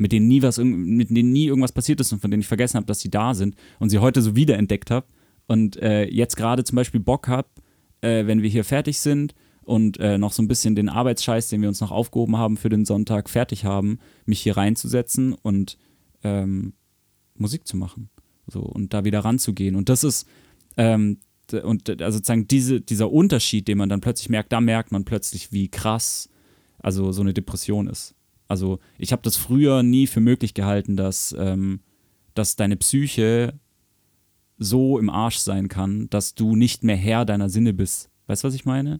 mit 0.02 0.12
denen 0.12 0.28
nie 0.28 0.42
was, 0.42 0.58
mit 0.58 1.12
denen 1.12 1.32
nie 1.32 1.46
irgendwas 1.46 1.72
passiert 1.72 2.00
ist 2.00 2.12
und 2.12 2.20
von 2.20 2.32
denen 2.32 2.42
ich 2.42 2.48
vergessen 2.48 2.78
habe, 2.78 2.88
dass 2.88 3.02
sie 3.02 3.12
da 3.12 3.36
sind 3.36 3.56
und 3.80 3.90
sie 3.90 4.00
heute 4.00 4.22
so 4.22 4.36
wiederentdeckt 4.36 4.90
habe 4.90 5.06
und 5.48 5.78
äh, 5.78 6.06
jetzt 6.06 6.36
gerade 6.36 6.64
zum 6.64 6.76
Beispiel 6.76 7.00
Bock 7.00 7.28
habe, 7.28 7.48
äh, 8.02 8.26
wenn 8.26 8.42
wir 8.42 8.50
hier 8.50 8.64
fertig 8.64 9.00
sind 9.00 9.36
und 9.64 10.00
äh, 10.00 10.18
noch 10.18 10.34
so 10.34 10.42
ein 10.42 10.48
bisschen 10.48 10.76
den 10.76 10.90
Arbeitsscheiß, 10.90 11.50
den 11.50 11.62
wir 11.62 11.70
uns 11.70 11.82
noch 11.82 11.92
aufgehoben 11.92 12.38
haben 12.38 12.58
für 12.58 12.70
den 12.70 12.86
Sonntag, 12.86 13.30
fertig 13.30 13.66
haben, 13.66 14.00
mich 14.26 14.42
hier 14.42 14.58
reinzusetzen 14.58 15.34
und 15.34 15.78
ähm, 16.24 16.74
Musik 17.36 17.68
zu 17.68 17.78
machen. 17.78 18.10
So, 18.48 18.62
und 18.62 18.94
da 18.94 19.06
wieder 19.06 19.20
ranzugehen. 19.20 19.76
Und 19.76 19.90
das 19.90 20.04
ist, 20.04 20.28
ähm, 20.78 21.20
und 21.52 21.90
also 22.02 22.18
sozusagen 22.18 22.48
diese, 22.48 22.82
dieser 22.82 23.12
Unterschied, 23.12 23.68
den 23.68 23.78
man 23.78 23.90
dann 23.90 24.02
plötzlich 24.02 24.30
merkt, 24.30 24.52
da 24.52 24.62
merkt 24.62 24.92
man 24.92 25.06
plötzlich, 25.06 25.52
wie 25.52 25.68
krass 25.68 26.30
also 26.80 27.12
so 27.12 27.22
eine 27.22 27.34
Depression 27.34 27.88
ist. 27.88 28.16
Also 28.48 28.80
ich 28.98 29.12
habe 29.12 29.22
das 29.22 29.38
früher 29.38 29.84
nie 29.84 30.08
für 30.08 30.20
möglich 30.20 30.54
gehalten, 30.54 30.98
dass, 30.98 31.36
ähm, 31.38 31.82
dass 32.34 32.56
deine 32.56 32.76
Psyche 32.78 33.60
so 34.58 35.00
im 35.00 35.10
Arsch 35.10 35.38
sein 35.38 35.70
kann, 35.70 36.10
dass 36.10 36.36
du 36.36 36.56
nicht 36.56 36.84
mehr 36.84 36.98
Herr 36.98 37.26
deiner 37.26 37.50
Sinne 37.50 37.74
bist. 37.74 38.10
Weißt 38.28 38.44
du, 38.44 38.48
was 38.48 38.56
ich 38.56 38.66
meine? 38.66 39.00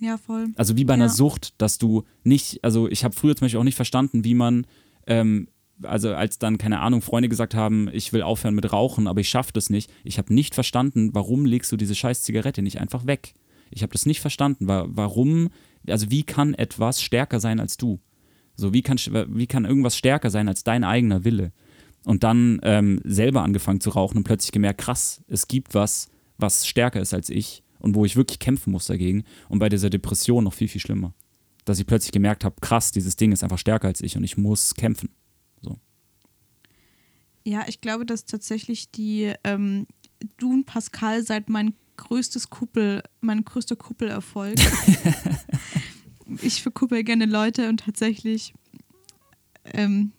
Ja, 0.00 0.18
voll. 0.18 0.48
Also 0.56 0.76
wie 0.76 0.84
bei 0.84 0.94
einer 0.94 1.06
Ja. 1.06 1.10
Sucht, 1.10 1.54
dass 1.58 1.78
du 1.78 2.04
nicht, 2.22 2.62
also 2.62 2.88
ich 2.88 3.04
habe 3.04 3.14
früher 3.14 3.34
zum 3.34 3.46
Beispiel 3.46 3.60
auch 3.60 3.64
nicht 3.64 3.76
verstanden, 3.76 4.24
wie 4.24 4.34
man, 4.34 4.66
ähm, 5.06 5.48
also 5.82 6.14
als 6.14 6.38
dann, 6.38 6.58
keine 6.58 6.80
Ahnung, 6.80 7.02
Freunde 7.02 7.28
gesagt 7.28 7.54
haben, 7.54 7.88
ich 7.92 8.12
will 8.12 8.22
aufhören 8.22 8.54
mit 8.54 8.72
Rauchen, 8.72 9.06
aber 9.06 9.20
ich 9.20 9.28
schaffe 9.28 9.52
das 9.52 9.70
nicht. 9.70 9.90
Ich 10.04 10.18
habe 10.18 10.32
nicht 10.32 10.54
verstanden, 10.54 11.10
warum 11.14 11.44
legst 11.44 11.70
du 11.72 11.76
diese 11.76 11.94
scheiß 11.94 12.22
Zigarette 12.22 12.62
nicht 12.62 12.80
einfach 12.80 13.06
weg? 13.06 13.34
Ich 13.70 13.82
habe 13.82 13.92
das 13.92 14.06
nicht 14.06 14.20
verstanden. 14.20 14.68
Wa 14.68 14.86
warum, 14.88 15.48
also 15.88 16.10
wie 16.10 16.22
kann 16.22 16.54
etwas 16.54 17.02
stärker 17.02 17.40
sein 17.40 17.60
als 17.60 17.76
du? 17.76 18.00
So, 18.54 18.72
wie 18.72 18.82
kann, 18.82 18.96
wie 19.28 19.46
kann 19.46 19.66
irgendwas 19.66 19.96
stärker 19.96 20.30
sein 20.30 20.48
als 20.48 20.64
dein 20.64 20.84
eigener 20.84 21.24
Wille? 21.24 21.52
Und 22.04 22.22
dann 22.22 22.60
ähm, 22.62 23.00
selber 23.04 23.42
angefangen 23.42 23.80
zu 23.80 23.90
rauchen 23.90 24.18
und 24.18 24.24
plötzlich 24.24 24.52
gemerkt, 24.52 24.80
krass, 24.80 25.22
es 25.28 25.48
gibt 25.48 25.74
was, 25.74 26.08
was 26.38 26.66
stärker 26.66 27.00
ist 27.00 27.12
als 27.12 27.28
ich 27.28 27.64
und 27.86 27.94
wo 27.94 28.04
ich 28.04 28.16
wirklich 28.16 28.38
kämpfen 28.38 28.72
muss 28.72 28.86
dagegen. 28.86 29.24
Und 29.48 29.58
bei 29.58 29.68
dieser 29.68 29.90
Depression 29.90 30.44
noch 30.44 30.54
viel, 30.54 30.68
viel 30.68 30.80
schlimmer. 30.80 31.14
Dass 31.64 31.78
ich 31.78 31.86
plötzlich 31.86 32.12
gemerkt 32.12 32.44
habe, 32.44 32.56
krass, 32.60 32.92
dieses 32.92 33.16
Ding 33.16 33.32
ist 33.32 33.42
einfach 33.42 33.58
stärker 33.58 33.88
als 33.88 34.00
ich 34.00 34.16
und 34.16 34.24
ich 34.24 34.36
muss 34.36 34.74
kämpfen. 34.74 35.10
Ja, 37.46 37.64
ich 37.68 37.80
glaube, 37.80 38.04
dass 38.04 38.24
tatsächlich 38.24 38.90
die 38.90 39.32
ähm, 39.44 39.86
du 40.36 40.52
und 40.52 40.64
Pascal 40.66 41.22
seid 41.22 41.48
mein 41.48 41.74
größtes 41.96 42.50
Kuppel, 42.50 43.04
mein 43.20 43.44
größter 43.44 43.76
Kuppelerfolg. 43.76 44.56
ich 46.42 46.60
verkuppel 46.60 47.04
gerne 47.04 47.24
Leute 47.24 47.68
und 47.68 47.78
tatsächlich 47.78 48.52
ähm, 49.62 50.10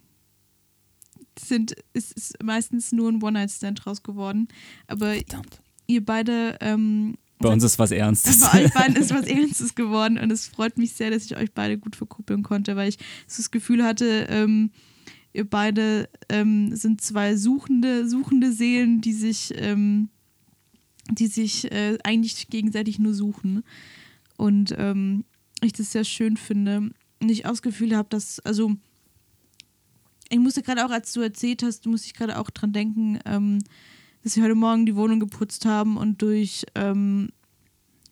sind, 1.37 1.75
ist, 1.91 2.13
ist 2.13 2.41
meistens 2.41 2.93
nur 2.93 3.11
ein 3.11 3.21
One-Night-Stand 3.21 3.83
draus 3.83 4.03
geworden. 4.03 4.47
Aber 4.87 5.13
Verdammt. 5.13 5.61
ihr 5.85 6.05
beide 6.05 6.57
ähm, 6.61 7.17
Bei 7.39 7.49
uns 7.49 7.63
ist 7.63 7.77
was 7.77 7.91
Ernstes. 7.91 8.39
bei 8.41 8.65
euch 8.65 8.73
beiden 8.73 8.95
ist 8.95 9.13
was 9.13 9.25
Ernstes 9.25 9.75
geworden 9.75 10.17
und 10.17 10.31
es 10.31 10.47
freut 10.47 10.77
mich 10.77 10.93
sehr, 10.93 11.11
dass 11.11 11.25
ich 11.25 11.37
euch 11.37 11.51
beide 11.53 11.77
gut 11.77 11.95
verkuppeln 11.95 12.43
konnte, 12.43 12.75
weil 12.75 12.89
ich 12.89 12.97
so 13.27 13.37
das 13.37 13.51
Gefühl 13.51 13.83
hatte, 13.83 14.27
ähm, 14.29 14.71
ihr 15.33 15.47
beide 15.47 16.09
ähm, 16.29 16.75
sind 16.75 17.01
zwei 17.01 17.35
suchende, 17.35 18.09
suchende 18.09 18.51
Seelen, 18.51 19.01
die 19.01 19.13
sich, 19.13 19.53
ähm, 19.55 20.09
die 21.11 21.27
sich 21.27 21.71
äh, 21.71 21.97
eigentlich 22.03 22.47
gegenseitig 22.49 22.97
nur 22.97 23.13
suchen. 23.13 23.63
Und 24.37 24.73
ähm, 24.77 25.25
ich 25.61 25.73
das 25.73 25.91
sehr 25.91 26.03
schön 26.03 26.37
finde. 26.37 26.89
Und 27.19 27.29
ich 27.29 27.45
auch 27.45 27.51
das 27.51 27.61
Gefühl 27.61 27.95
habe, 27.95 28.09
dass, 28.09 28.39
also 28.39 28.75
ich 30.29 30.39
musste 30.39 30.61
gerade 30.61 30.85
auch, 30.85 30.91
als 30.91 31.13
du 31.13 31.21
erzählt 31.21 31.63
hast, 31.63 31.85
musste 31.85 32.07
ich 32.07 32.13
gerade 32.13 32.39
auch 32.39 32.49
dran 32.49 32.73
denken, 32.73 33.19
ähm, 33.25 33.59
dass 34.27 34.35
wir 34.35 34.43
heute 34.43 34.55
Morgen 34.55 34.85
die 34.85 34.97
Wohnung 34.97 35.21
geputzt 35.21 35.63
haben 35.65 35.95
und 35.95 36.21
durch, 36.21 36.65
ähm, 36.75 37.29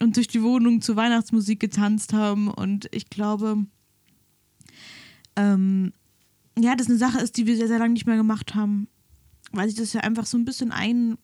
und 0.01 0.15
durch 0.15 0.29
die 0.29 0.41
Wohnung 0.41 0.81
zur 0.81 0.95
Weihnachtsmusik 0.95 1.59
getanzt 1.59 2.13
haben. 2.13 2.47
Und 2.47 2.87
ich 2.93 3.09
glaube, 3.09 3.65
ähm, 5.35 5.91
ja, 6.57 6.73
das 6.77 6.87
eine 6.87 6.95
Sache 6.95 7.19
ist, 7.19 7.35
die 7.35 7.47
wir 7.47 7.57
sehr, 7.57 7.67
sehr 7.67 7.79
lange 7.79 7.91
nicht 7.91 8.05
mehr 8.05 8.15
gemacht 8.15 8.55
haben. 8.55 8.87
Weil 9.51 9.67
sich 9.67 9.77
das 9.77 9.91
ja 9.91 10.01
einfach 10.01 10.25
so 10.25 10.37
ein 10.37 10.45
bisschen 10.45 10.71
ein, 10.71 11.17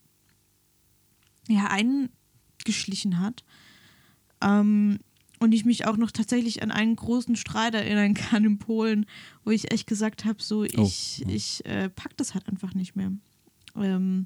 ja, 1.48 1.70
eingeschlichen 1.70 3.22
hat. 3.22 3.46
Ähm, 4.42 5.00
und 5.40 5.54
ich 5.54 5.64
mich 5.64 5.88
auch 5.88 5.96
noch 5.96 6.12
tatsächlich 6.12 6.64
an 6.64 6.72
einen 6.72 6.98
großen 6.98 7.38
Streit 7.38 7.76
erinnern 7.76 8.14
kann 8.14 8.44
in 8.44 8.60
Polen, 8.60 9.06
wo 9.46 9.52
ich 9.52 9.72
echt 9.72 9.88
gesagt 9.88 10.26
habe, 10.26 10.44
so 10.44 10.66
ich, 10.66 11.24
Oh. 11.26 11.30
ich 11.30 11.66
äh, 11.66 11.90
pack 11.90 12.18
das 12.18 12.34
halt 12.34 12.50
einfach 12.50 12.74
nicht 12.74 12.98
mehr. 12.98 13.14
Ähm, 13.78 14.26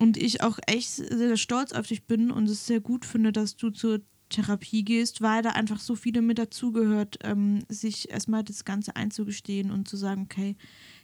und 0.00 0.16
ich 0.16 0.42
auch 0.42 0.58
echt 0.66 0.90
sehr, 0.90 1.36
stolz 1.36 1.72
auf 1.72 1.86
dich 1.86 2.06
bin 2.06 2.30
und 2.30 2.48
es 2.48 2.66
sehr 2.66 2.80
gut 2.80 3.04
finde, 3.04 3.32
dass 3.32 3.56
du 3.56 3.70
zur 3.70 4.00
Therapie 4.28 4.84
gehst, 4.84 5.20
weil 5.20 5.42
da 5.42 5.50
einfach 5.50 5.78
so 5.78 5.94
viele 5.94 6.22
mit 6.22 6.38
dazugehört, 6.38 7.18
ähm, 7.22 7.64
sich 7.68 8.10
erstmal 8.10 8.42
das 8.42 8.64
Ganze 8.64 8.96
einzugestehen 8.96 9.70
und 9.70 9.86
zu 9.88 9.96
sagen, 9.96 10.22
okay, 10.22 10.56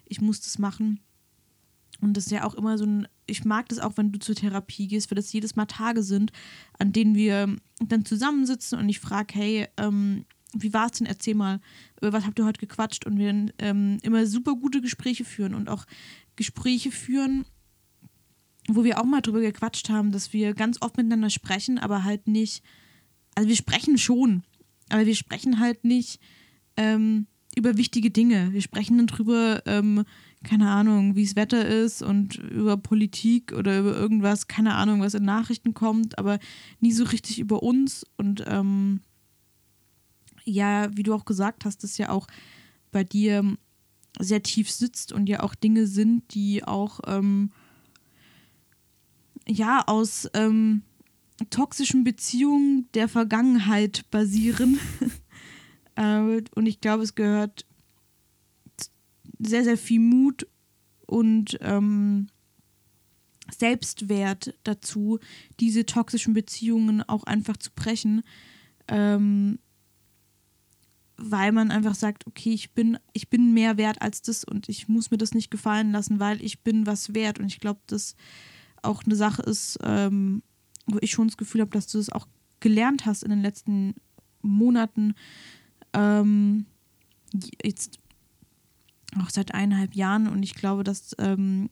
ich 0.06 0.20
muss 0.20 0.40
das 0.40 0.58
machen. 0.58 1.00
Und 2.00 2.16
das 2.16 2.26
ist 2.26 2.32
ja 2.32 2.44
auch 2.44 2.54
immer 2.54 2.78
so 2.78 2.86
ein, 2.86 3.06
ich 3.26 3.44
mag 3.44 3.68
das 3.68 3.78
auch, 3.78 3.96
wenn 3.96 4.10
du 4.10 4.18
zur 4.18 4.34
Therapie 4.34 4.88
gehst, 4.88 5.10
weil 5.10 5.16
das 5.16 5.32
jedes 5.32 5.54
Mal 5.54 5.66
Tage 5.66 6.02
sind, 6.02 6.32
an 6.78 6.92
denen 6.92 7.14
wir 7.14 7.56
dann 7.78 8.04
zusammensitzen 8.04 8.78
und 8.78 8.88
ich 8.88 9.00
frage, 9.00 9.34
hey, 9.34 9.68
ähm, 9.76 10.24
wie 10.54 10.72
war 10.72 10.86
es 10.86 10.98
denn? 10.98 11.06
Erzähl 11.06 11.34
mal, 11.34 11.60
über 12.00 12.12
was 12.12 12.26
habt 12.26 12.38
ihr 12.38 12.44
heute 12.44 12.58
gequatscht? 12.58 13.06
Und 13.06 13.18
wir 13.18 13.52
ähm, 13.58 13.98
immer 14.02 14.26
super 14.26 14.56
gute 14.56 14.80
Gespräche 14.80 15.24
führen 15.24 15.54
und 15.54 15.68
auch 15.68 15.84
Gespräche 16.34 16.90
führen, 16.90 17.44
wo 18.76 18.84
wir 18.84 19.00
auch 19.00 19.04
mal 19.04 19.20
drüber 19.20 19.40
gequatscht 19.40 19.88
haben, 19.88 20.12
dass 20.12 20.32
wir 20.32 20.54
ganz 20.54 20.78
oft 20.80 20.96
miteinander 20.96 21.30
sprechen, 21.30 21.78
aber 21.78 22.04
halt 22.04 22.26
nicht, 22.26 22.62
also 23.34 23.48
wir 23.48 23.56
sprechen 23.56 23.98
schon, 23.98 24.42
aber 24.88 25.06
wir 25.06 25.14
sprechen 25.14 25.60
halt 25.60 25.84
nicht 25.84 26.20
ähm, 26.76 27.26
über 27.56 27.76
wichtige 27.76 28.10
Dinge. 28.10 28.52
Wir 28.52 28.62
sprechen 28.62 28.96
dann 28.96 29.06
drüber, 29.06 29.62
ähm, 29.66 30.04
keine 30.44 30.70
Ahnung, 30.70 31.16
wie 31.16 31.24
das 31.24 31.36
Wetter 31.36 31.66
ist 31.66 32.02
und 32.02 32.36
über 32.36 32.76
Politik 32.76 33.52
oder 33.52 33.80
über 33.80 33.94
irgendwas, 33.94 34.48
keine 34.48 34.74
Ahnung, 34.74 35.00
was 35.00 35.14
in 35.14 35.24
Nachrichten 35.24 35.74
kommt, 35.74 36.18
aber 36.18 36.38
nie 36.80 36.92
so 36.92 37.04
richtig 37.04 37.38
über 37.38 37.62
uns. 37.62 38.06
Und 38.16 38.44
ähm, 38.46 39.00
ja, 40.44 40.96
wie 40.96 41.02
du 41.02 41.14
auch 41.14 41.24
gesagt 41.24 41.64
hast, 41.64 41.82
dass 41.84 41.98
ja 41.98 42.10
auch 42.10 42.26
bei 42.90 43.04
dir 43.04 43.56
sehr 44.18 44.42
tief 44.42 44.70
sitzt 44.70 45.12
und 45.12 45.28
ja 45.28 45.42
auch 45.42 45.54
Dinge 45.54 45.86
sind, 45.86 46.34
die 46.34 46.64
auch 46.64 47.00
ähm, 47.06 47.50
ja 49.50 49.82
aus 49.86 50.28
ähm, 50.34 50.82
toxischen 51.50 52.04
Beziehungen 52.04 52.88
der 52.94 53.08
Vergangenheit 53.08 54.04
basieren. 54.10 54.78
äh, 55.96 56.42
und 56.54 56.66
ich 56.66 56.80
glaube, 56.80 57.02
es 57.02 57.14
gehört 57.14 57.66
sehr, 59.38 59.64
sehr 59.64 59.78
viel 59.78 60.00
Mut 60.00 60.46
und 61.06 61.58
ähm, 61.62 62.28
Selbstwert 63.50 64.54
dazu, 64.62 65.18
diese 65.58 65.86
toxischen 65.86 66.34
Beziehungen 66.34 67.02
auch 67.02 67.24
einfach 67.24 67.56
zu 67.56 67.70
brechen. 67.74 68.22
Ähm, 68.86 69.58
weil 71.22 71.52
man 71.52 71.70
einfach 71.70 71.94
sagt, 71.94 72.26
okay, 72.26 72.52
ich 72.52 72.72
bin, 72.72 72.98
ich 73.12 73.28
bin 73.28 73.52
mehr 73.52 73.76
wert 73.76 74.00
als 74.00 74.22
das 74.22 74.42
und 74.42 74.70
ich 74.70 74.88
muss 74.88 75.10
mir 75.10 75.18
das 75.18 75.34
nicht 75.34 75.50
gefallen 75.50 75.92
lassen, 75.92 76.18
weil 76.18 76.42
ich 76.42 76.60
bin 76.60 76.86
was 76.86 77.14
wert. 77.14 77.38
Und 77.38 77.46
ich 77.46 77.60
glaube, 77.60 77.80
das 77.86 78.14
auch 78.82 79.04
eine 79.04 79.16
Sache 79.16 79.42
ist, 79.42 79.78
ähm, 79.82 80.42
wo 80.86 80.98
ich 81.00 81.10
schon 81.10 81.28
das 81.28 81.36
Gefühl 81.36 81.60
habe, 81.60 81.70
dass 81.70 81.86
du 81.86 81.98
das 81.98 82.10
auch 82.10 82.26
gelernt 82.60 83.06
hast 83.06 83.22
in 83.22 83.30
den 83.30 83.42
letzten 83.42 83.94
Monaten. 84.42 85.14
Ähm, 85.92 86.66
jetzt 87.62 87.98
auch 89.18 89.30
seit 89.30 89.54
eineinhalb 89.54 89.94
Jahren 89.94 90.28
und 90.28 90.42
ich 90.42 90.54
glaube, 90.54 90.84
dass 90.84 91.14
ähm, 91.18 91.68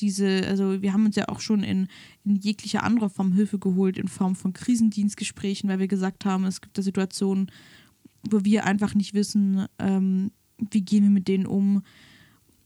diese, 0.00 0.46
also 0.46 0.82
wir 0.82 0.92
haben 0.92 1.06
uns 1.06 1.16
ja 1.16 1.28
auch 1.28 1.40
schon 1.40 1.62
in, 1.62 1.88
in 2.24 2.36
jeglicher 2.36 2.84
anderer 2.84 3.10
Form 3.10 3.32
Hilfe 3.32 3.58
geholt, 3.58 3.98
in 3.98 4.08
Form 4.08 4.36
von 4.36 4.52
Krisendienstgesprächen, 4.52 5.68
weil 5.68 5.78
wir 5.78 5.88
gesagt 5.88 6.24
haben, 6.24 6.44
es 6.44 6.60
gibt 6.60 6.78
da 6.78 6.82
Situationen, 6.82 7.50
wo 8.30 8.44
wir 8.44 8.64
einfach 8.64 8.94
nicht 8.94 9.14
wissen, 9.14 9.66
ähm, 9.78 10.30
wie 10.58 10.82
gehen 10.82 11.04
wir 11.04 11.10
mit 11.10 11.28
denen 11.28 11.46
um. 11.46 11.82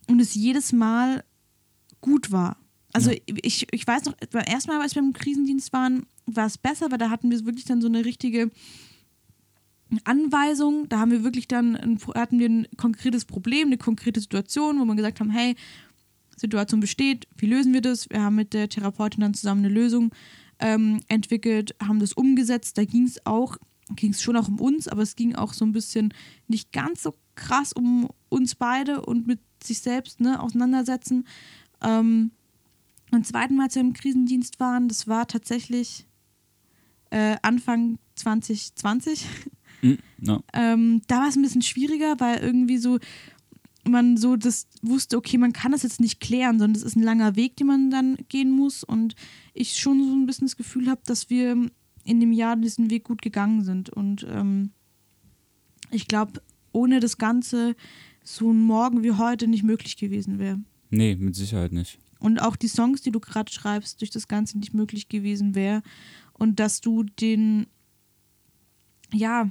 Und 0.08 0.20
es 0.20 0.34
jedes 0.34 0.72
Mal 0.72 1.24
gut 2.00 2.32
war. 2.32 2.56
Also 2.92 3.10
ja. 3.10 3.18
ich, 3.26 3.66
ich 3.72 3.86
weiß 3.86 4.04
noch, 4.04 4.14
beim 4.30 4.44
ersten 4.44 4.70
Mal, 4.70 4.80
als 4.80 4.94
wir 4.94 5.02
im 5.02 5.12
Krisendienst 5.12 5.72
waren, 5.72 6.06
war 6.26 6.46
es 6.46 6.58
besser, 6.58 6.90
weil 6.90 6.98
da 6.98 7.10
hatten 7.10 7.30
wir 7.30 7.44
wirklich 7.44 7.64
dann 7.64 7.80
so 7.80 7.88
eine 7.88 8.04
richtige 8.04 8.50
Anweisung. 10.04 10.88
Da 10.88 10.98
haben 10.98 11.10
wir 11.10 11.24
wirklich 11.24 11.48
dann 11.48 11.76
ein, 11.76 11.98
hatten 12.14 12.38
wir 12.38 12.48
ein 12.48 12.66
konkretes 12.76 13.24
Problem, 13.24 13.68
eine 13.68 13.78
konkrete 13.78 14.20
Situation, 14.20 14.80
wo 14.80 14.84
wir 14.84 14.94
gesagt 14.94 15.20
haben, 15.20 15.30
hey, 15.30 15.54
Situation 16.36 16.80
besteht, 16.80 17.26
wie 17.36 17.46
lösen 17.46 17.72
wir 17.72 17.80
das? 17.80 18.08
Wir 18.10 18.22
haben 18.22 18.34
mit 18.34 18.52
der 18.52 18.68
Therapeutin 18.68 19.20
dann 19.20 19.34
zusammen 19.34 19.64
eine 19.64 19.72
Lösung 19.72 20.12
ähm, 20.58 21.00
entwickelt, 21.08 21.74
haben 21.82 22.00
das 22.00 22.12
umgesetzt. 22.12 22.78
Da 22.78 22.84
ging 22.84 23.04
es 23.04 23.24
auch, 23.26 23.56
ging 23.96 24.12
es 24.12 24.22
schon 24.22 24.36
auch 24.36 24.48
um 24.48 24.60
uns, 24.60 24.88
aber 24.88 25.02
es 25.02 25.16
ging 25.16 25.34
auch 25.34 25.52
so 25.52 25.64
ein 25.64 25.72
bisschen 25.72 26.14
nicht 26.48 26.72
ganz 26.72 27.02
so 27.02 27.14
krass 27.34 27.72
um 27.72 28.08
uns 28.28 28.54
beide 28.54 29.02
und 29.02 29.26
mit 29.26 29.40
sich 29.62 29.80
selbst 29.80 30.20
ne, 30.20 30.40
auseinandersetzen. 30.40 31.26
Ähm, 31.82 32.32
und 33.12 33.26
zweiten 33.26 33.56
Mal, 33.56 33.68
wir 33.72 33.82
im 33.82 33.92
Krisendienst 33.92 34.60
waren, 34.60 34.88
das 34.88 35.06
war 35.06 35.26
tatsächlich 35.26 36.06
äh, 37.10 37.36
Anfang 37.42 37.98
2020. 38.16 39.26
Mm, 39.82 39.92
no. 40.18 40.42
ähm, 40.52 41.02
da 41.08 41.20
war 41.20 41.28
es 41.28 41.36
ein 41.36 41.42
bisschen 41.42 41.62
schwieriger, 41.62 42.20
weil 42.20 42.38
irgendwie 42.38 42.78
so 42.78 42.98
man 43.84 44.16
so 44.16 44.36
das 44.36 44.68
wusste, 44.80 45.16
okay, 45.16 45.38
man 45.38 45.52
kann 45.52 45.72
das 45.72 45.82
jetzt 45.82 46.00
nicht 46.00 46.20
klären, 46.20 46.58
sondern 46.58 46.76
es 46.76 46.84
ist 46.84 46.96
ein 46.96 47.02
langer 47.02 47.36
Weg, 47.36 47.56
den 47.56 47.66
man 47.66 47.90
dann 47.90 48.16
gehen 48.28 48.50
muss. 48.50 48.84
Und 48.84 49.14
ich 49.54 49.76
schon 49.76 50.04
so 50.04 50.14
ein 50.14 50.26
bisschen 50.26 50.46
das 50.46 50.56
Gefühl 50.56 50.88
habe, 50.88 51.00
dass 51.04 51.30
wir 51.30 51.70
in 52.04 52.20
dem 52.20 52.32
Jahr 52.32 52.56
diesen 52.56 52.90
Weg 52.90 53.04
gut 53.04 53.22
gegangen 53.22 53.64
sind. 53.64 53.90
Und 53.90 54.26
ähm, 54.28 54.70
ich 55.90 56.06
glaube, 56.06 56.42
ohne 56.72 57.00
das 57.00 57.18
Ganze 57.18 57.74
so 58.24 58.52
ein 58.52 58.60
Morgen 58.60 59.02
wie 59.02 59.12
heute 59.12 59.48
nicht 59.48 59.64
möglich 59.64 59.96
gewesen 59.96 60.38
wäre. 60.38 60.60
Nee, 60.90 61.16
mit 61.16 61.34
Sicherheit 61.34 61.72
nicht. 61.72 61.98
Und 62.22 62.40
auch 62.40 62.54
die 62.54 62.68
Songs, 62.68 63.02
die 63.02 63.10
du 63.10 63.18
gerade 63.18 63.52
schreibst, 63.52 64.00
durch 64.00 64.10
das 64.10 64.28
Ganze 64.28 64.56
nicht 64.56 64.74
möglich 64.74 65.08
gewesen 65.08 65.56
wäre. 65.56 65.82
Und 66.32 66.60
dass 66.60 66.80
du 66.80 67.02
den, 67.02 67.66
ja, 69.12 69.50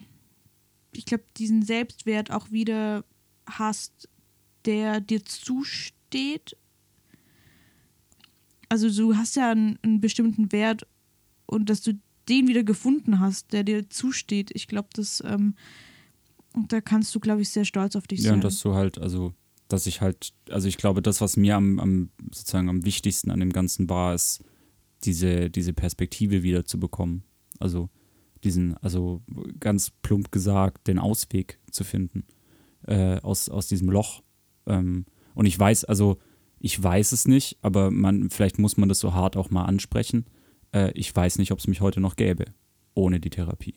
ich 0.94 1.06
glaube, 1.06 1.26
diesen 1.38 1.64
Selbstwert 1.64 2.32
auch 2.32 2.50
wieder 2.50 3.04
hast, 3.46 4.08
der 4.64 5.02
dir 5.02 5.26
zusteht. 5.26 6.56
Also 8.70 8.90
du 8.90 9.18
hast 9.18 9.36
ja 9.36 9.52
einen, 9.52 9.78
einen 9.82 10.00
bestimmten 10.00 10.54
Wert 10.54 10.88
und 11.46 11.70
dass 11.70 11.82
du 11.82 12.00
den 12.30 12.48
wieder 12.48 12.64
gefunden 12.64 13.20
hast, 13.20 13.52
der 13.52 13.66
dir 13.66 13.90
zusteht. 13.90 14.52
Ich 14.54 14.68
glaube, 14.68 14.88
das, 14.94 15.22
ähm, 15.26 15.56
da 16.54 16.80
kannst 16.80 17.14
du, 17.14 17.20
glaube 17.20 17.42
ich, 17.42 17.50
sehr 17.50 17.66
stolz 17.66 17.98
auf 17.98 18.08
dich 18.08 18.20
ja, 18.20 18.30
sein. 18.30 18.32
Ja, 18.32 18.36
und 18.36 18.44
dass 18.46 18.62
du 18.62 18.74
halt, 18.74 18.98
also, 18.98 19.34
dass 19.72 19.88
ich 19.88 20.02
halt, 20.02 20.34
also 20.50 20.68
ich 20.68 20.78
glaube, 20.78 21.02
das, 21.02 21.22
was 21.22 21.38
mir 21.38 21.56
am, 21.56 21.80
am 21.80 22.10
sozusagen 22.32 22.70
am 22.70 22.86
wichtigsten 22.86 23.32
an 23.32 23.40
dem 23.40 23.54
Ganzen 23.54 23.90
war, 23.90 24.14
ist, 24.14 24.44
diese, 25.04 25.50
diese 25.50 25.74
Perspektive 25.74 26.44
wieder 26.44 26.66
zu 26.66 26.80
bekommen. 26.80 27.24
Also 27.60 27.90
diesen, 28.44 28.78
also 28.78 29.22
ganz 29.60 29.92
plump 30.02 30.32
gesagt, 30.32 30.88
den 30.88 31.00
Ausweg 31.00 31.60
zu 31.72 31.84
finden 31.84 32.26
äh, 32.88 33.20
aus, 33.22 33.50
aus 33.50 33.68
diesem 33.68 33.90
Loch. 33.90 34.24
Ähm, 34.66 35.06
und 35.34 35.46
ich 35.46 35.58
weiß, 35.58 35.86
also 35.86 36.18
ich 36.60 36.82
weiß 36.82 37.12
es 37.12 37.28
nicht, 37.28 37.58
aber 37.62 37.92
man, 37.92 38.30
vielleicht 38.30 38.60
muss 38.60 38.78
man 38.78 38.90
das 38.90 39.00
so 39.00 39.14
hart 39.14 39.38
auch 39.38 39.50
mal 39.50 39.66
ansprechen. 39.66 40.26
Äh, 40.74 40.92
ich 40.94 41.16
weiß 41.16 41.38
nicht, 41.38 41.52
ob 41.52 41.60
es 41.60 41.68
mich 41.68 41.82
heute 41.82 42.00
noch 42.00 42.16
gäbe, 42.16 42.46
ohne 42.94 43.20
die 43.20 43.30
Therapie. 43.30 43.76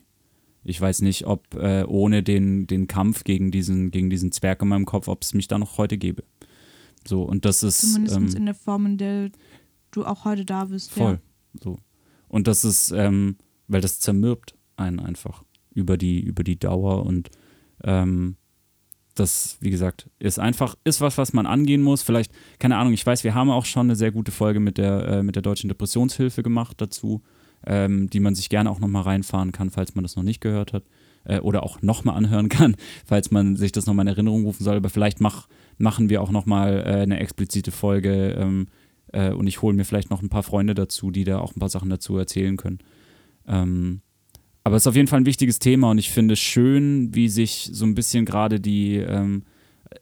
Ich 0.64 0.80
weiß 0.80 1.02
nicht, 1.02 1.26
ob 1.26 1.54
äh, 1.54 1.84
ohne 1.84 2.22
den, 2.22 2.66
den 2.66 2.86
Kampf 2.86 3.24
gegen 3.24 3.50
diesen, 3.50 3.90
gegen 3.90 4.10
diesen 4.10 4.32
Zwerg 4.32 4.62
in 4.62 4.68
meinem 4.68 4.86
Kopf, 4.86 5.08
ob 5.08 5.22
es 5.22 5.34
mich 5.34 5.46
da 5.46 5.58
noch 5.58 5.78
heute 5.78 5.98
gäbe. 5.98 6.24
So, 7.06 7.22
und 7.22 7.44
das 7.44 7.62
ist. 7.62 7.80
Zumindest 7.92 8.16
ähm, 8.16 8.36
in 8.36 8.46
der 8.46 8.54
Form, 8.54 8.86
in 8.86 8.98
der 8.98 9.30
du 9.90 10.04
auch 10.04 10.24
heute 10.24 10.44
da 10.44 10.64
bist. 10.64 10.90
Voll. 10.90 11.20
Ja. 11.54 11.60
So. 11.62 11.78
Und 12.28 12.48
das 12.48 12.64
ist, 12.64 12.90
ähm, 12.90 13.36
weil 13.68 13.80
das 13.80 14.00
zermürbt 14.00 14.56
einen 14.76 14.98
einfach 14.98 15.44
über 15.72 15.96
die, 15.96 16.20
über 16.20 16.42
die 16.42 16.58
Dauer 16.58 17.04
und 17.06 17.30
ähm, 17.82 18.36
das, 19.14 19.56
wie 19.60 19.70
gesagt, 19.70 20.10
ist 20.18 20.38
einfach, 20.38 20.74
ist 20.82 21.00
was, 21.00 21.18
was 21.18 21.32
man 21.32 21.46
angehen 21.46 21.82
muss. 21.82 22.02
Vielleicht, 22.02 22.32
keine 22.58 22.76
Ahnung, 22.76 22.92
ich 22.92 23.06
weiß, 23.06 23.22
wir 23.22 23.34
haben 23.34 23.50
auch 23.50 23.64
schon 23.64 23.86
eine 23.86 23.96
sehr 23.96 24.10
gute 24.10 24.32
Folge 24.32 24.58
mit 24.58 24.78
der, 24.78 25.06
äh, 25.06 25.22
mit 25.22 25.36
der 25.36 25.42
Deutschen 25.42 25.68
Depressionshilfe 25.68 26.42
gemacht 26.42 26.80
dazu, 26.80 27.22
ähm, 27.66 28.10
die 28.10 28.20
man 28.20 28.34
sich 28.34 28.48
gerne 28.48 28.70
auch 28.70 28.80
nochmal 28.80 29.02
reinfahren 29.02 29.52
kann, 29.52 29.70
falls 29.70 29.94
man 29.94 30.04
das 30.04 30.16
noch 30.16 30.22
nicht 30.22 30.40
gehört 30.40 30.72
hat. 30.72 30.84
Äh, 31.24 31.40
oder 31.40 31.62
auch 31.62 31.82
nochmal 31.82 32.16
anhören 32.16 32.48
kann, 32.50 32.76
falls 33.04 33.30
man 33.30 33.56
sich 33.56 33.72
das 33.72 33.86
nochmal 33.86 34.04
in 34.04 34.12
Erinnerung 34.12 34.44
rufen 34.44 34.64
soll. 34.64 34.76
Aber 34.76 34.90
vielleicht 34.90 35.20
mach, 35.20 35.48
machen 35.78 36.08
wir 36.08 36.22
auch 36.22 36.30
nochmal 36.30 36.82
äh, 36.86 37.02
eine 37.02 37.18
explizite 37.18 37.70
Folge 37.70 38.36
ähm, 38.38 38.68
äh, 39.12 39.30
und 39.30 39.46
ich 39.46 39.62
hole 39.62 39.74
mir 39.74 39.84
vielleicht 39.84 40.10
noch 40.10 40.22
ein 40.22 40.28
paar 40.28 40.42
Freunde 40.42 40.74
dazu, 40.74 41.10
die 41.10 41.24
da 41.24 41.38
auch 41.38 41.54
ein 41.54 41.60
paar 41.60 41.68
Sachen 41.68 41.90
dazu 41.90 42.16
erzählen 42.16 42.56
können. 42.56 42.78
Ähm, 43.46 44.00
aber 44.64 44.76
es 44.76 44.84
ist 44.84 44.86
auf 44.86 44.96
jeden 44.96 45.08
Fall 45.08 45.20
ein 45.20 45.26
wichtiges 45.26 45.58
Thema 45.58 45.90
und 45.90 45.98
ich 45.98 46.10
finde 46.10 46.32
es 46.34 46.40
schön, 46.40 47.14
wie 47.14 47.28
sich 47.28 47.68
so 47.72 47.84
ein 47.84 47.94
bisschen 47.94 48.24
gerade 48.24 48.60
die, 48.60 48.96
ähm, 48.96 49.44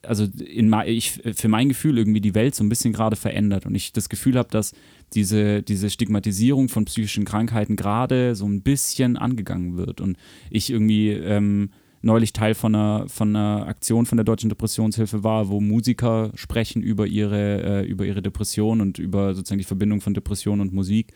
also 0.03 0.25
in, 0.25 0.75
ich, 0.87 1.21
für 1.35 1.49
mein 1.49 1.69
Gefühl 1.69 1.99
irgendwie 1.99 2.21
die 2.21 2.35
Welt 2.35 2.55
so 2.55 2.65
ein 2.65 2.69
bisschen 2.69 2.93
gerade 2.93 3.17
verändert 3.17 3.67
und 3.67 3.75
ich 3.75 3.93
das 3.93 4.09
Gefühl 4.09 4.37
habe, 4.37 4.49
dass 4.51 4.73
diese, 5.15 5.63
diese 5.63 5.91
Stigmatisierung 5.91 6.69
von 6.69 6.85
psychischen 6.87 7.25
Krankheiten 7.25 7.77
gerade 7.77 8.35
so 8.35 8.47
ein 8.47 8.63
bisschen 8.63 9.17
angegangen 9.17 9.77
wird 9.77 10.01
und 10.01 10.17
ich 10.51 10.71
irgendwie 10.71 11.11
ähm, 11.11 11.71
neulich 12.01 12.33
Teil 12.33 12.55
von 12.55 12.75
einer, 12.75 13.09
von 13.09 13.37
einer 13.37 13.67
Aktion 13.67 14.07
von 14.07 14.17
der 14.17 14.25
Deutschen 14.25 14.49
Depressionshilfe 14.49 15.23
war, 15.23 15.49
wo 15.49 15.61
Musiker 15.61 16.33
sprechen 16.35 16.83
über 16.83 17.07
ihre, 17.07 17.83
äh, 17.83 17.87
über 17.87 18.07
ihre 18.07 18.23
Depression 18.23 18.81
und 18.81 18.99
über 18.99 19.35
sozusagen 19.35 19.59
die 19.59 19.65
Verbindung 19.65 20.01
von 20.01 20.15
Depression 20.15 20.61
und 20.61 20.73
Musik 20.73 21.13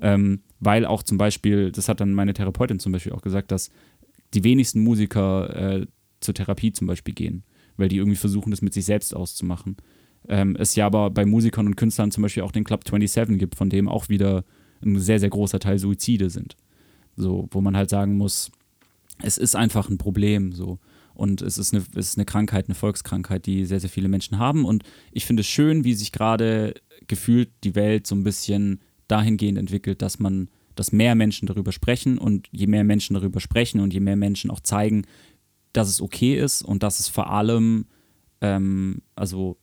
ähm, 0.00 0.40
weil 0.60 0.84
auch 0.86 1.02
zum 1.02 1.18
Beispiel, 1.18 1.72
das 1.72 1.88
hat 1.88 2.00
dann 2.00 2.14
meine 2.14 2.34
Therapeutin 2.34 2.78
zum 2.78 2.92
Beispiel 2.92 3.12
auch 3.12 3.22
gesagt, 3.22 3.50
dass 3.50 3.70
die 4.34 4.44
wenigsten 4.44 4.80
Musiker 4.80 5.80
äh, 5.80 5.86
zur 6.20 6.34
Therapie 6.34 6.72
zum 6.72 6.86
Beispiel 6.86 7.14
gehen, 7.14 7.44
weil 7.78 7.88
die 7.88 7.96
irgendwie 7.96 8.16
versuchen, 8.16 8.50
das 8.50 8.62
mit 8.62 8.74
sich 8.74 8.84
selbst 8.84 9.14
auszumachen. 9.14 9.76
Ähm, 10.28 10.56
es 10.58 10.74
ja 10.74 10.86
aber 10.86 11.10
bei 11.10 11.24
Musikern 11.24 11.66
und 11.66 11.76
Künstlern 11.76 12.10
zum 12.10 12.22
Beispiel 12.22 12.42
auch 12.42 12.52
den 12.52 12.64
Club 12.64 12.84
27 12.84 13.38
gibt, 13.38 13.54
von 13.54 13.70
dem 13.70 13.88
auch 13.88 14.08
wieder 14.08 14.44
ein 14.84 14.98
sehr, 14.98 15.18
sehr 15.18 15.30
großer 15.30 15.58
Teil 15.58 15.78
Suizide 15.78 16.30
sind. 16.30 16.56
So, 17.16 17.48
wo 17.50 17.60
man 17.60 17.76
halt 17.76 17.90
sagen 17.90 18.16
muss, 18.16 18.50
es 19.22 19.38
ist 19.38 19.56
einfach 19.56 19.88
ein 19.88 19.98
Problem 19.98 20.52
so. 20.52 20.78
Und 21.14 21.42
es 21.42 21.58
ist, 21.58 21.74
eine, 21.74 21.82
es 21.96 22.10
ist 22.10 22.18
eine 22.18 22.26
Krankheit, 22.26 22.66
eine 22.68 22.76
Volkskrankheit, 22.76 23.46
die 23.46 23.64
sehr, 23.64 23.80
sehr 23.80 23.90
viele 23.90 24.08
Menschen 24.08 24.38
haben. 24.38 24.64
Und 24.64 24.84
ich 25.10 25.26
finde 25.26 25.40
es 25.40 25.48
schön, 25.48 25.82
wie 25.82 25.94
sich 25.94 26.12
gerade 26.12 26.74
gefühlt 27.08 27.50
die 27.64 27.74
Welt 27.74 28.06
so 28.06 28.14
ein 28.14 28.22
bisschen 28.22 28.80
dahingehend 29.08 29.58
entwickelt, 29.58 30.00
dass 30.00 30.20
man, 30.20 30.48
dass 30.76 30.92
mehr 30.92 31.16
Menschen 31.16 31.46
darüber 31.46 31.72
sprechen 31.72 32.18
und 32.18 32.48
je 32.52 32.68
mehr 32.68 32.84
Menschen 32.84 33.14
darüber 33.14 33.40
sprechen 33.40 33.80
und 33.80 33.92
je 33.92 33.98
mehr 33.98 34.14
Menschen 34.14 34.50
auch 34.52 34.60
zeigen, 34.60 35.06
dass 35.72 35.88
es 35.88 36.00
okay 36.00 36.38
ist 36.38 36.62
und 36.62 36.82
dass 36.82 37.00
es 37.00 37.08
vor 37.08 37.30
allem 37.30 37.86
ähm, 38.40 39.02
also 39.14 39.58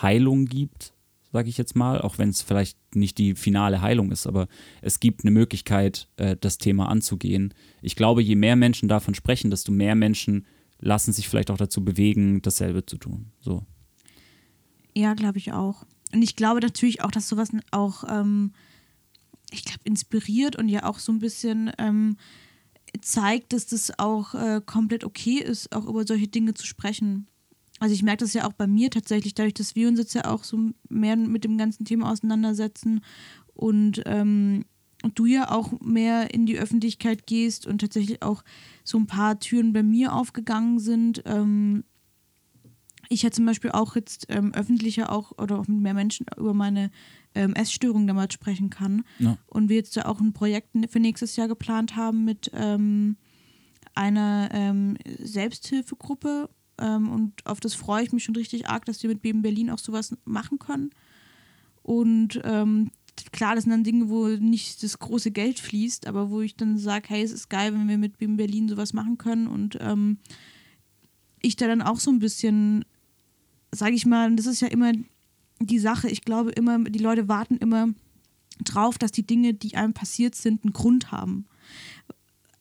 Heilung 0.00 0.46
gibt, 0.46 0.94
sage 1.32 1.48
ich 1.48 1.58
jetzt 1.58 1.76
mal, 1.76 2.00
auch 2.00 2.18
wenn 2.18 2.30
es 2.30 2.42
vielleicht 2.42 2.78
nicht 2.94 3.18
die 3.18 3.34
finale 3.34 3.82
Heilung 3.82 4.10
ist, 4.10 4.26
aber 4.26 4.48
es 4.80 5.00
gibt 5.00 5.24
eine 5.24 5.30
Möglichkeit, 5.30 6.08
äh, 6.16 6.36
das 6.40 6.58
Thema 6.58 6.88
anzugehen. 6.88 7.52
Ich 7.82 7.96
glaube, 7.96 8.22
je 8.22 8.36
mehr 8.36 8.56
Menschen 8.56 8.88
davon 8.88 9.14
sprechen, 9.14 9.50
desto 9.50 9.72
mehr 9.72 9.94
Menschen 9.94 10.46
lassen 10.80 11.12
sich 11.12 11.28
vielleicht 11.28 11.50
auch 11.50 11.56
dazu 11.56 11.84
bewegen, 11.84 12.40
dasselbe 12.42 12.86
zu 12.86 12.96
tun. 12.96 13.32
So. 13.40 13.64
Ja, 14.94 15.14
glaube 15.14 15.38
ich 15.38 15.52
auch. 15.52 15.84
Und 16.12 16.22
ich 16.22 16.36
glaube 16.36 16.60
natürlich 16.60 17.02
auch, 17.02 17.10
dass 17.10 17.28
sowas 17.28 17.50
auch, 17.70 18.04
ähm, 18.08 18.52
ich 19.50 19.64
glaube, 19.64 19.80
inspiriert 19.84 20.56
und 20.56 20.68
ja 20.68 20.84
auch 20.84 20.98
so 20.98 21.12
ein 21.12 21.18
bisschen 21.18 21.70
ähm, 21.78 22.16
zeigt, 23.00 23.52
dass 23.52 23.66
das 23.66 23.98
auch 23.98 24.34
äh, 24.34 24.60
komplett 24.64 25.04
okay 25.04 25.38
ist, 25.38 25.74
auch 25.74 25.86
über 25.86 26.06
solche 26.06 26.28
Dinge 26.28 26.54
zu 26.54 26.66
sprechen. 26.66 27.26
Also 27.80 27.94
ich 27.94 28.02
merke 28.02 28.24
das 28.24 28.34
ja 28.34 28.46
auch 28.46 28.52
bei 28.52 28.66
mir 28.66 28.90
tatsächlich, 28.90 29.34
dadurch, 29.34 29.54
dass 29.54 29.76
wir 29.76 29.88
uns 29.88 29.98
jetzt 29.98 30.14
ja 30.14 30.24
auch 30.24 30.44
so 30.44 30.58
mehr 30.88 31.16
mit 31.16 31.44
dem 31.44 31.58
ganzen 31.58 31.84
Thema 31.84 32.10
auseinandersetzen 32.10 33.02
und 33.54 34.02
ähm, 34.06 34.64
du 35.14 35.26
ja 35.26 35.50
auch 35.50 35.72
mehr 35.80 36.34
in 36.34 36.46
die 36.46 36.58
Öffentlichkeit 36.58 37.26
gehst 37.26 37.66
und 37.66 37.80
tatsächlich 37.80 38.22
auch 38.22 38.42
so 38.82 38.98
ein 38.98 39.06
paar 39.06 39.38
Türen 39.38 39.72
bei 39.72 39.82
mir 39.82 40.12
aufgegangen 40.12 40.80
sind, 40.80 41.22
ähm, 41.24 41.84
ich 43.08 43.22
ja 43.22 43.30
zum 43.30 43.46
Beispiel 43.46 43.70
auch 43.70 43.96
jetzt 43.96 44.26
ähm, 44.28 44.52
öffentlicher 44.54 45.10
auch 45.10 45.32
oder 45.38 45.58
auch 45.58 45.66
mit 45.66 45.80
mehr 45.80 45.94
Menschen 45.94 46.26
über 46.36 46.52
meine 46.52 46.90
ähm, 47.34 47.54
Essstörung 47.54 48.06
damals 48.06 48.34
sprechen 48.34 48.70
kann. 48.70 49.04
Ja. 49.18 49.38
Und 49.46 49.68
wir 49.68 49.76
jetzt 49.76 49.96
ja 49.96 50.06
auch 50.06 50.20
ein 50.20 50.32
Projekt 50.32 50.70
für 50.90 51.00
nächstes 51.00 51.36
Jahr 51.36 51.48
geplant 51.48 51.96
haben 51.96 52.24
mit 52.24 52.50
ähm, 52.54 53.16
einer 53.94 54.48
ähm, 54.52 54.96
Selbsthilfegruppe. 55.18 56.48
Ähm, 56.78 57.10
und 57.10 57.46
auf 57.46 57.60
das 57.60 57.74
freue 57.74 58.04
ich 58.04 58.12
mich 58.12 58.24
schon 58.24 58.36
richtig 58.36 58.68
arg, 58.68 58.84
dass 58.84 59.02
wir 59.02 59.10
mit 59.10 59.22
Beben 59.22 59.42
Berlin 59.42 59.70
auch 59.70 59.78
sowas 59.78 60.16
machen 60.24 60.58
können. 60.58 60.90
Und 61.82 62.40
ähm, 62.44 62.90
klar, 63.32 63.54
das 63.54 63.64
sind 63.64 63.70
dann 63.70 63.84
Dinge, 63.84 64.08
wo 64.08 64.28
nicht 64.28 64.82
das 64.82 64.98
große 64.98 65.30
Geld 65.30 65.58
fließt, 65.58 66.06
aber 66.06 66.30
wo 66.30 66.40
ich 66.40 66.56
dann 66.56 66.78
sage, 66.78 67.08
hey, 67.08 67.22
es 67.22 67.32
ist 67.32 67.48
geil, 67.50 67.72
wenn 67.72 67.88
wir 67.88 67.98
mit 67.98 68.18
Beben 68.18 68.36
Berlin 68.36 68.68
sowas 68.68 68.92
machen 68.92 69.18
können. 69.18 69.46
Und 69.46 69.78
ähm, 69.80 70.18
ich 71.40 71.56
da 71.56 71.66
dann 71.66 71.82
auch 71.82 71.98
so 71.98 72.10
ein 72.10 72.18
bisschen, 72.18 72.84
sage 73.72 73.94
ich 73.94 74.06
mal, 74.06 74.34
das 74.36 74.46
ist 74.46 74.60
ja 74.60 74.68
immer 74.68 74.92
die 75.60 75.78
Sache. 75.78 76.08
Ich 76.08 76.22
glaube 76.22 76.50
immer, 76.50 76.78
die 76.78 76.98
Leute 76.98 77.28
warten 77.28 77.56
immer 77.56 77.88
drauf, 78.64 78.98
dass 78.98 79.12
die 79.12 79.26
Dinge, 79.26 79.54
die 79.54 79.76
einem 79.76 79.92
passiert 79.92 80.34
sind, 80.34 80.64
einen 80.64 80.72
Grund 80.72 81.12
haben. 81.12 81.46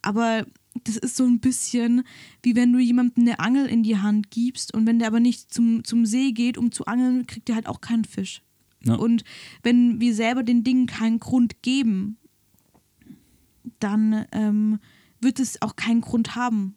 Aber 0.02 0.46
das 0.84 0.98
ist 0.98 1.16
so 1.16 1.26
ein 1.26 1.40
bisschen 1.40 2.04
wie 2.44 2.56
wenn 2.56 2.72
du 2.72 2.80
jemandem 2.80 3.24
eine 3.24 3.40
Angel 3.40 3.66
in 3.66 3.84
die 3.84 3.98
Hand 3.98 4.30
gibst 4.30 4.74
und 4.74 4.86
wenn 4.86 5.00
der 5.00 5.08
aber 5.08 5.20
nicht 5.20 5.54
zum, 5.54 5.84
zum 5.84 6.06
See 6.06 6.32
geht, 6.32 6.58
um 6.58 6.72
zu 6.72 6.86
angeln, 6.86 7.26
kriegt 7.26 7.48
der 7.48 7.56
halt 7.56 7.68
auch 7.68 7.82
keinen 7.82 8.06
Fisch. 8.06 8.42
Ja. 8.84 8.96
Und 8.96 9.24
wenn 9.64 10.00
wir 10.00 10.14
selber 10.14 10.44
den 10.44 10.64
Dingen 10.64 10.86
keinen 10.86 11.20
Grund 11.20 11.62
geben, 11.62 12.18
dann 13.80 14.26
ähm, 14.32 14.80
wird 15.20 15.40
es 15.40 15.62
auch 15.62 15.76
keinen 15.76 16.02
Grund 16.02 16.36
haben. 16.36 16.76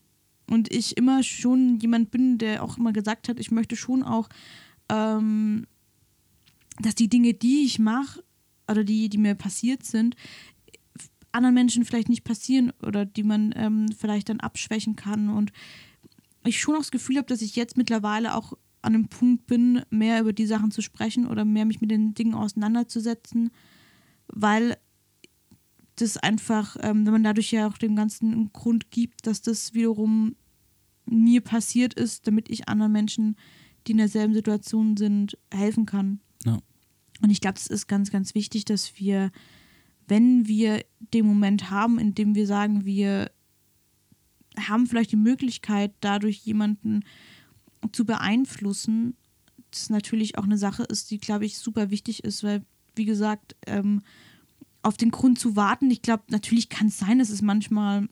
Und 0.48 0.72
ich 0.72 0.96
immer 0.96 1.22
schon 1.22 1.78
jemand 1.78 2.10
bin, 2.10 2.38
der 2.38 2.64
auch 2.64 2.78
immer 2.78 2.92
gesagt 2.92 3.28
hat, 3.28 3.38
ich 3.38 3.50
möchte 3.50 3.76
schon 3.76 4.02
auch, 4.02 4.28
ähm, 4.88 5.66
dass 6.80 6.94
die 6.94 7.08
Dinge, 7.08 7.34
die 7.34 7.64
ich 7.64 7.78
mache 7.78 8.22
oder 8.68 8.84
die, 8.84 9.08
die 9.08 9.18
mir 9.18 9.34
passiert 9.34 9.84
sind, 9.84 10.16
anderen 11.32 11.54
Menschen 11.54 11.84
vielleicht 11.84 12.08
nicht 12.08 12.24
passieren 12.24 12.72
oder 12.82 13.04
die 13.04 13.22
man 13.22 13.52
ähm, 13.56 13.86
vielleicht 13.96 14.28
dann 14.28 14.40
abschwächen 14.40 14.96
kann. 14.96 15.28
Und 15.28 15.52
ich 16.44 16.60
schon 16.60 16.74
auch 16.74 16.80
das 16.80 16.90
Gefühl 16.90 17.16
habe, 17.16 17.26
dass 17.26 17.42
ich 17.42 17.56
jetzt 17.56 17.76
mittlerweile 17.76 18.34
auch 18.34 18.54
an 18.82 18.94
einem 18.94 19.08
Punkt 19.08 19.46
bin, 19.46 19.82
mehr 19.90 20.20
über 20.20 20.32
die 20.32 20.46
Sachen 20.46 20.70
zu 20.70 20.80
sprechen 20.80 21.26
oder 21.26 21.44
mehr 21.44 21.66
mich 21.66 21.80
mit 21.80 21.90
den 21.90 22.14
Dingen 22.14 22.34
auseinanderzusetzen, 22.34 23.50
weil 24.26 24.76
das 25.96 26.16
einfach, 26.16 26.76
ähm, 26.80 27.04
wenn 27.04 27.12
man 27.12 27.24
dadurch 27.24 27.52
ja 27.52 27.66
auch 27.66 27.76
dem 27.76 27.94
Ganzen 27.94 28.32
einen 28.32 28.52
Grund 28.52 28.90
gibt, 28.90 29.26
dass 29.26 29.42
das 29.42 29.74
wiederum 29.74 30.34
mir 31.04 31.42
passiert 31.42 31.94
ist, 31.94 32.26
damit 32.26 32.48
ich 32.48 32.68
anderen 32.68 32.92
Menschen, 32.92 33.36
die 33.86 33.92
in 33.92 33.98
derselben 33.98 34.32
Situation 34.32 34.96
sind, 34.96 35.36
helfen 35.52 35.84
kann. 35.84 36.20
Und 37.22 37.30
ich 37.30 37.40
glaube, 37.40 37.58
es 37.58 37.66
ist 37.66 37.86
ganz, 37.86 38.10
ganz 38.10 38.34
wichtig, 38.34 38.64
dass 38.64 38.98
wir, 38.98 39.30
wenn 40.08 40.46
wir 40.46 40.84
den 41.12 41.26
Moment 41.26 41.70
haben, 41.70 41.98
in 41.98 42.14
dem 42.14 42.34
wir 42.34 42.46
sagen, 42.46 42.84
wir 42.84 43.30
haben 44.58 44.86
vielleicht 44.86 45.12
die 45.12 45.16
Möglichkeit, 45.16 45.92
dadurch 46.00 46.38
jemanden 46.38 47.04
zu 47.92 48.04
beeinflussen, 48.04 49.16
das 49.70 49.90
natürlich 49.90 50.36
auch 50.38 50.44
eine 50.44 50.58
Sache 50.58 50.82
ist, 50.84 51.10
die, 51.10 51.18
glaube 51.18 51.46
ich, 51.46 51.58
super 51.58 51.90
wichtig 51.90 52.24
ist, 52.24 52.42
weil, 52.42 52.64
wie 52.96 53.04
gesagt, 53.04 53.56
ähm, 53.66 54.02
auf 54.82 54.96
den 54.96 55.10
Grund 55.10 55.38
zu 55.38 55.56
warten, 55.56 55.90
ich 55.90 56.02
glaube, 56.02 56.24
natürlich 56.28 56.68
kann 56.68 56.88
es 56.88 56.98
sein, 56.98 57.18
dass 57.18 57.30
es 57.30 57.42
manchmal, 57.42 58.08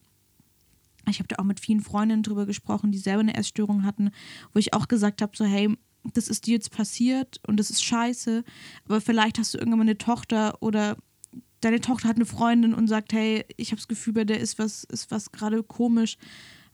ich 1.09 1.19
habe 1.19 1.29
da 1.29 1.37
auch 1.37 1.45
mit 1.45 1.61
vielen 1.61 1.81
Freundinnen 1.81 2.23
drüber 2.23 2.47
gesprochen, 2.47 2.93
die 2.93 2.99
selber 2.99 3.21
eine 3.21 3.35
Essstörung 3.35 3.85
hatten, 3.85 4.11
wo 4.53 4.59
ich 4.59 4.75
auch 4.75 4.87
gesagt 4.87 5.23
habe, 5.23 5.37
so, 5.37 5.45
hey, 5.45 5.77
das 6.05 6.29
ist 6.29 6.47
dir 6.47 6.55
jetzt 6.55 6.71
passiert 6.71 7.41
und 7.47 7.59
das 7.59 7.71
ist 7.71 7.85
scheiße, 7.85 8.45
aber 8.85 9.01
vielleicht 9.01 9.39
hast 9.39 9.55
du 9.55 9.59
irgendwann 9.59 9.79
mal 9.81 9.85
eine 9.85 9.99
Tochter 9.99 10.63
oder 10.63 10.97
deine 11.61 11.81
Tochter 11.81 12.09
hat 12.09 12.17
eine 12.17 12.27
Freundin 12.27 12.75
und 12.75 12.87
sagt, 12.87 13.13
hey, 13.13 13.45
ich 13.57 13.73
habe 13.73 13.77
das 13.77 13.89
Gefühl, 13.89 14.13
bei 14.13 14.25
der 14.25 14.41
ist 14.41 14.59
was, 14.59 14.85
ist 14.85 15.11
was 15.11 15.33
gerade 15.33 15.63
komisch 15.63 16.17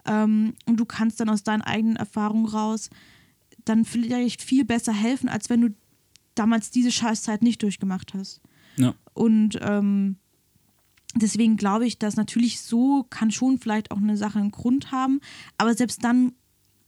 ähm, 0.06 0.54
und 0.66 0.78
du 0.78 0.84
kannst 0.84 1.20
dann 1.20 1.28
aus 1.28 1.42
deinen 1.42 1.62
eigenen 1.62 1.96
Erfahrungen 1.96 2.46
raus 2.46 2.90
dann 3.64 3.84
vielleicht 3.84 4.42
viel 4.42 4.64
besser 4.64 4.92
helfen, 4.92 5.28
als 5.28 5.48
wenn 5.48 5.62
du 5.62 5.68
damals 6.34 6.70
diese 6.70 6.92
Scheißzeit 6.92 7.42
nicht 7.42 7.62
durchgemacht 7.62 8.12
hast. 8.14 8.40
Ja. 8.76 8.94
Und 9.14 9.58
ähm, 9.62 10.16
deswegen 11.14 11.56
glaube 11.56 11.86
ich, 11.86 11.98
dass 11.98 12.16
natürlich 12.16 12.60
so 12.60 13.06
kann 13.08 13.30
schon 13.30 13.58
vielleicht 13.58 13.90
auch 13.90 13.98
eine 13.98 14.16
Sache 14.16 14.38
einen 14.38 14.50
Grund 14.50 14.92
haben, 14.92 15.20
aber 15.58 15.74
selbst 15.74 16.04
dann 16.04 16.32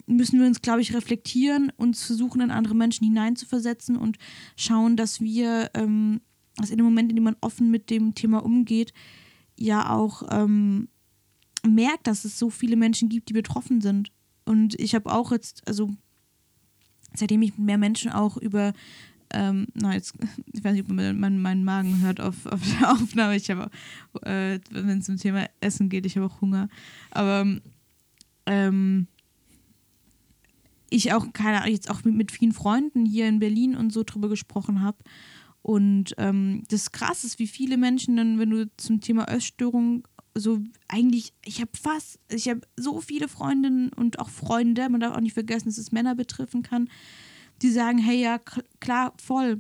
müssen 0.06 0.38
wir 0.38 0.46
uns, 0.46 0.62
glaube 0.62 0.80
ich, 0.80 0.94
reflektieren, 0.94 1.72
uns 1.76 2.04
versuchen, 2.04 2.40
in 2.40 2.50
andere 2.50 2.74
Menschen 2.74 3.04
hineinzuversetzen 3.04 3.96
und 3.96 4.18
schauen, 4.56 4.96
dass 4.96 5.20
wir, 5.20 5.70
ähm, 5.74 6.20
also 6.58 6.72
in 6.72 6.78
dem 6.78 6.86
Moment, 6.86 7.10
in 7.10 7.16
dem 7.16 7.24
man 7.24 7.36
offen 7.40 7.70
mit 7.70 7.90
dem 7.90 8.14
Thema 8.14 8.44
umgeht, 8.44 8.92
ja 9.58 9.90
auch 9.90 10.22
ähm, 10.30 10.88
merkt, 11.66 12.06
dass 12.06 12.24
es 12.24 12.38
so 12.38 12.50
viele 12.50 12.76
Menschen 12.76 13.08
gibt, 13.08 13.28
die 13.28 13.34
betroffen 13.34 13.80
sind. 13.80 14.12
Und 14.44 14.78
ich 14.78 14.94
habe 14.94 15.12
auch 15.12 15.32
jetzt, 15.32 15.66
also 15.66 15.90
seitdem 17.14 17.42
ich 17.42 17.58
mehr 17.58 17.78
Menschen 17.78 18.12
auch 18.12 18.36
über, 18.36 18.72
ähm, 19.30 19.66
na 19.74 19.94
jetzt, 19.94 20.14
ich 20.52 20.62
weiß 20.62 20.74
nicht, 20.74 20.84
ob 20.84 20.90
man 20.90 21.18
meinen 21.18 21.42
mein 21.42 21.64
Magen 21.64 22.00
hört 22.00 22.20
auf, 22.20 22.46
auf 22.46 22.60
der 22.62 22.92
Aufnahme, 22.92 23.36
ich 23.36 23.50
habe, 23.50 23.70
äh, 24.22 24.60
wenn 24.70 24.98
es 24.98 25.08
um 25.08 25.16
Thema 25.16 25.48
Essen 25.60 25.88
geht, 25.88 26.06
ich 26.06 26.16
habe 26.16 26.26
auch 26.26 26.40
Hunger. 26.40 26.68
Aber 27.10 27.44
ähm, 28.46 29.08
ich 30.90 31.12
auch, 31.12 31.32
keine 31.32 31.62
Ahnung, 31.62 31.72
jetzt 31.72 31.90
auch 31.90 32.04
mit, 32.04 32.14
mit 32.14 32.32
vielen 32.32 32.52
Freunden 32.52 33.04
hier 33.04 33.28
in 33.28 33.38
Berlin 33.38 33.76
und 33.76 33.92
so 33.92 34.02
drüber 34.04 34.28
gesprochen 34.28 34.82
habe. 34.82 34.98
Und 35.62 36.14
ähm, 36.18 36.62
das 36.68 36.92
krass 36.92 37.24
ist, 37.24 37.38
wie 37.38 37.48
viele 37.48 37.76
Menschen 37.76 38.16
dann, 38.16 38.38
wenn 38.38 38.50
du 38.50 38.70
zum 38.76 39.00
Thema 39.00 39.24
Essstörung 39.24 40.06
so 40.34 40.60
eigentlich, 40.86 41.32
ich 41.44 41.60
habe 41.60 41.70
fast, 41.80 42.20
ich 42.28 42.48
habe 42.48 42.60
so 42.76 43.00
viele 43.00 43.26
Freundinnen 43.26 43.88
und 43.92 44.18
auch 44.18 44.28
Freunde, 44.28 44.88
man 44.88 45.00
darf 45.00 45.16
auch 45.16 45.20
nicht 45.20 45.32
vergessen, 45.32 45.68
dass 45.68 45.78
es 45.78 45.92
Männer 45.92 46.14
betreffen 46.14 46.62
kann, 46.62 46.88
die 47.62 47.70
sagen, 47.70 47.98
hey, 47.98 48.20
ja, 48.20 48.38
klar, 48.80 49.14
voll. 49.16 49.58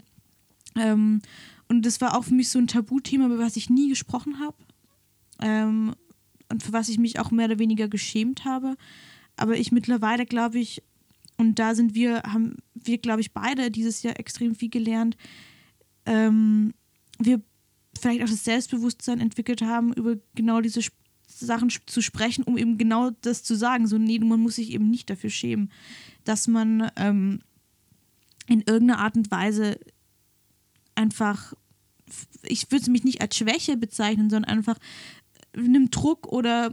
Ähm, 0.76 1.22
und 1.68 1.84
das 1.86 2.00
war 2.00 2.16
auch 2.16 2.24
für 2.24 2.34
mich 2.34 2.50
so 2.50 2.58
ein 2.58 2.68
Tabuthema, 2.68 3.26
über 3.26 3.38
was 3.38 3.56
ich 3.56 3.70
nie 3.70 3.88
gesprochen 3.88 4.38
habe. 4.38 4.56
Ähm, 5.40 5.94
und 6.48 6.62
für 6.62 6.72
was 6.72 6.88
ich 6.88 6.98
mich 6.98 7.18
auch 7.18 7.30
mehr 7.30 7.46
oder 7.46 7.58
weniger 7.58 7.88
geschämt 7.88 8.44
habe. 8.44 8.76
Aber 9.36 9.56
ich 9.56 9.72
mittlerweile, 9.72 10.26
glaube 10.26 10.58
ich, 10.58 10.82
und 11.36 11.58
da 11.58 11.74
sind 11.74 11.94
wir, 11.94 12.22
haben 12.22 12.56
wir, 12.74 12.98
glaube 12.98 13.20
ich, 13.20 13.32
beide 13.32 13.70
dieses 13.70 14.02
Jahr 14.02 14.18
extrem 14.18 14.54
viel 14.54 14.70
gelernt. 14.70 15.16
Ähm, 16.06 16.74
wir 17.18 17.40
vielleicht 17.98 18.22
auch 18.22 18.28
das 18.28 18.44
Selbstbewusstsein 18.44 19.20
entwickelt 19.20 19.62
haben, 19.62 19.92
über 19.92 20.16
genau 20.34 20.60
diese 20.60 20.80
Sachen 21.26 21.70
zu 21.86 22.00
sprechen, 22.00 22.44
um 22.44 22.56
eben 22.56 22.78
genau 22.78 23.10
das 23.22 23.42
zu 23.42 23.54
sagen. 23.54 23.86
So, 23.86 23.98
nee, 23.98 24.18
man 24.18 24.40
muss 24.40 24.56
sich 24.56 24.70
eben 24.70 24.90
nicht 24.90 25.10
dafür 25.10 25.30
schämen, 25.30 25.70
dass 26.24 26.46
man 26.46 26.90
ähm, 26.96 27.40
in 28.46 28.60
irgendeiner 28.60 29.00
Art 29.00 29.16
und 29.16 29.30
Weise 29.30 29.78
einfach, 30.94 31.52
ich 32.42 32.70
würde 32.70 32.82
es 32.82 32.88
mich 32.88 33.04
nicht 33.04 33.20
als 33.20 33.36
Schwäche 33.36 33.76
bezeichnen, 33.76 34.30
sondern 34.30 34.50
einfach 34.50 34.78
einem 35.56 35.90
Druck 35.90 36.26
oder, 36.28 36.70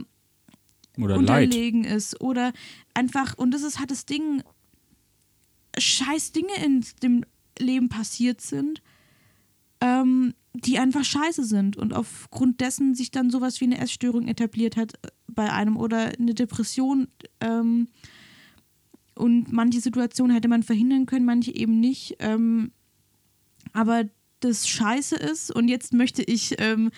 Oder 0.96 1.16
unterlegen 1.16 1.84
Leid. 1.84 1.92
ist 1.92 2.20
oder 2.20 2.52
einfach, 2.94 3.36
und 3.36 3.50
das 3.52 3.62
ist 3.62 3.78
halt 3.78 3.90
das 3.90 4.06
Ding, 4.06 4.42
scheiß 5.78 6.32
Dinge 6.32 6.54
in 6.64 6.84
dem 7.02 7.24
Leben 7.58 7.88
passiert 7.88 8.40
sind, 8.40 8.82
ähm, 9.80 10.34
die 10.52 10.78
einfach 10.78 11.04
scheiße 11.04 11.44
sind 11.44 11.76
und 11.76 11.92
aufgrund 11.92 12.60
dessen 12.60 12.94
sich 12.94 13.10
dann 13.10 13.30
sowas 13.30 13.60
wie 13.60 13.64
eine 13.64 13.78
Essstörung 13.78 14.28
etabliert 14.28 14.76
hat 14.76 14.94
äh, 14.94 15.08
bei 15.26 15.52
einem 15.52 15.76
oder 15.76 16.12
eine 16.18 16.34
Depression. 16.34 17.08
Ähm, 17.40 17.88
und 19.14 19.52
manche 19.52 19.80
Situationen 19.80 20.34
hätte 20.34 20.48
man 20.48 20.62
verhindern 20.62 21.06
können, 21.06 21.24
manche 21.24 21.54
eben 21.54 21.80
nicht. 21.80 22.16
Ähm, 22.18 22.72
aber 23.72 24.04
das 24.40 24.68
scheiße 24.68 25.16
ist, 25.16 25.50
und 25.54 25.68
jetzt 25.68 25.92
möchte 25.92 26.22
ich, 26.22 26.56
ähm, 26.58 26.90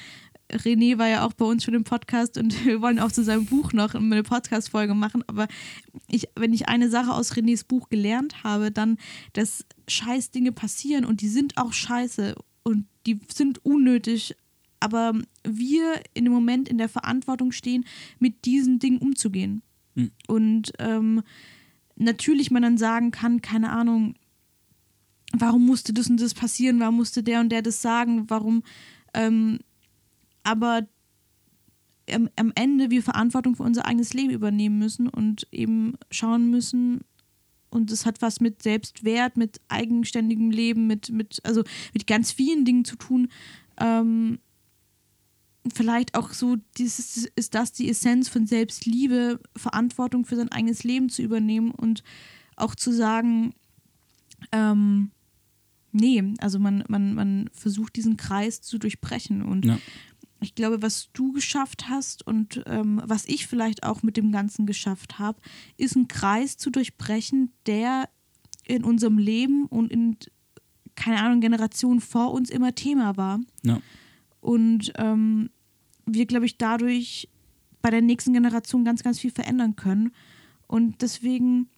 René 0.51 0.99
war 0.99 1.09
ja 1.09 1.27
auch 1.27 1.33
bei 1.33 1.45
uns 1.45 1.65
schon 1.65 1.75
im 1.75 1.85
Podcast 1.85 2.39
und 2.39 2.65
wir 2.65 2.81
wollen 2.81 2.99
auch 2.99 3.13
zu 3.13 3.23
seinem 3.23 3.47
Buch 3.47 3.73
noch 3.73 3.95
eine 3.95 4.23
Podcast-Folge 4.23 4.95
machen, 4.95 5.25
aber 5.27 5.49
ich, 6.09 6.29
wenn 6.37 6.53
ich 6.53 6.69
eine 6.69 6.89
Sache 6.89 7.13
aus 7.13 7.33
Renés 7.33 7.67
Buch 7.67 7.89
gelernt 7.89 8.45
habe, 8.45 8.71
dann, 8.71 8.99
dass 9.33 9.65
scheiß 9.89 10.31
Dinge 10.31 10.53
passieren 10.53 11.05
und 11.05 11.21
die 11.21 11.29
sind 11.29 11.57
auch 11.57 11.73
scheiße 11.73 12.35
und 12.63 12.87
die 13.07 13.21
sind 13.33 13.65
unnötig, 13.65 14.35
aber 14.81 15.15
wir 15.45 16.01
in 16.15 16.25
dem 16.25 16.33
Moment 16.33 16.69
in 16.69 16.79
der 16.79 16.89
Verantwortung 16.89 17.53
stehen, 17.53 17.85
mit 18.19 18.45
diesen 18.45 18.79
Dingen 18.79 18.99
umzugehen. 18.99 19.63
Mhm. 19.95 20.11
Und 20.27 20.73
ähm, 20.79 21.23
natürlich 21.97 22.51
man 22.51 22.63
dann 22.63 22.79
sagen 22.79 23.11
kann, 23.11 23.41
keine 23.41 23.71
Ahnung, 23.71 24.15
warum 25.33 25.67
musste 25.67 25.93
das 25.93 26.09
und 26.09 26.21
das 26.21 26.35
passieren, 26.35 26.81
warum 26.81 26.97
musste 26.97 27.23
der 27.23 27.41
und 27.41 27.51
der 27.51 27.63
das 27.63 27.83
sagen, 27.83 28.29
warum, 28.29 28.63
ähm, 29.15 29.61
aber 30.47 30.87
am, 32.11 32.29
am 32.37 32.53
Ende 32.55 32.91
wir 32.91 33.03
Verantwortung 33.03 33.57
für 33.57 33.65
unser 33.65 33.87
eigenes 33.87 34.15
Leben 34.15 34.31
übernehmen 34.31 34.79
müssen 34.79 35.09
und 35.09 35.47
eben 35.51 35.95
schauen 36.11 36.51
müssen 36.51 37.01
und 37.69 37.91
es 37.91 38.07
hat 38.07 38.23
was 38.23 38.41
mit 38.41 38.63
Selbstwert, 38.63 39.37
mit 39.37 39.61
eigenständigem 39.69 40.51
Leben, 40.51 40.87
mit, 40.87 41.11
mit, 41.11 41.41
also 41.45 41.63
mit 41.93 42.07
ganz 42.07 42.33
vielen 42.33 42.65
Dingen 42.65 42.85
zu 42.85 42.97
tun. 42.97 43.29
Ähm, 43.79 44.39
vielleicht 45.75 46.15
auch 46.15 46.33
so, 46.33 46.57
dieses, 46.79 47.27
ist 47.35 47.55
das 47.55 47.73
die 47.73 47.89
Essenz 47.91 48.29
von 48.29 48.47
Selbstliebe, 48.47 49.41
Verantwortung 49.57 50.25
für 50.25 50.37
sein 50.37 50.51
eigenes 50.53 50.85
Leben 50.85 51.09
zu 51.09 51.23
übernehmen 51.23 51.71
und 51.73 52.03
auch 52.57 52.75
zu 52.75 52.93
sagen, 52.93 53.53
ähm, 54.53 55.11
nee, 55.93 56.23
also 56.39 56.59
man, 56.59 56.85
man, 56.89 57.15
man 57.15 57.51
versucht 57.53 57.97
diesen 57.97 58.17
Kreis 58.17 58.63
zu 58.63 58.79
durchbrechen. 58.79 59.43
Und 59.43 59.67
Ja. 59.67 59.79
Ich 60.41 60.55
glaube, 60.55 60.83
was 60.83 61.11
du 61.13 61.33
geschafft 61.33 61.89
hast 61.89 62.27
und 62.27 62.63
ähm, 62.67 63.01
was 63.05 63.27
ich 63.27 63.47
vielleicht 63.47 63.83
auch 63.85 64.03
mit 64.03 64.17
dem 64.17 64.33
Ganzen 64.33 64.67
geschafft 64.67 65.19
habe, 65.19 65.41
ist 65.77 65.97
einen 65.97 66.09
Kreis 66.09 66.57
zu 66.57 66.71
durchbrechen, 66.71 67.53
der 67.67 68.09
in 68.65 68.85
unserem 68.85 69.19
Leben 69.19 69.67
und 69.67 69.91
in, 69.91 70.17
keine 70.95 71.23
Ahnung, 71.23 71.41
Generationen 71.41 72.01
vor 72.01 72.33
uns 72.33 72.51
immer 72.51 72.75
Thema 72.75 73.17
war. 73.17 73.41
Ja. 73.63 73.81
Und 74.41 74.93
ähm, 74.97 75.51
wir, 76.05 76.27
glaube 76.27 76.47
ich, 76.47 76.59
dadurch 76.59 77.29
bei 77.81 77.91
der 77.91 78.03
nächsten 78.03 78.33
Generation 78.33 78.85
ganz, 78.85 79.03
ganz 79.03 79.19
viel 79.19 79.31
verändern 79.31 79.77
können. 79.77 80.13
Und 80.67 81.03
deswegen 81.03 81.69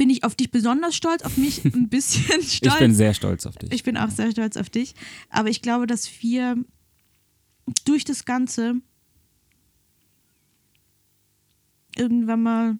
bin 0.00 0.08
ich 0.08 0.24
auf 0.24 0.34
dich 0.34 0.50
besonders 0.50 0.96
stolz, 0.96 1.20
auf 1.24 1.36
mich 1.36 1.62
ein 1.62 1.88
bisschen 1.90 2.40
stolz. 2.42 2.72
Ich 2.72 2.78
bin 2.78 2.94
sehr 2.94 3.12
stolz 3.12 3.44
auf 3.44 3.58
dich. 3.58 3.70
Ich 3.70 3.82
bin 3.82 3.98
auch 3.98 4.08
sehr 4.08 4.30
stolz 4.30 4.56
auf 4.56 4.70
dich. 4.70 4.94
Aber 5.28 5.50
ich 5.50 5.60
glaube, 5.60 5.86
dass 5.86 6.10
wir 6.22 6.56
durch 7.84 8.06
das 8.06 8.24
Ganze 8.24 8.76
irgendwann 11.94 12.42
mal 12.42 12.78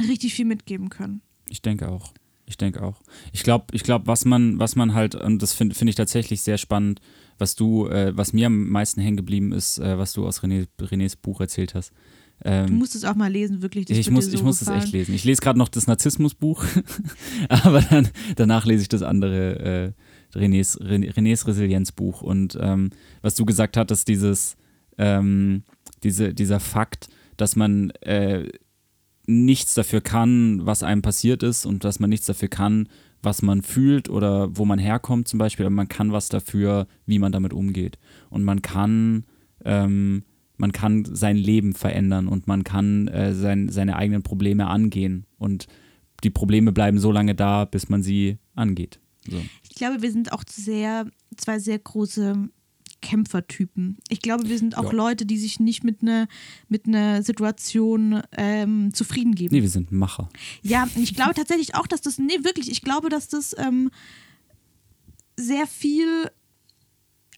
richtig 0.00 0.34
viel 0.34 0.46
mitgeben 0.46 0.88
können. 0.88 1.22
Ich 1.48 1.62
denke 1.62 1.88
auch. 1.88 2.12
Ich 2.46 2.56
denke 2.56 2.82
auch. 2.82 3.02
Ich 3.32 3.44
glaube, 3.44 3.66
ich 3.76 3.84
glaub, 3.84 4.08
was 4.08 4.24
man, 4.24 4.58
was 4.58 4.74
man 4.74 4.92
halt, 4.92 5.14
und 5.14 5.40
das 5.40 5.52
finde 5.52 5.76
find 5.76 5.88
ich 5.88 5.94
tatsächlich 5.94 6.42
sehr 6.42 6.58
spannend, 6.58 7.00
was 7.38 7.54
du, 7.54 7.86
äh, 7.86 8.16
was 8.16 8.32
mir 8.32 8.48
am 8.48 8.70
meisten 8.70 9.00
hängen 9.00 9.16
geblieben 9.16 9.52
ist, 9.52 9.78
äh, 9.78 9.96
was 9.98 10.12
du 10.14 10.26
aus 10.26 10.40
René, 10.42 10.66
Renés 10.80 11.16
Buch 11.16 11.40
erzählt 11.40 11.76
hast. 11.76 11.92
Du 12.42 12.50
Ähm, 12.50 12.74
musst 12.78 12.94
es 12.94 13.04
auch 13.04 13.14
mal 13.14 13.30
lesen, 13.32 13.62
wirklich. 13.62 13.86
Das 13.86 13.96
ich 13.96 14.10
muss, 14.10 14.26
so 14.26 14.32
ich 14.34 14.42
muss 14.42 14.60
es 14.60 14.68
echt 14.68 14.92
lesen. 14.92 15.14
Ich 15.14 15.24
lese 15.24 15.40
gerade 15.40 15.58
noch 15.58 15.68
das 15.68 15.86
Narzissmusbuch, 15.86 16.64
aber 17.48 17.80
dann, 17.80 18.08
danach 18.36 18.66
lese 18.66 18.82
ich 18.82 18.88
das 18.88 19.02
andere, 19.02 19.94
äh, 20.34 20.38
Renés, 20.38 20.78
Ren- 20.80 21.04
Renés 21.10 21.46
Resilienzbuch. 21.46 22.20
Und 22.22 22.58
ähm, 22.60 22.90
was 23.22 23.34
du 23.36 23.44
gesagt 23.46 23.76
hattest, 23.76 24.08
dieses, 24.08 24.56
ähm, 24.98 25.62
diese, 26.02 26.34
dieser 26.34 26.60
Fakt, 26.60 27.08
dass 27.38 27.56
man 27.56 27.90
äh, 28.02 28.48
nichts 29.26 29.74
dafür 29.74 30.00
kann, 30.02 30.64
was 30.66 30.82
einem 30.82 31.02
passiert 31.02 31.42
ist 31.42 31.64
und 31.66 31.84
dass 31.84 32.00
man 32.00 32.10
nichts 32.10 32.26
dafür 32.26 32.48
kann, 32.48 32.88
was 33.22 33.42
man 33.42 33.62
fühlt 33.62 34.08
oder 34.08 34.56
wo 34.56 34.64
man 34.64 34.78
herkommt 34.78 35.26
zum 35.26 35.38
Beispiel, 35.38 35.66
aber 35.66 35.74
man 35.74 35.88
kann 35.88 36.12
was 36.12 36.28
dafür, 36.28 36.86
wie 37.06 37.18
man 37.18 37.32
damit 37.32 37.52
umgeht. 37.52 37.98
Und 38.30 38.44
man 38.44 38.62
kann, 38.62 39.24
ähm, 39.64 40.22
man 40.56 40.72
kann 40.72 41.04
sein 41.04 41.36
Leben 41.36 41.74
verändern 41.74 42.28
und 42.28 42.46
man 42.46 42.64
kann 42.64 43.08
äh, 43.08 43.34
sein, 43.34 43.68
seine 43.68 43.96
eigenen 43.96 44.22
Probleme 44.22 44.66
angehen. 44.66 45.26
Und 45.38 45.66
die 46.24 46.30
Probleme 46.30 46.72
bleiben 46.72 46.98
so 46.98 47.12
lange 47.12 47.34
da, 47.34 47.64
bis 47.64 47.88
man 47.88 48.02
sie 48.02 48.38
angeht. 48.54 49.00
So. 49.28 49.40
Ich 49.62 49.74
glaube, 49.74 50.02
wir 50.02 50.10
sind 50.10 50.32
auch 50.32 50.44
sehr, 50.48 51.06
zwei 51.36 51.58
sehr 51.58 51.78
große 51.78 52.48
Kämpfertypen. 53.02 53.98
Ich 54.08 54.20
glaube, 54.20 54.48
wir 54.48 54.58
sind 54.58 54.78
auch 54.78 54.92
Ja. 54.92 54.96
Leute, 54.96 55.26
die 55.26 55.36
sich 55.36 55.60
nicht 55.60 55.84
mit 55.84 56.02
einer 56.02 56.26
mit 56.68 56.86
einer 56.86 57.22
Situation 57.22 58.22
ähm, 58.36 58.92
zufrieden 58.94 59.34
geben. 59.34 59.54
Nee, 59.54 59.62
wir 59.62 59.68
sind 59.68 59.92
Macher. 59.92 60.28
Ja, 60.62 60.88
ich 60.96 61.14
glaube 61.14 61.34
tatsächlich 61.34 61.74
auch, 61.74 61.86
dass 61.86 62.00
das, 62.00 62.18
nee, 62.18 62.42
wirklich, 62.42 62.70
ich 62.70 62.82
glaube, 62.82 63.08
dass 63.08 63.28
das 63.28 63.54
ähm, 63.58 63.90
sehr 65.36 65.66
viel, 65.66 66.30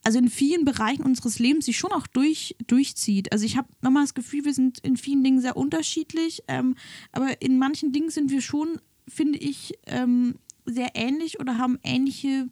also 0.08 0.18
in 0.20 0.30
vielen 0.30 0.64
Bereichen 0.64 1.02
unseres 1.02 1.38
Lebens 1.38 1.66
sich 1.66 1.76
schon 1.76 1.92
auch 1.92 2.06
durch, 2.06 2.56
durchzieht. 2.66 3.30
Also 3.30 3.44
ich 3.44 3.58
habe 3.58 3.68
nochmal 3.82 4.04
das 4.04 4.14
Gefühl, 4.14 4.46
wir 4.46 4.54
sind 4.54 4.78
in 4.78 4.96
vielen 4.96 5.22
Dingen 5.22 5.42
sehr 5.42 5.54
unterschiedlich, 5.54 6.40
ähm, 6.48 6.76
aber 7.12 7.42
in 7.42 7.58
manchen 7.58 7.92
Dingen 7.92 8.08
sind 8.08 8.30
wir 8.30 8.40
schon, 8.40 8.80
finde 9.06 9.38
ich, 9.38 9.74
ähm, 9.86 10.36
sehr 10.64 10.92
ähnlich 10.94 11.40
oder 11.40 11.58
haben 11.58 11.78
ähnliche 11.82 12.48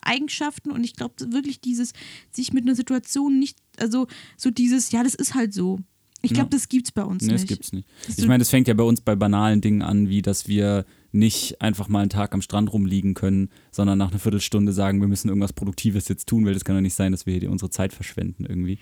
Eigenschaften 0.00 0.70
und 0.70 0.82
ich 0.82 0.94
glaube 0.96 1.14
wirklich 1.30 1.60
dieses, 1.60 1.92
sich 2.30 2.54
mit 2.54 2.64
einer 2.64 2.74
Situation 2.74 3.38
nicht, 3.38 3.58
also 3.76 4.06
so 4.38 4.50
dieses, 4.50 4.90
ja, 4.90 5.02
das 5.02 5.14
ist 5.14 5.34
halt 5.34 5.52
so. 5.52 5.80
Ich 6.22 6.30
glaube, 6.32 6.46
Ja. 6.46 6.56
das 6.56 6.70
gibt's 6.70 6.90
bei 6.90 7.04
uns 7.04 7.22
Nee, 7.22 7.32
nicht. 7.32 7.42
das 7.42 7.48
gibt's 7.48 7.72
nicht. 7.74 7.86
Ich 8.16 8.26
meine, 8.26 8.38
das 8.38 8.48
fängt 8.48 8.66
ja 8.66 8.72
bei 8.72 8.84
uns 8.84 9.02
bei 9.02 9.14
banalen 9.14 9.60
Dingen 9.60 9.82
an, 9.82 10.08
wie 10.08 10.22
dass 10.22 10.48
wir 10.48 10.86
nicht 11.14 11.60
einfach 11.60 11.88
mal 11.88 12.00
einen 12.00 12.10
Tag 12.10 12.34
am 12.34 12.42
Strand 12.42 12.72
rumliegen 12.72 13.14
können, 13.14 13.48
sondern 13.70 13.98
nach 13.98 14.10
einer 14.10 14.18
Viertelstunde 14.18 14.72
sagen, 14.72 15.00
wir 15.00 15.08
müssen 15.08 15.28
irgendwas 15.28 15.52
Produktives 15.52 16.08
jetzt 16.08 16.28
tun, 16.28 16.44
weil 16.44 16.54
das 16.54 16.64
kann 16.64 16.74
doch 16.74 16.82
nicht 16.82 16.94
sein, 16.94 17.12
dass 17.12 17.24
wir 17.24 17.38
hier 17.38 17.50
unsere 17.50 17.70
Zeit 17.70 17.92
verschwenden 17.92 18.44
irgendwie. 18.44 18.78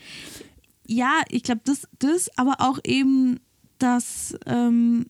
ja, 0.86 1.20
ich 1.28 1.42
glaube, 1.42 1.60
das, 1.64 1.86
das, 1.98 2.30
aber 2.38 2.56
auch 2.60 2.78
eben, 2.84 3.38
dass 3.78 4.34
ähm, 4.46 5.06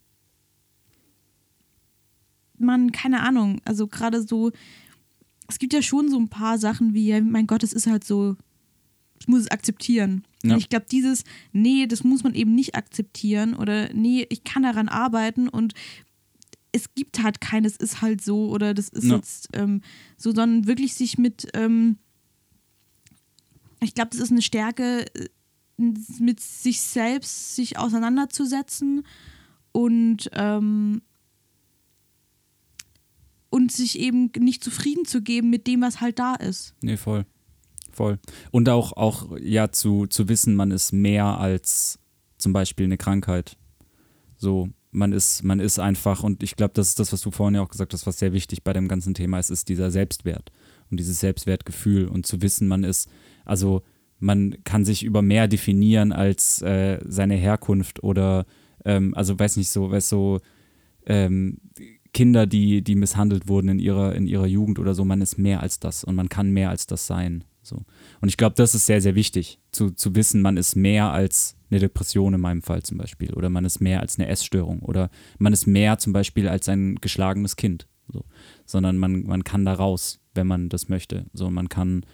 man, 2.58 2.90
keine 2.92 3.22
Ahnung, 3.22 3.60
also 3.64 3.86
gerade 3.86 4.22
so, 4.22 4.50
es 5.48 5.58
gibt 5.58 5.72
ja 5.72 5.82
schon 5.82 6.08
so 6.08 6.18
ein 6.18 6.28
paar 6.28 6.58
Sachen 6.58 6.92
wie, 6.92 7.20
mein 7.20 7.46
Gott, 7.46 7.62
es 7.62 7.72
ist 7.72 7.86
halt 7.86 8.04
so, 8.04 8.36
ich 9.20 9.28
muss 9.28 9.42
es 9.42 9.50
akzeptieren. 9.50 10.24
Ja. 10.42 10.54
Und 10.54 10.58
ich 10.58 10.68
glaube, 10.68 10.86
dieses, 10.90 11.22
nee, 11.52 11.86
das 11.86 12.02
muss 12.02 12.24
man 12.24 12.34
eben 12.34 12.54
nicht 12.54 12.74
akzeptieren 12.74 13.54
oder 13.54 13.92
nee, 13.92 14.26
ich 14.28 14.42
kann 14.42 14.64
daran 14.64 14.88
arbeiten 14.88 15.48
und 15.48 15.74
es 16.72 16.94
gibt 16.94 17.22
halt 17.22 17.40
keines, 17.40 17.76
ist 17.76 18.00
halt 18.02 18.22
so 18.22 18.48
oder 18.50 18.74
das 18.74 18.88
ist 18.88 19.04
Ja. 19.04 19.16
jetzt 19.16 19.48
ähm, 19.52 19.82
so, 20.16 20.30
sondern 20.30 20.66
wirklich 20.66 20.94
sich 20.94 21.18
mit, 21.18 21.48
ähm, 21.54 21.98
ich 23.80 23.94
glaube, 23.94 24.10
das 24.10 24.20
ist 24.20 24.30
eine 24.32 24.42
Stärke, 24.42 25.04
äh, 25.14 25.28
mit 26.18 26.40
sich 26.40 26.80
selbst 26.80 27.54
sich 27.56 27.78
auseinanderzusetzen 27.78 29.04
und 29.72 30.30
ähm, 30.34 31.02
und 33.50 33.70
sich 33.70 33.98
eben 33.98 34.30
nicht 34.38 34.64
zufrieden 34.64 35.04
zu 35.04 35.20
geben 35.22 35.50
mit 35.50 35.66
dem, 35.66 35.82
was 35.82 36.00
halt 36.00 36.18
da 36.18 36.34
ist. 36.36 36.74
Nee, 36.82 36.96
voll. 36.96 37.26
Voll. 37.92 38.18
Und 38.50 38.68
auch, 38.70 38.92
auch 38.94 39.36
ja, 39.38 39.70
zu, 39.70 40.06
zu 40.06 40.28
wissen, 40.28 40.54
man 40.54 40.70
ist 40.70 40.92
mehr 40.92 41.26
als 41.38 41.98
zum 42.38 42.54
Beispiel 42.54 42.86
eine 42.86 42.96
Krankheit. 42.96 43.58
So, 44.38 44.70
man 44.92 45.12
ist, 45.12 45.42
man 45.42 45.58
ist 45.58 45.78
einfach, 45.78 46.22
und 46.22 46.42
ich 46.42 46.54
glaube, 46.54 46.74
das 46.74 46.90
ist 46.90 46.98
das, 46.98 47.12
was 47.12 47.22
du 47.22 47.30
vorhin 47.30 47.54
ja 47.54 47.62
auch 47.62 47.70
gesagt 47.70 47.94
hast, 47.94 48.06
was 48.06 48.18
sehr 48.18 48.32
wichtig 48.32 48.62
bei 48.62 48.74
dem 48.74 48.88
ganzen 48.88 49.14
Thema 49.14 49.38
ist, 49.38 49.50
ist 49.50 49.68
dieser 49.68 49.90
Selbstwert 49.90 50.52
und 50.90 51.00
dieses 51.00 51.18
Selbstwertgefühl 51.18 52.06
und 52.06 52.26
zu 52.26 52.42
wissen, 52.42 52.68
man 52.68 52.84
ist, 52.84 53.10
also 53.44 53.82
man 54.20 54.62
kann 54.64 54.84
sich 54.84 55.02
über 55.02 55.22
mehr 55.22 55.48
definieren 55.48 56.12
als 56.12 56.60
äh, 56.62 57.00
seine 57.06 57.34
Herkunft 57.34 58.04
oder, 58.04 58.44
ähm, 58.84 59.14
also 59.14 59.38
weiß 59.38 59.56
nicht 59.56 59.70
so, 59.70 59.90
weiß 59.90 60.08
so, 60.10 60.40
ähm, 61.06 61.58
Kinder, 62.12 62.46
die, 62.46 62.82
die 62.82 62.94
misshandelt 62.94 63.48
wurden 63.48 63.68
in 63.68 63.78
ihrer, 63.78 64.14
in 64.14 64.26
ihrer 64.26 64.46
Jugend 64.46 64.78
oder 64.78 64.94
so, 64.94 65.06
man 65.06 65.22
ist 65.22 65.38
mehr 65.38 65.62
als 65.62 65.80
das 65.80 66.04
und 66.04 66.14
man 66.14 66.28
kann 66.28 66.50
mehr 66.50 66.68
als 66.68 66.86
das 66.86 67.06
sein. 67.06 67.44
So. 67.62 67.84
Und 68.20 68.28
ich 68.28 68.36
glaube, 68.36 68.54
das 68.56 68.74
ist 68.74 68.86
sehr, 68.86 69.00
sehr 69.00 69.14
wichtig, 69.14 69.58
zu, 69.70 69.90
zu 69.90 70.14
wissen, 70.14 70.42
man 70.42 70.56
ist 70.56 70.76
mehr 70.76 71.12
als 71.12 71.56
eine 71.70 71.80
Depression 71.80 72.34
in 72.34 72.40
meinem 72.40 72.62
Fall 72.62 72.82
zum 72.82 72.98
Beispiel 72.98 73.32
oder 73.32 73.48
man 73.48 73.64
ist 73.64 73.80
mehr 73.80 74.00
als 74.00 74.18
eine 74.18 74.28
Essstörung 74.28 74.80
oder 74.80 75.10
man 75.38 75.52
ist 75.52 75.66
mehr 75.66 75.98
zum 75.98 76.12
Beispiel 76.12 76.48
als 76.48 76.68
ein 76.68 76.96
geschlagenes 76.96 77.56
Kind. 77.56 77.86
So. 78.08 78.24
Sondern 78.66 78.98
man, 78.98 79.24
man 79.24 79.44
kann 79.44 79.64
da 79.64 79.72
raus, 79.72 80.20
wenn 80.34 80.46
man 80.46 80.68
das 80.68 80.88
möchte. 80.88 81.26
So, 81.32 81.50
man 81.50 81.68
kann, 81.68 82.04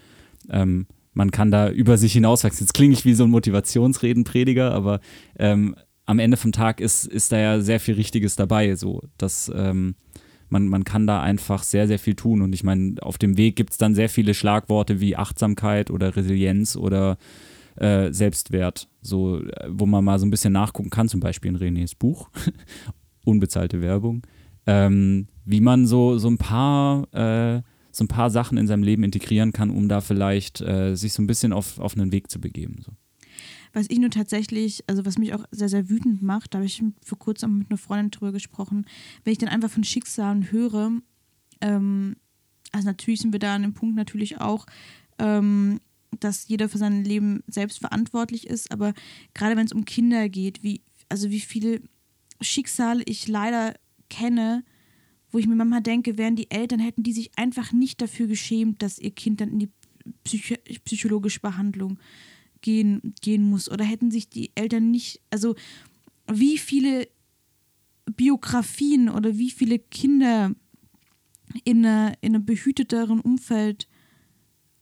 ähm, 0.49 0.86
man 1.12 1.30
kann 1.30 1.51
da 1.51 1.70
über 1.70 1.99
sich 1.99 2.12
hinauswachsen. 2.12 2.66
Jetzt 2.66 2.74
klinge 2.74 2.92
ich 2.92 3.05
wie 3.05 3.14
so 3.14 3.24
ein 3.24 3.30
Motivationsredenprediger, 3.30 4.72
aber 4.72 5.01
ähm, 5.38 5.74
am 6.05 6.18
Ende 6.20 6.36
vom 6.36 6.53
Tag 6.53 6.80
ist, 6.80 7.05
ist 7.05 7.32
da 7.32 7.38
ja 7.38 7.61
sehr 7.61 7.80
viel 7.80 7.94
Richtiges 7.94 8.36
dabei, 8.36 8.76
so 8.76 9.03
dass 9.18 9.51
ähm, 9.55 9.94
man, 10.51 10.68
man 10.68 10.84
kann 10.84 11.07
da 11.07 11.20
einfach 11.20 11.62
sehr, 11.62 11.86
sehr 11.86 11.99
viel 11.99 12.14
tun. 12.14 12.42
Und 12.42 12.53
ich 12.53 12.64
meine, 12.64 12.94
auf 13.01 13.18
dem 13.18 13.36
Weg 13.36 13.57
gibt 13.57 13.72
es 13.72 13.78
dann 13.78 13.94
sehr 13.94 14.09
viele 14.09 14.34
Schlagworte 14.34 15.01
wie 15.01 15.16
Achtsamkeit 15.16 15.90
oder 15.90 16.16
Resilienz 16.16 16.76
oder 16.76 17.18
äh, 17.76 18.12
Selbstwert, 18.12 18.88
so, 19.01 19.40
äh, 19.40 19.68
wo 19.68 19.86
man 19.86 20.05
mal 20.05 20.18
so 20.18 20.26
ein 20.26 20.30
bisschen 20.30 20.53
nachgucken 20.53 20.90
kann, 20.90 21.09
zum 21.09 21.20
Beispiel 21.20 21.51
in 21.51 21.59
Renés 21.59 21.94
Buch, 21.99 22.30
unbezahlte 23.24 23.80
Werbung, 23.80 24.22
ähm, 24.66 25.28
wie 25.44 25.61
man 25.61 25.86
so, 25.86 26.18
so 26.18 26.28
ein 26.28 26.38
paar 26.38 27.12
äh, 27.14 27.62
so 27.99 28.05
ein 28.05 28.09
paar 28.09 28.30
Sachen 28.30 28.57
in 28.59 28.66
seinem 28.66 28.82
Leben 28.82 29.03
integrieren 29.03 29.53
kann, 29.53 29.70
um 29.70 29.88
da 29.88 30.01
vielleicht 30.01 30.61
äh, 30.61 30.94
sich 30.94 31.12
so 31.12 31.22
ein 31.22 31.26
bisschen 31.26 31.53
auf, 31.53 31.78
auf 31.78 31.96
einen 31.96 32.12
Weg 32.12 32.30
zu 32.30 32.40
begeben. 32.40 32.76
So. 32.84 32.92
Was 33.79 33.87
ich 33.91 34.01
nur 34.01 34.11
tatsächlich, 34.11 34.83
also 34.89 35.07
was 35.07 35.18
mich 35.18 35.35
auch 35.35 35.45
sehr, 35.53 35.68
sehr 35.68 35.89
wütend 35.89 36.20
macht, 36.20 36.53
da 36.53 36.59
habe 36.59 36.66
ich 36.66 36.83
vor 37.01 37.16
kurzem 37.16 37.59
mit 37.59 37.70
einer 37.70 37.79
Freundin 37.79 38.11
drüber 38.11 38.33
gesprochen, 38.33 38.87
wenn 39.22 39.31
ich 39.31 39.39
dann 39.39 39.49
einfach 39.49 39.70
von 39.70 39.85
Schicksalen 39.85 40.51
höre, 40.51 40.91
ähm, 41.61 42.16
also 42.72 42.89
natürlich 42.89 43.20
sind 43.20 43.33
wir 43.33 43.39
da 43.39 43.55
an 43.55 43.62
dem 43.62 43.74
Punkt 43.74 43.95
natürlich 43.95 44.41
auch, 44.41 44.66
ähm, 45.20 45.79
dass 46.18 46.49
jeder 46.49 46.68
für 46.68 46.79
sein 46.79 47.05
Leben 47.05 47.45
selbst 47.47 47.79
verantwortlich 47.79 48.49
ist, 48.49 48.72
aber 48.72 48.95
gerade 49.33 49.55
wenn 49.55 49.66
es 49.66 49.72
um 49.72 49.85
Kinder 49.85 50.29
geht, 50.29 50.64
wie, 50.64 50.83
also 51.09 51.31
wie 51.31 51.39
viele 51.39 51.81
Schicksale 52.41 53.05
ich 53.07 53.29
leider 53.29 53.74
kenne, 54.11 54.64
wo 55.31 55.39
ich 55.39 55.47
mir 55.47 55.55
manchmal 55.55 55.83
denke, 55.83 56.18
wären 56.18 56.35
die 56.35 56.51
Eltern, 56.51 56.81
hätten 56.81 57.05
die 57.05 57.12
sich 57.12 57.31
einfach 57.39 57.70
nicht 57.70 58.03
dafür 58.03 58.26
geschämt, 58.26 58.83
dass 58.83 58.99
ihr 58.99 59.12
Kind 59.12 59.41
dann 59.41 59.51
in 59.53 59.61
die 59.61 59.70
Psycho 60.24 60.57
psychologische 60.85 61.39
Behandlung 61.39 62.01
gehen, 62.61 63.15
gehen 63.21 63.49
muss. 63.49 63.71
Oder 63.71 63.85
hätten 63.85 64.11
sich 64.11 64.29
die 64.29 64.51
Eltern 64.55 64.91
nicht, 64.91 65.21
also 65.31 65.55
wie 66.31 66.59
viele 66.59 67.09
Biografien 68.17 69.09
oder 69.09 69.39
wie 69.39 69.51
viele 69.51 69.79
Kinder 69.79 70.53
in, 71.65 71.85
einer, 71.85 72.15
in 72.21 72.35
einem 72.35 72.45
behüteteren 72.45 73.21
Umfeld 73.21 73.89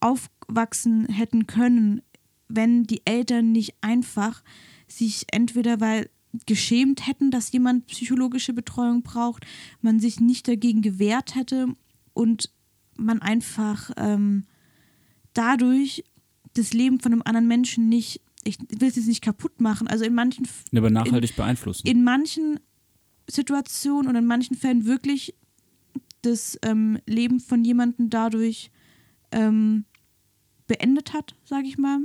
aufwachsen 0.00 1.06
hätten 1.06 1.46
können, 1.46 2.02
wenn 2.48 2.84
die 2.84 3.02
Eltern 3.04 3.52
nicht 3.52 3.74
einfach 3.80 4.42
sich 4.88 5.26
entweder 5.32 5.80
weil 5.80 6.10
geschämt 6.44 7.06
hätten, 7.06 7.30
dass 7.30 7.50
jemand 7.52 7.86
psychologische 7.86 8.52
Betreuung 8.52 9.02
braucht, 9.02 9.46
man 9.80 10.00
sich 10.00 10.20
nicht 10.20 10.46
dagegen 10.46 10.82
gewehrt 10.82 11.34
hätte 11.34 11.68
und 12.12 12.50
man 12.96 13.22
einfach 13.22 13.90
ähm, 13.96 14.44
dadurch 15.32 16.04
das 16.58 16.72
Leben 16.72 17.00
von 17.00 17.12
einem 17.12 17.22
anderen 17.24 17.48
Menschen 17.48 17.88
nicht, 17.88 18.20
ich 18.44 18.58
will 18.58 18.88
es 18.88 18.96
jetzt 18.96 19.08
nicht 19.08 19.22
kaputt 19.22 19.60
machen, 19.60 19.86
also 19.88 20.04
in 20.04 20.14
manchen 20.14 20.46
ja, 20.72 20.80
aber 20.80 20.90
nachhaltig 20.90 21.30
in, 21.30 21.36
beeinflussen. 21.36 21.86
In 21.86 22.04
manchen 22.04 22.60
Situationen 23.28 24.08
und 24.08 24.16
in 24.16 24.26
manchen 24.26 24.56
Fällen 24.56 24.86
wirklich 24.86 25.34
das 26.22 26.58
ähm, 26.62 26.98
Leben 27.06 27.40
von 27.40 27.64
jemandem 27.64 28.10
dadurch 28.10 28.70
ähm, 29.32 29.84
beendet 30.66 31.12
hat, 31.12 31.34
sage 31.44 31.66
ich 31.66 31.78
mal. 31.78 32.00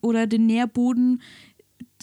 Oder 0.00 0.26
den 0.26 0.46
Nährboden 0.46 1.20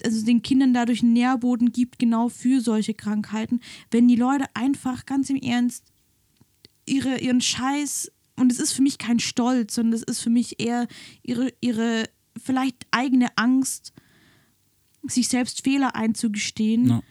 also 0.04 0.26
den 0.26 0.42
Kindern 0.42 0.74
dadurch 0.74 1.04
einen 1.04 1.14
Nährboden 1.14 1.72
gibt, 1.72 2.00
genau 2.00 2.30
für 2.30 2.62
solche 2.62 2.94
Krankheiten, 2.94 3.60
wenn 3.92 4.08
die 4.08 4.16
Leute 4.16 4.46
einfach 4.54 5.06
ganz 5.06 5.30
im 5.30 5.38
Ernst 5.38 5.86
ihre, 6.86 7.20
ihren 7.20 7.42
Scheiß, 7.42 8.12
und 8.42 8.52
es 8.52 8.60
ist 8.60 8.74
für 8.74 8.82
mich 8.82 8.98
kein 8.98 9.20
Stolz, 9.20 9.76
sondern 9.76 9.94
es 9.94 10.04
ist 10.04 10.22
für 10.22 10.30
mich 10.30 10.60
eher 10.60 10.88
ihre, 11.24 11.54
ihre 11.62 12.10
vielleicht 12.42 12.88
eigene 12.92 13.28
Angst, 13.38 13.94
sich 15.04 15.30
selbst 15.30 15.64
Fehler 15.64 15.96
einzugestehen, 15.96 16.88
ja. 16.88 17.02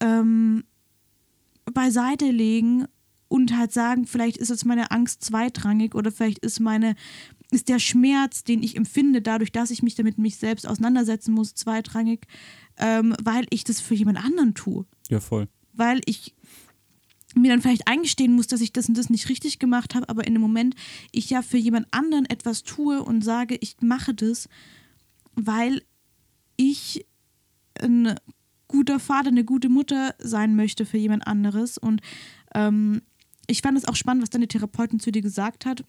ähm, 0.00 0.64
beiseite 1.72 2.30
legen 2.30 2.86
und 3.28 3.56
halt 3.56 3.72
sagen, 3.72 4.06
vielleicht 4.06 4.36
ist 4.36 4.50
jetzt 4.50 4.66
meine 4.66 4.90
Angst 4.90 5.24
zweitrangig 5.24 5.94
oder 5.94 6.12
vielleicht 6.12 6.38
ist 6.38 6.60
meine 6.60 6.94
ist 7.50 7.68
der 7.68 7.78
Schmerz, 7.78 8.44
den 8.44 8.62
ich 8.62 8.76
empfinde, 8.76 9.20
dadurch, 9.20 9.52
dass 9.52 9.70
ich 9.70 9.82
mich 9.82 9.94
damit 9.94 10.16
mich 10.16 10.36
selbst 10.36 10.66
auseinandersetzen 10.66 11.34
muss, 11.34 11.54
zweitrangig, 11.54 12.26
ähm, 12.78 13.14
weil 13.22 13.46
ich 13.50 13.62
das 13.62 13.78
für 13.78 13.94
jemand 13.94 14.24
anderen 14.24 14.54
tue. 14.54 14.86
Ja, 15.10 15.20
voll. 15.20 15.48
Weil 15.74 16.00
ich 16.06 16.34
mir 17.34 17.50
dann 17.50 17.62
vielleicht 17.62 17.88
eingestehen 17.88 18.32
muss, 18.32 18.46
dass 18.46 18.60
ich 18.60 18.72
das 18.72 18.88
und 18.88 18.96
das 18.96 19.10
nicht 19.10 19.28
richtig 19.28 19.58
gemacht 19.58 19.94
habe, 19.94 20.08
aber 20.08 20.26
in 20.26 20.34
dem 20.34 20.42
Moment 20.42 20.74
ich 21.12 21.30
ja 21.30 21.42
für 21.42 21.56
jemand 21.56 21.86
anderen 21.90 22.26
etwas 22.26 22.62
tue 22.62 23.02
und 23.02 23.22
sage, 23.22 23.56
ich 23.60 23.76
mache 23.80 24.14
das, 24.14 24.48
weil 25.34 25.82
ich 26.56 27.06
ein 27.80 28.14
guter 28.68 29.00
Vater, 29.00 29.28
eine 29.28 29.44
gute 29.44 29.68
Mutter 29.68 30.14
sein 30.18 30.56
möchte 30.56 30.84
für 30.86 30.98
jemand 30.98 31.26
anderes. 31.26 31.78
Und 31.78 32.00
ähm, 32.54 33.02
ich 33.46 33.62
fand 33.62 33.76
es 33.76 33.86
auch 33.86 33.96
spannend, 33.96 34.22
was 34.22 34.30
deine 34.30 34.48
Therapeutin 34.48 35.00
zu 35.00 35.10
dir 35.10 35.22
gesagt 35.22 35.66
hat 35.66 35.84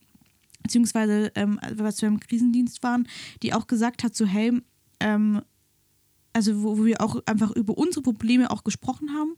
beziehungsweise 0.63 1.31
ähm, 1.35 1.59
als 1.61 2.01
wir 2.01 2.07
im 2.07 2.19
Krisendienst 2.19 2.81
waren, 2.81 3.07
die 3.43 3.53
auch 3.53 3.67
gesagt 3.67 4.03
hat, 4.03 4.15
so 4.15 4.25
hey, 4.25 4.61
ähm, 4.99 5.41
also 6.31 6.63
wo, 6.63 6.79
wo 6.79 6.85
wir 6.85 7.01
auch 7.01 7.21
einfach 7.27 7.51
über 7.51 7.77
unsere 7.77 8.01
Probleme 8.01 8.49
auch 8.49 8.63
gesprochen 8.63 9.13
haben 9.13 9.35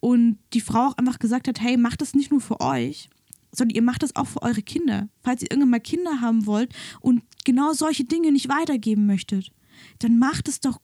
und 0.00 0.38
die 0.52 0.60
Frau 0.60 0.88
auch 0.88 0.96
einfach 0.96 1.18
gesagt 1.18 1.48
hat, 1.48 1.60
hey, 1.60 1.76
macht 1.76 2.00
das 2.00 2.14
nicht 2.14 2.30
nur 2.30 2.40
für 2.40 2.60
euch, 2.60 3.10
sondern 3.52 3.74
ihr 3.74 3.82
macht 3.82 4.02
das 4.02 4.16
auch 4.16 4.26
für 4.26 4.42
eure 4.42 4.62
Kinder. 4.62 5.08
Falls 5.22 5.42
ihr 5.42 5.50
irgendwann 5.50 5.70
mal 5.70 5.80
Kinder 5.80 6.20
haben 6.20 6.46
wollt 6.46 6.72
und 7.00 7.22
genau 7.44 7.72
solche 7.72 8.04
Dinge 8.04 8.32
nicht 8.32 8.48
weitergeben 8.48 9.06
möchtet, 9.06 9.50
dann 9.98 10.18
macht 10.18 10.48
es 10.48 10.60
doch 10.60 10.80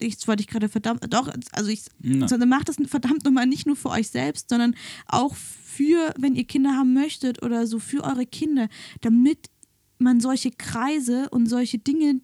ich 0.00 0.28
wollte 0.28 0.42
ich 0.42 0.46
gerade 0.46 0.68
verdammt, 0.68 1.12
doch, 1.12 1.28
also 1.52 1.70
ich, 1.70 1.86
sondern 2.28 2.48
macht 2.48 2.68
das 2.68 2.76
verdammt 2.86 3.24
nochmal 3.24 3.46
nicht 3.46 3.66
nur 3.66 3.74
für 3.74 3.90
euch 3.90 4.08
selbst, 4.08 4.48
sondern 4.48 4.76
auch 5.06 5.34
für, 5.34 6.14
wenn 6.18 6.36
ihr 6.36 6.44
Kinder 6.44 6.76
haben 6.76 6.92
möchtet 6.92 7.42
oder 7.42 7.66
so 7.66 7.78
für 7.78 8.04
eure 8.04 8.26
Kinder, 8.26 8.68
damit 9.00 9.50
man 9.98 10.20
solche 10.20 10.50
Kreise 10.50 11.28
und 11.30 11.46
solche 11.46 11.78
Dinge, 11.78 12.20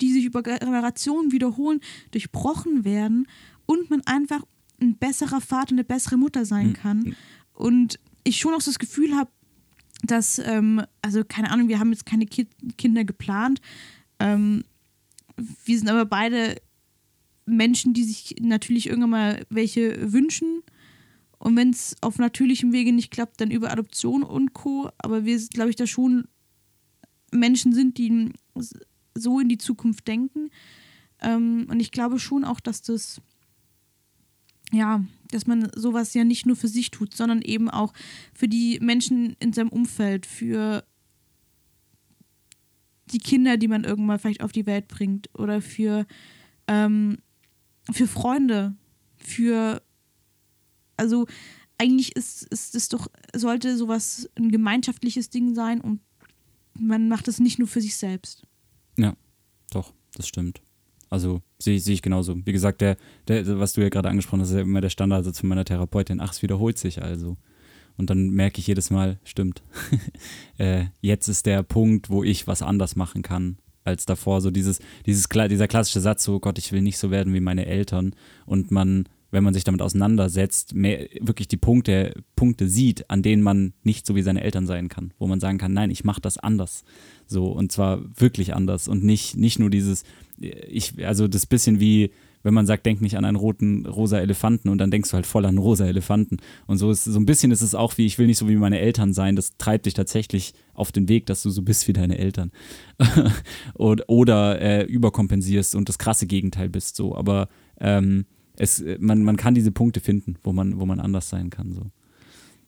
die 0.00 0.12
sich 0.12 0.24
über 0.24 0.42
Generationen 0.42 1.32
wiederholen, 1.32 1.80
durchbrochen 2.12 2.84
werden 2.84 3.26
und 3.66 3.90
man 3.90 4.02
einfach 4.02 4.42
ein 4.80 4.96
besserer 4.96 5.40
Vater, 5.40 5.72
eine 5.72 5.84
bessere 5.84 6.16
Mutter 6.16 6.44
sein 6.44 6.68
hm. 6.68 6.72
kann. 6.74 7.16
Und 7.52 7.98
ich 8.24 8.38
schon 8.38 8.54
auch 8.54 8.62
das 8.62 8.78
Gefühl 8.78 9.16
habe, 9.16 9.30
dass, 10.02 10.38
ähm, 10.38 10.82
also 11.02 11.22
keine 11.24 11.50
Ahnung, 11.50 11.68
wir 11.68 11.78
haben 11.78 11.92
jetzt 11.92 12.06
keine 12.06 12.26
Ki 12.26 12.46
Kinder 12.76 13.04
geplant. 13.04 13.60
Ähm, 14.18 14.64
wir 15.64 15.78
sind 15.78 15.88
aber 15.88 16.04
beide 16.04 16.56
Menschen, 17.46 17.94
die 17.94 18.04
sich 18.04 18.36
natürlich 18.40 18.88
irgendwann 18.88 19.10
mal 19.10 19.46
welche 19.48 20.12
wünschen. 20.12 20.62
Und 21.38 21.56
wenn 21.56 21.70
es 21.70 21.96
auf 22.00 22.18
natürlichem 22.18 22.72
Wege 22.72 22.92
nicht 22.92 23.10
klappt, 23.10 23.40
dann 23.40 23.50
über 23.50 23.70
Adoption 23.70 24.22
und 24.22 24.52
Co. 24.52 24.90
Aber 24.98 25.24
wir, 25.24 25.38
glaube 25.48 25.70
ich, 25.70 25.76
da 25.76 25.86
schon 25.86 26.26
Menschen 27.30 27.72
sind, 27.72 27.98
die 27.98 28.32
so 29.14 29.40
in 29.40 29.48
die 29.48 29.58
Zukunft 29.58 30.08
denken. 30.08 30.50
Ähm, 31.20 31.66
und 31.70 31.80
ich 31.80 31.92
glaube 31.92 32.18
schon 32.18 32.44
auch, 32.44 32.60
dass 32.60 32.82
das, 32.82 33.20
ja, 34.76 35.04
dass 35.30 35.46
man 35.46 35.68
sowas 35.74 36.14
ja 36.14 36.24
nicht 36.24 36.46
nur 36.46 36.56
für 36.56 36.68
sich 36.68 36.90
tut, 36.90 37.14
sondern 37.14 37.42
eben 37.42 37.68
auch 37.68 37.92
für 38.34 38.48
die 38.48 38.78
Menschen 38.80 39.36
in 39.40 39.52
seinem 39.52 39.70
Umfeld, 39.70 40.26
für 40.26 40.84
die 43.06 43.18
Kinder, 43.18 43.56
die 43.56 43.68
man 43.68 43.84
irgendwann 43.84 44.18
vielleicht 44.18 44.42
auf 44.42 44.52
die 44.52 44.66
Welt 44.66 44.88
bringt 44.88 45.28
oder 45.34 45.60
für, 45.62 46.06
ähm, 46.66 47.18
für 47.90 48.06
Freunde, 48.06 48.74
für 49.16 49.82
also 50.96 51.26
eigentlich 51.78 52.16
ist, 52.16 52.44
ist 52.44 52.74
es 52.74 52.88
doch, 52.88 53.08
sollte 53.34 53.76
sowas 53.76 54.28
ein 54.36 54.50
gemeinschaftliches 54.50 55.30
Ding 55.30 55.54
sein 55.54 55.80
und 55.80 56.00
man 56.78 57.08
macht 57.08 57.28
es 57.28 57.38
nicht 57.38 57.58
nur 57.58 57.68
für 57.68 57.80
sich 57.80 57.96
selbst. 57.96 58.42
Ja, 58.96 59.14
doch, 59.70 59.92
das 60.14 60.28
stimmt. 60.28 60.60
Also 61.16 61.40
sehe 61.58 61.80
seh 61.80 61.94
ich 61.94 62.02
genauso. 62.02 62.36
Wie 62.44 62.52
gesagt, 62.52 62.82
der, 62.82 62.98
der, 63.26 63.58
was 63.58 63.72
du 63.72 63.80
ja 63.80 63.88
gerade 63.88 64.10
angesprochen 64.10 64.42
hast, 64.42 64.50
ist 64.50 64.56
ja 64.56 64.60
immer 64.60 64.82
der 64.82 64.90
Standardsatz 64.90 65.40
von 65.40 65.48
meiner 65.48 65.64
Therapeutin, 65.64 66.20
ach, 66.20 66.32
es 66.32 66.42
wiederholt 66.42 66.76
sich 66.76 67.02
also. 67.02 67.38
Und 67.96 68.10
dann 68.10 68.28
merke 68.28 68.58
ich 68.58 68.66
jedes 68.66 68.90
Mal, 68.90 69.18
stimmt. 69.24 69.62
äh, 70.58 70.84
jetzt 71.00 71.28
ist 71.28 71.46
der 71.46 71.62
Punkt, 71.62 72.10
wo 72.10 72.22
ich 72.22 72.46
was 72.46 72.60
anders 72.60 72.96
machen 72.96 73.22
kann 73.22 73.56
als 73.82 74.04
davor. 74.04 74.42
So 74.42 74.50
dieses, 74.50 74.78
dieses, 75.06 75.26
dieser 75.26 75.68
klassische 75.68 76.02
Satz, 76.02 76.22
so 76.22 76.38
Gott, 76.38 76.58
ich 76.58 76.70
will 76.72 76.82
nicht 76.82 76.98
so 76.98 77.10
werden 77.10 77.32
wie 77.32 77.40
meine 77.40 77.64
Eltern. 77.64 78.14
Und 78.44 78.70
man 78.70 79.08
wenn 79.30 79.44
man 79.44 79.54
sich 79.54 79.64
damit 79.64 79.82
auseinandersetzt, 79.82 80.74
mehr, 80.74 81.08
wirklich 81.20 81.48
die 81.48 81.56
Punkte, 81.56 82.14
Punkte 82.36 82.68
sieht, 82.68 83.10
an 83.10 83.22
denen 83.22 83.42
man 83.42 83.74
nicht 83.82 84.06
so 84.06 84.14
wie 84.14 84.22
seine 84.22 84.42
Eltern 84.42 84.66
sein 84.66 84.88
kann, 84.88 85.12
wo 85.18 85.26
man 85.26 85.40
sagen 85.40 85.58
kann, 85.58 85.72
nein, 85.72 85.90
ich 85.90 86.04
mache 86.04 86.20
das 86.20 86.38
anders. 86.38 86.84
So, 87.26 87.48
und 87.48 87.72
zwar 87.72 88.00
wirklich 88.18 88.54
anders 88.54 88.88
und 88.88 89.04
nicht, 89.04 89.36
nicht 89.36 89.58
nur 89.58 89.68
dieses, 89.68 90.04
ich, 90.38 91.06
also 91.06 91.28
das 91.28 91.46
bisschen 91.46 91.80
wie, 91.80 92.10
wenn 92.42 92.54
man 92.54 92.66
sagt, 92.66 92.86
denk 92.86 93.00
nicht 93.00 93.16
an 93.16 93.24
einen 93.24 93.36
roten, 93.36 93.86
rosa 93.86 94.18
Elefanten 94.18 94.68
und 94.68 94.78
dann 94.78 94.90
denkst 94.90 95.10
du 95.10 95.14
halt 95.14 95.26
voll 95.26 95.44
an 95.46 95.58
rosa 95.58 95.86
Elefanten. 95.86 96.38
Und 96.66 96.78
so 96.78 96.90
ist 96.90 97.04
so 97.04 97.18
ein 97.18 97.26
bisschen 97.26 97.50
ist 97.50 97.62
es 97.62 97.74
auch 97.74 97.98
wie, 97.98 98.06
ich 98.06 98.18
will 98.18 98.26
nicht 98.26 98.38
so 98.38 98.48
wie 98.48 98.56
meine 98.56 98.78
Eltern 98.78 99.12
sein. 99.12 99.36
Das 99.36 99.56
treibt 99.58 99.86
dich 99.86 99.94
tatsächlich 99.94 100.54
auf 100.74 100.92
den 100.92 101.08
Weg, 101.08 101.26
dass 101.26 101.42
du 101.42 101.50
so 101.50 101.62
bist 101.62 101.88
wie 101.88 101.92
deine 101.92 102.18
Eltern. 102.18 102.52
oder 103.74 104.04
oder 104.08 104.60
äh, 104.60 104.84
überkompensierst 104.84 105.74
und 105.74 105.88
das 105.88 105.98
krasse 105.98 106.26
Gegenteil 106.26 106.68
bist. 106.68 106.96
So. 106.96 107.16
Aber 107.16 107.48
ähm, 107.80 108.26
es, 108.56 108.84
man, 108.98 109.22
man 109.22 109.36
kann 109.36 109.54
diese 109.54 109.72
Punkte 109.72 110.00
finden, 110.00 110.36
wo 110.42 110.52
man, 110.52 110.78
wo 110.78 110.86
man 110.86 111.00
anders 111.00 111.28
sein 111.28 111.50
kann. 111.50 111.72
So. 111.72 111.82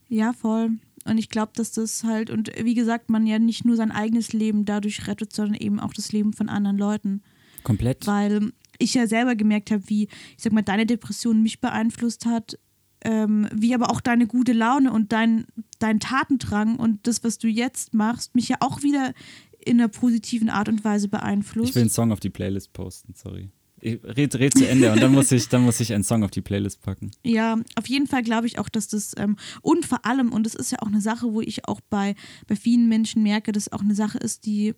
Ja, 0.09 0.33
voll. 0.33 0.71
Und 1.05 1.19
ich 1.19 1.29
glaube, 1.29 1.53
dass 1.55 1.73
das 1.73 2.05
halt, 2.05 2.31
und 2.31 2.51
wie 2.63 2.75
gesagt, 2.75 3.11
man 3.11 3.27
ja 3.27 3.39
nicht 3.39 3.65
nur 3.65 3.77
sein 3.77 3.91
eigenes 3.91 4.33
Leben 4.33 4.65
dadurch 4.65 5.07
rettet, 5.07 5.33
sondern 5.33 5.55
eben 5.55 5.81
auch 5.81 5.93
das 5.93 6.13
Leben 6.13 6.33
von 6.33 6.49
anderen 6.49 6.77
Leuten. 6.77 7.23
Komplett. 7.69 8.07
Weil 8.07 8.53
ich 8.79 8.95
ja 8.95 9.07
selber 9.07 9.37
gemerkt 9.37 9.71
habe, 9.71 9.83
wie, 9.89 10.05
ich 10.05 10.43
sag 10.43 10.55
mal, 10.55 10.63
deine 10.63 10.87
Depression 10.87 11.43
mich 11.43 11.61
beeinflusst 11.61 12.25
hat, 12.25 12.59
ähm, 13.05 13.47
wie 13.53 13.75
aber 13.75 13.91
auch 13.91 14.01
deine 14.01 14.27
gute 14.27 14.55
Laune 14.55 14.91
und 14.91 15.13
dein, 15.13 15.45
dein 15.79 16.01
Tatendrang 16.01 16.77
und 16.77 17.07
das, 17.07 17.23
was 17.23 17.37
du 17.37 17.47
jetzt 17.47 17.93
machst, 17.93 18.35
mich 18.35 18.49
ja 18.49 18.57
auch 18.61 18.83
wieder 18.83 19.13
in 19.63 19.79
einer 19.79 19.89
positiven 19.89 20.49
Art 20.49 20.71
und 20.71 20.83
Weise 20.83 21.09
beeinflusst. 21.09 21.69
Ich 21.69 21.75
will 21.75 21.83
einen 21.83 21.91
Song 21.91 22.11
auf 22.11 22.21
die 22.21 22.31
Playlist 22.31 22.73
posten, 22.73 23.13
sorry. 23.15 23.51
Ich 23.81 24.03
red, 24.03 24.35
red 24.37 24.57
zu 24.57 24.67
Ende 24.67 24.91
und 24.91 25.01
dann 25.03 25.13
muss 25.13 25.31
ich, 25.31 25.49
dann 25.51 25.63
muss 25.63 25.79
ich 25.79 25.93
einen 25.93 26.03
Song 26.03 26.25
auf 26.25 26.31
die 26.31 26.41
Playlist 26.41 26.81
packen. 26.81 27.11
Ja, 27.23 27.59
auf 27.77 27.87
jeden 27.87 28.07
Fall 28.07 28.23
glaube 28.23 28.47
ich 28.47 28.59
auch, 28.59 28.71
dass 28.71 28.89
das 28.89 29.13
ähm, 29.19 29.37
und 29.61 29.85
vor 29.85 30.07
allem, 30.07 30.33
und 30.33 30.47
das 30.47 30.55
ist 30.55 30.73
ja 30.73 30.79
auch 30.81 30.87
eine 30.87 31.03
Sache, 31.03 31.33
wo 31.33 31.43
ich 31.43 31.69
auch 31.69 31.83
bei, 31.91 32.15
bei 32.47 32.57
vielen 32.57 32.89
Menschen 32.89 33.23
merke, 33.23 33.53
dass 33.53 33.71
auch 33.71 33.83
eine 33.83 33.95
Sache 33.95 34.17
ist, 34.17 34.47
die 34.47 34.75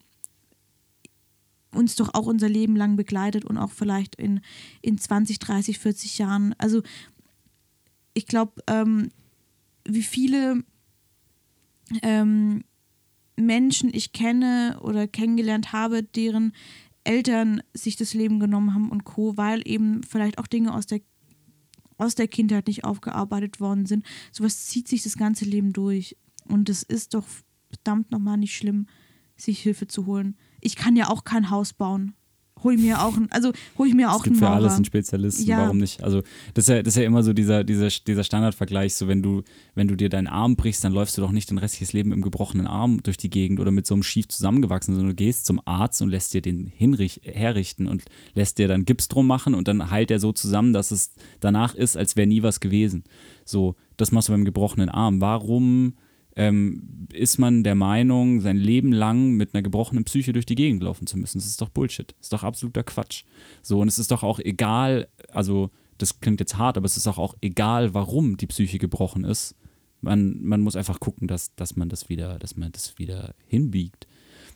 uns 1.72 1.96
doch 1.96 2.14
auch 2.14 2.26
unser 2.26 2.48
Leben 2.48 2.76
lang 2.76 2.96
begleitet 2.96 3.44
und 3.44 3.58
auch 3.58 3.70
vielleicht 3.70 4.16
in, 4.16 4.40
in 4.82 4.98
20, 4.98 5.38
30, 5.38 5.78
40 5.78 6.18
Jahren. 6.18 6.54
Also 6.58 6.82
ich 8.14 8.26
glaube, 8.26 8.62
ähm, 8.66 9.10
wie 9.88 10.02
viele 10.02 10.64
ähm, 12.02 12.64
Menschen 13.36 13.90
ich 13.92 14.12
kenne 14.12 14.78
oder 14.82 15.06
kennengelernt 15.06 15.72
habe, 15.72 16.02
deren 16.02 16.52
Eltern 17.04 17.62
sich 17.72 17.96
das 17.96 18.14
Leben 18.14 18.40
genommen 18.40 18.74
haben 18.74 18.90
und 18.90 19.04
Co., 19.04 19.36
weil 19.36 19.62
eben 19.66 20.02
vielleicht 20.02 20.38
auch 20.38 20.46
Dinge 20.46 20.74
aus 20.74 20.86
der, 20.86 21.00
aus 21.96 22.14
der 22.14 22.28
Kindheit 22.28 22.66
nicht 22.66 22.84
aufgearbeitet 22.84 23.60
worden 23.60 23.86
sind. 23.86 24.04
Sowas 24.32 24.66
zieht 24.66 24.88
sich 24.88 25.02
das 25.02 25.16
ganze 25.16 25.44
Leben 25.44 25.72
durch. 25.72 26.16
Und 26.46 26.68
es 26.68 26.82
ist 26.82 27.14
doch 27.14 27.24
verdammt 27.68 28.10
nochmal 28.10 28.36
nicht 28.36 28.56
schlimm, 28.56 28.86
sich 29.36 29.60
Hilfe 29.60 29.86
zu 29.86 30.06
holen. 30.06 30.36
Ich 30.60 30.76
kann 30.76 30.96
ja 30.96 31.08
auch 31.08 31.24
kein 31.24 31.50
Haus 31.50 31.72
bauen 31.72 32.14
hol 32.62 32.74
ich 32.74 32.80
mir 32.80 33.02
auch, 33.02 33.16
also 33.30 33.52
hol 33.78 33.86
ich 33.86 33.94
mir 33.94 34.10
auch 34.10 34.16
es 34.18 34.22
gibt 34.24 34.34
einen 34.34 34.38
für 34.38 34.44
Maurer. 34.44 34.56
alles 34.56 34.74
einen 34.74 34.84
Spezialisten, 34.84 35.46
Ja. 35.46 35.58
warum 35.62 35.78
nicht? 35.78 36.02
Also 36.02 36.22
das 36.54 36.64
ist 36.64 36.68
ja, 36.68 36.82
das 36.82 36.94
ist 36.94 37.00
ja 37.00 37.06
immer 37.06 37.22
so 37.22 37.32
dieser, 37.32 37.64
dieser, 37.64 37.88
dieser 37.88 38.24
Standardvergleich, 38.24 38.94
so 38.94 39.08
wenn 39.08 39.22
du, 39.22 39.42
wenn 39.74 39.88
du 39.88 39.96
dir 39.96 40.08
deinen 40.08 40.26
Arm 40.26 40.56
brichst, 40.56 40.84
dann 40.84 40.92
läufst 40.92 41.16
du 41.16 41.22
doch 41.22 41.32
nicht 41.32 41.50
dein 41.50 41.58
restliches 41.58 41.92
Leben 41.92 42.12
im 42.12 42.22
gebrochenen 42.22 42.66
Arm 42.66 43.02
durch 43.02 43.16
die 43.16 43.30
Gegend 43.30 43.60
oder 43.60 43.70
mit 43.70 43.86
so 43.86 43.94
einem 43.94 44.02
schief 44.02 44.28
zusammengewachsenen, 44.28 44.96
sondern 44.98 45.16
du 45.16 45.22
gehst 45.24 45.46
zum 45.46 45.60
Arzt 45.64 46.02
und 46.02 46.10
lässt 46.10 46.34
dir 46.34 46.42
den 46.42 46.66
hinrich 46.66 47.20
herrichten 47.24 47.86
und 47.86 48.04
lässt 48.34 48.58
dir 48.58 48.68
dann 48.68 48.84
Gips 48.84 49.08
drum 49.08 49.26
machen 49.26 49.54
und 49.54 49.68
dann 49.68 49.90
heilt 49.90 50.10
er 50.10 50.18
so 50.20 50.32
zusammen, 50.32 50.72
dass 50.72 50.90
es 50.90 51.12
danach 51.40 51.74
ist, 51.74 51.96
als 51.96 52.16
wäre 52.16 52.26
nie 52.26 52.42
was 52.42 52.60
gewesen. 52.60 53.04
So, 53.44 53.74
das 53.96 54.12
machst 54.12 54.28
du 54.28 54.32
beim 54.32 54.44
gebrochenen 54.44 54.88
Arm. 54.88 55.20
Warum 55.20 55.94
ähm, 56.36 57.08
ist 57.12 57.38
man 57.38 57.64
der 57.64 57.74
Meinung, 57.74 58.40
sein 58.40 58.56
Leben 58.56 58.92
lang 58.92 59.32
mit 59.32 59.54
einer 59.54 59.62
gebrochenen 59.62 60.04
Psyche 60.04 60.32
durch 60.32 60.46
die 60.46 60.54
Gegend 60.54 60.82
laufen 60.82 61.06
zu 61.06 61.18
müssen. 61.18 61.38
Das 61.38 61.46
ist 61.46 61.60
doch 61.60 61.68
Bullshit. 61.68 62.12
Das 62.18 62.26
ist 62.26 62.32
doch 62.32 62.44
absoluter 62.44 62.82
Quatsch. 62.82 63.24
So, 63.62 63.80
und 63.80 63.88
es 63.88 63.98
ist 63.98 64.10
doch 64.10 64.22
auch 64.22 64.38
egal, 64.38 65.08
also 65.32 65.70
das 65.98 66.20
klingt 66.20 66.40
jetzt 66.40 66.56
hart, 66.56 66.76
aber 66.76 66.86
es 66.86 66.96
ist 66.96 67.06
doch 67.06 67.18
auch 67.18 67.34
egal, 67.40 67.94
warum 67.94 68.36
die 68.36 68.46
Psyche 68.46 68.78
gebrochen 68.78 69.24
ist. 69.24 69.54
Man, 70.00 70.42
man 70.42 70.62
muss 70.62 70.76
einfach 70.76 70.98
gucken, 71.00 71.28
dass, 71.28 71.54
dass 71.56 71.76
man 71.76 71.88
das 71.88 72.08
wieder, 72.08 72.38
dass 72.38 72.56
man 72.56 72.72
das 72.72 72.98
wieder 72.98 73.34
hinbiegt. 73.46 74.06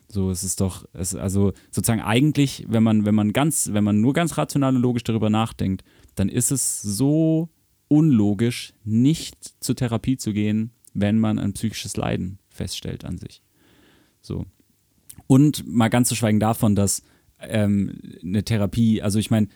So, 0.08 0.30
es 0.30 0.44
ist 0.44 0.60
doch, 0.60 0.86
es, 0.92 1.14
also 1.14 1.52
sozusagen 1.70 2.00
eigentlich, 2.00 2.64
wenn 2.68 2.82
man, 2.82 3.04
wenn 3.04 3.14
man 3.14 3.32
ganz, 3.32 3.70
wenn 3.72 3.84
man 3.84 4.00
nur 4.00 4.14
ganz 4.14 4.38
rational 4.38 4.76
und 4.76 4.82
logisch 4.82 5.04
darüber 5.04 5.28
nachdenkt, 5.28 5.84
dann 6.14 6.28
ist 6.28 6.50
es 6.50 6.80
so 6.80 7.48
unlogisch, 7.88 8.74
nicht 8.84 9.54
zur 9.60 9.76
Therapie 9.76 10.16
zu 10.16 10.32
gehen, 10.32 10.70
wenn 10.94 11.18
man 11.18 11.38
ein 11.38 11.52
psychisches 11.52 11.96
Leiden 11.96 12.38
feststellt 12.48 13.04
an 13.04 13.18
sich. 13.18 13.42
So. 14.20 14.46
Und 15.26 15.66
mal 15.66 15.88
ganz 15.88 16.08
zu 16.08 16.16
schweigen 16.16 16.40
davon, 16.40 16.74
dass 16.74 17.02
ähm, 17.40 17.98
eine 18.22 18.44
Therapie, 18.44 19.02
also 19.02 19.18
ich 19.18 19.30
meine, 19.30 19.48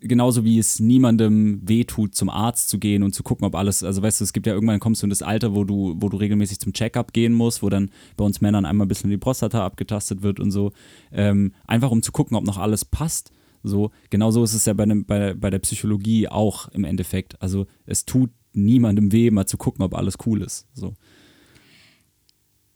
genauso 0.00 0.44
wie 0.44 0.58
es 0.58 0.80
niemandem 0.80 1.60
wehtut, 1.64 2.14
zum 2.14 2.28
Arzt 2.28 2.68
zu 2.68 2.78
gehen 2.78 3.02
und 3.02 3.14
zu 3.14 3.22
gucken, 3.22 3.46
ob 3.46 3.54
alles, 3.54 3.82
also 3.82 4.02
weißt 4.02 4.20
du, 4.20 4.24
es 4.24 4.32
gibt 4.32 4.46
ja 4.46 4.52
irgendwann 4.52 4.80
kommst 4.80 5.02
du 5.02 5.06
in 5.06 5.10
das 5.10 5.22
Alter, 5.22 5.54
wo 5.54 5.64
du, 5.64 5.94
wo 5.98 6.08
du 6.08 6.16
regelmäßig 6.16 6.58
zum 6.58 6.72
Checkup 6.72 7.12
gehen 7.12 7.32
musst, 7.32 7.62
wo 7.62 7.68
dann 7.68 7.90
bei 8.16 8.24
uns 8.24 8.40
Männern 8.40 8.64
einmal 8.64 8.86
ein 8.86 8.88
bisschen 8.88 9.10
die 9.10 9.16
Prostata 9.16 9.64
abgetastet 9.64 10.22
wird 10.22 10.40
und 10.40 10.50
so, 10.50 10.72
ähm, 11.12 11.52
einfach 11.66 11.90
um 11.90 12.02
zu 12.02 12.12
gucken, 12.12 12.36
ob 12.36 12.44
noch 12.44 12.58
alles 12.58 12.84
passt. 12.84 13.32
So, 13.62 13.90
genauso 14.10 14.44
ist 14.44 14.54
es 14.54 14.64
ja 14.64 14.74
bei, 14.74 14.84
einem, 14.84 15.06
bei, 15.06 15.34
bei 15.34 15.50
der 15.50 15.58
Psychologie 15.58 16.28
auch 16.28 16.68
im 16.68 16.84
Endeffekt. 16.84 17.40
Also 17.42 17.66
es 17.84 18.04
tut 18.04 18.30
niemandem 18.56 19.12
weh, 19.12 19.30
mal 19.30 19.46
zu 19.46 19.56
gucken, 19.56 19.84
ob 19.84 19.94
alles 19.94 20.14
cool 20.26 20.42
ist. 20.42 20.66
So. 20.74 20.94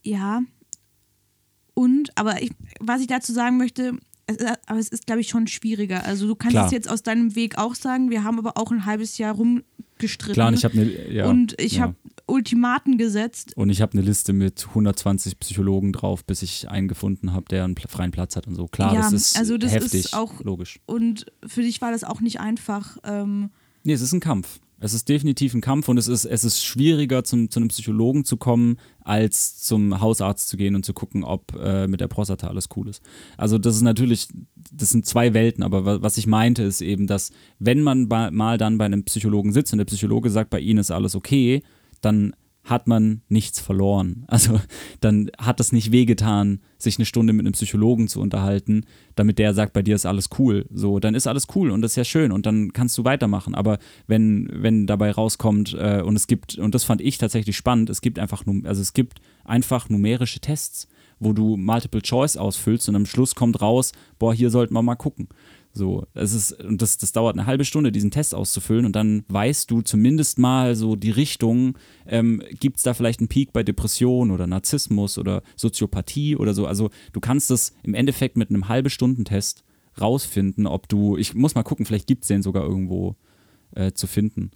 Ja. 0.03 0.43
Und, 1.75 2.11
aber 2.17 2.43
ich, 2.43 2.51
was 2.81 3.01
ich 3.01 3.07
dazu 3.07 3.33
sagen 3.33 3.57
möchte, 3.57 3.93
es, 4.27 4.37
aber 4.67 4.79
es 4.79 4.89
ist, 4.89 5.07
glaube 5.07 5.21
ich, 5.21 5.29
schon 5.29 5.47
schwieriger. 5.47 6.05
Also 6.05 6.27
du 6.27 6.35
kannst 6.35 6.55
Klar. 6.55 6.67
es 6.67 6.73
jetzt 6.73 6.89
aus 6.89 7.03
deinem 7.03 7.35
Weg 7.35 7.59
auch 7.59 7.75
sagen, 7.75 8.11
wir 8.11 8.23
haben 8.25 8.39
aber 8.39 8.57
auch 8.57 8.71
ein 8.71 8.85
halbes 8.87 9.19
Jahr 9.19 9.35
rumgestritten. 9.35 10.35
Klar, 10.35 10.49
und 10.49 10.55
ich 10.55 10.65
habe 10.65 10.75
eine, 10.75 11.13
ja, 11.13 11.27
und 11.29 11.61
ich 11.61 11.75
ja. 11.75 11.83
habe 11.83 11.95
Ultimaten 12.27 12.97
gesetzt. 12.97 13.57
Und 13.57 13.71
ich 13.71 13.81
habe 13.83 13.93
eine 13.95 14.03
Liste 14.03 14.33
mit 14.33 14.67
120 14.69 15.39
Psychologen 15.41 15.93
drauf, 15.93 16.25
bis 16.25 16.43
ich 16.43 16.69
einen 16.69 16.87
gefunden 16.89 17.33
habe, 17.33 17.47
der 17.47 17.65
einen 17.65 17.77
freien 17.77 18.13
Platz 18.13 18.37
hat 18.37 18.47
und 18.47 18.55
so. 18.55 18.67
Klar, 18.69 18.95
Ja, 18.95 19.01
das 19.03 19.13
ist 19.13 19.39
also 19.39 19.59
das 19.59 19.75
ist 19.75 19.83
heftig, 19.95 20.15
auch- 20.15 20.41
logisch. 20.45 20.81
Und 20.87 21.27
für 21.47 21.63
dich 21.63 21.81
war 21.81 21.91
das 21.91 22.05
auch 22.05 22.21
nicht 22.21 22.41
einfach. 22.41 22.99
Ähm, 23.05 23.51
Nee, 23.83 23.95
es 23.95 24.03
ist 24.03 24.13
ein 24.13 24.21
Kampf. 24.21 24.61
Es 24.83 24.95
ist 24.95 25.09
definitiv 25.11 25.53
ein 25.55 25.61
Kampf 25.61 25.89
und 25.89 25.99
es 25.99 26.09
ist, 26.09 26.25
es 26.25 26.43
ist 26.43 26.65
schwieriger, 26.65 27.23
zum, 27.23 27.51
zu 27.51 27.61
einem 27.61 27.69
Psychologen 27.69 28.25
zu 28.25 28.39
kommen, 28.39 28.79
als 29.05 29.59
zum 29.59 30.01
Hausarzt 30.01 30.49
zu 30.49 30.57
gehen 30.57 30.75
und 30.75 30.85
zu 30.87 30.95
gucken, 30.95 31.23
ob 31.23 31.55
äh, 31.55 31.87
mit 31.87 32.01
der 32.01 32.09
Prostata 32.09 32.49
alles 32.49 32.69
cool 32.77 32.89
ist. 32.89 33.03
Also 33.37 33.59
das 33.59 33.77
ist 33.77 33.83
natürlich, 33.83 34.29
das 34.73 34.91
sind 34.91 35.05
zwei 35.05 35.35
Welten, 35.35 35.63
aber 35.63 35.85
wa- 35.85 35.99
was 36.01 36.17
ich 36.17 36.27
meinte 36.27 36.63
ist 36.63 36.81
eben, 36.81 37.07
dass 37.07 37.31
wenn 37.59 37.83
man 37.83 38.09
mal 38.09 38.57
dann 38.57 38.79
bei 38.79 38.87
einem 38.87 39.05
Psychologen 39.05 39.53
sitzt 39.53 39.73
und 39.73 39.79
der 39.79 39.85
Psychologe 39.85 40.31
sagt, 40.31 40.49
bei 40.51 40.61
Ihnen 40.61 40.79
ist 40.79 40.91
alles 40.91 41.15
okay, 41.15 41.63
dann 42.01 42.35
hat 42.71 42.87
man 42.87 43.21
nichts 43.29 43.61
verloren. 43.61 44.25
Also 44.29 44.61
dann 45.01 45.31
hat 45.39 45.61
es 45.61 45.73
nicht 45.73 45.91
wehgetan, 45.91 46.61
sich 46.79 46.99
eine 46.99 47.05
Stunde 47.05 47.33
mit 47.33 47.45
einem 47.45 47.53
Psychologen 47.53 48.09
zu 48.09 48.21
unterhalten, 48.21 48.87
damit 49.17 49.39
der 49.39 49.53
sagt, 49.53 49.73
bei 49.73 49.83
dir 49.83 49.97
ist 49.97 50.07
alles 50.07 50.31
cool. 50.39 50.67
So, 50.73 51.01
dann 51.01 51.15
ist 51.15 51.27
alles 51.27 51.49
cool 51.55 51.71
und 51.71 51.83
das 51.83 51.93
ist 51.93 51.97
ja 51.97 52.05
schön 52.05 52.33
und 52.33 52.47
dann 52.47 52.73
kannst 52.73 52.97
du 52.97 53.05
weitermachen. 53.05 53.55
Aber 53.55 53.79
wenn, 54.07 54.49
wenn 54.53 54.87
dabei 54.87 55.11
rauskommt, 55.11 55.75
äh, 55.75 56.01
und 56.01 56.15
es 56.17 56.29
gibt, 56.29 56.59
und 56.59 56.75
das 56.75 56.85
fand 56.85 57.01
ich 57.01 57.19
tatsächlich 57.19 57.57
spannend, 57.57 57.91
es 57.91 58.01
gibt 58.01 58.19
einfach, 58.19 58.45
also 58.65 58.81
es 58.81 58.93
gibt 58.93 59.21
einfach 59.45 59.89
numerische 59.89 60.41
Tests, 60.41 60.87
wo 61.19 61.33
du 61.33 61.57
Multiple 61.57 62.03
Choice 62.03 62.37
ausfüllst 62.37 62.89
und 62.89 62.97
am 62.97 63.05
Schluss 63.05 63.35
kommt 63.35 63.61
raus, 63.61 63.93
boah, 64.19 64.33
hier 64.33 64.51
sollten 64.51 64.75
wir 64.75 64.83
mal 64.83 64.95
gucken. 64.95 65.29
So, 65.73 66.05
es 66.15 66.33
ist, 66.35 66.53
und 66.65 66.83
das, 66.83 66.99
das 66.99 67.13
dauert 67.13 67.37
eine 67.39 67.47
halbe 67.47 67.65
Stunde, 67.65 67.93
diesen 67.93 68.11
Test 68.11 68.35
auszufüllen 68.35 68.85
und 68.87 68.97
dann 68.97 69.25
weißt 69.29 69.71
du 69.71 69.83
zumindest 69.83 70.39
mal 70.39 70.75
so 70.75 70.97
die 70.97 71.11
Richtung, 71.13 71.79
ähm, 72.07 72.43
gibt 72.59 72.79
es 72.79 72.83
da 72.83 72.93
vielleicht 72.93 73.21
einen 73.21 73.29
Peak 73.29 73.53
bei 73.53 73.63
Depression 73.63 74.33
oder 74.33 74.49
Narzissmus 74.49 75.17
oder 75.17 75.43
Soziopathie 75.55 76.35
oder 76.37 76.55
so. 76.55 76.67
Also 76.67 76.91
du 77.13 77.21
kannst 77.21 77.51
das 77.51 77.73
im 77.85 77.95
Endeffekt 77.95 78.37
mit 78.37 78.51
einem 78.51 78.69
halbe 78.69 78.91
Stundentest 78.91 79.63
rausfinden, 80.01 80.67
ob 80.67 80.89
du, 80.89 81.17
ich 81.17 81.35
muss 81.35 81.55
mal 81.55 81.63
gucken, 81.63 81.87
vielleicht 81.87 82.09
gibt 82.09 82.23
es 82.23 82.29
den 82.29 82.43
sogar 82.43 82.65
irgendwo 82.65 83.15
äh, 83.77 83.93
zu 83.93 84.09
finden. 84.09 84.51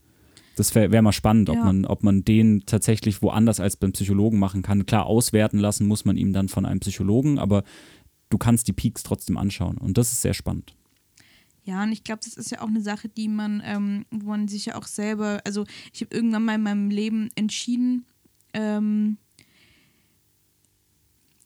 Das 0.56 0.74
wäre 0.74 0.90
wär 0.90 1.02
mal 1.02 1.12
spannend, 1.12 1.48
ob, 1.48 1.56
Ja. 1.56 1.64
man, 1.64 1.84
ob 1.84 2.02
man 2.02 2.24
den 2.24 2.64
tatsächlich 2.66 3.22
woanders 3.22 3.60
als 3.60 3.76
beim 3.76 3.92
Psychologen 3.92 4.38
machen 4.38 4.62
kann. 4.62 4.86
Klar, 4.86 5.06
auswerten 5.06 5.58
lassen 5.58 5.86
muss 5.86 6.04
man 6.04 6.16
ihm 6.16 6.32
dann 6.32 6.48
von 6.48 6.66
einem 6.66 6.80
Psychologen, 6.80 7.38
aber 7.38 7.62
du 8.30 8.38
kannst 8.38 8.66
die 8.66 8.72
Peaks 8.72 9.04
trotzdem 9.04 9.36
anschauen 9.36 9.78
und 9.78 9.96
das 9.96 10.12
ist 10.12 10.22
sehr 10.22 10.34
spannend. 10.34 10.74
Ja, 11.64 11.82
und 11.82 11.92
ich 11.92 12.04
glaube, 12.04 12.20
das 12.22 12.34
ist 12.34 12.50
ja 12.50 12.60
auch 12.60 12.68
eine 12.68 12.82
Sache, 12.82 13.08
die 13.08 13.28
man, 13.28 13.62
ähm, 13.64 14.04
wo 14.10 14.28
man 14.28 14.48
sich 14.48 14.66
ja 14.66 14.76
auch 14.76 14.86
selber, 14.86 15.40
also 15.44 15.64
ich 15.92 16.02
habe 16.02 16.14
irgendwann 16.14 16.44
mal 16.44 16.56
in 16.56 16.62
meinem 16.62 16.90
Leben 16.90 17.30
entschieden, 17.34 18.04
ähm, 18.52 19.16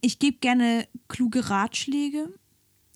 ich 0.01 0.19
gebe 0.19 0.39
gerne 0.39 0.89
kluge 1.09 1.51
Ratschläge 1.51 2.33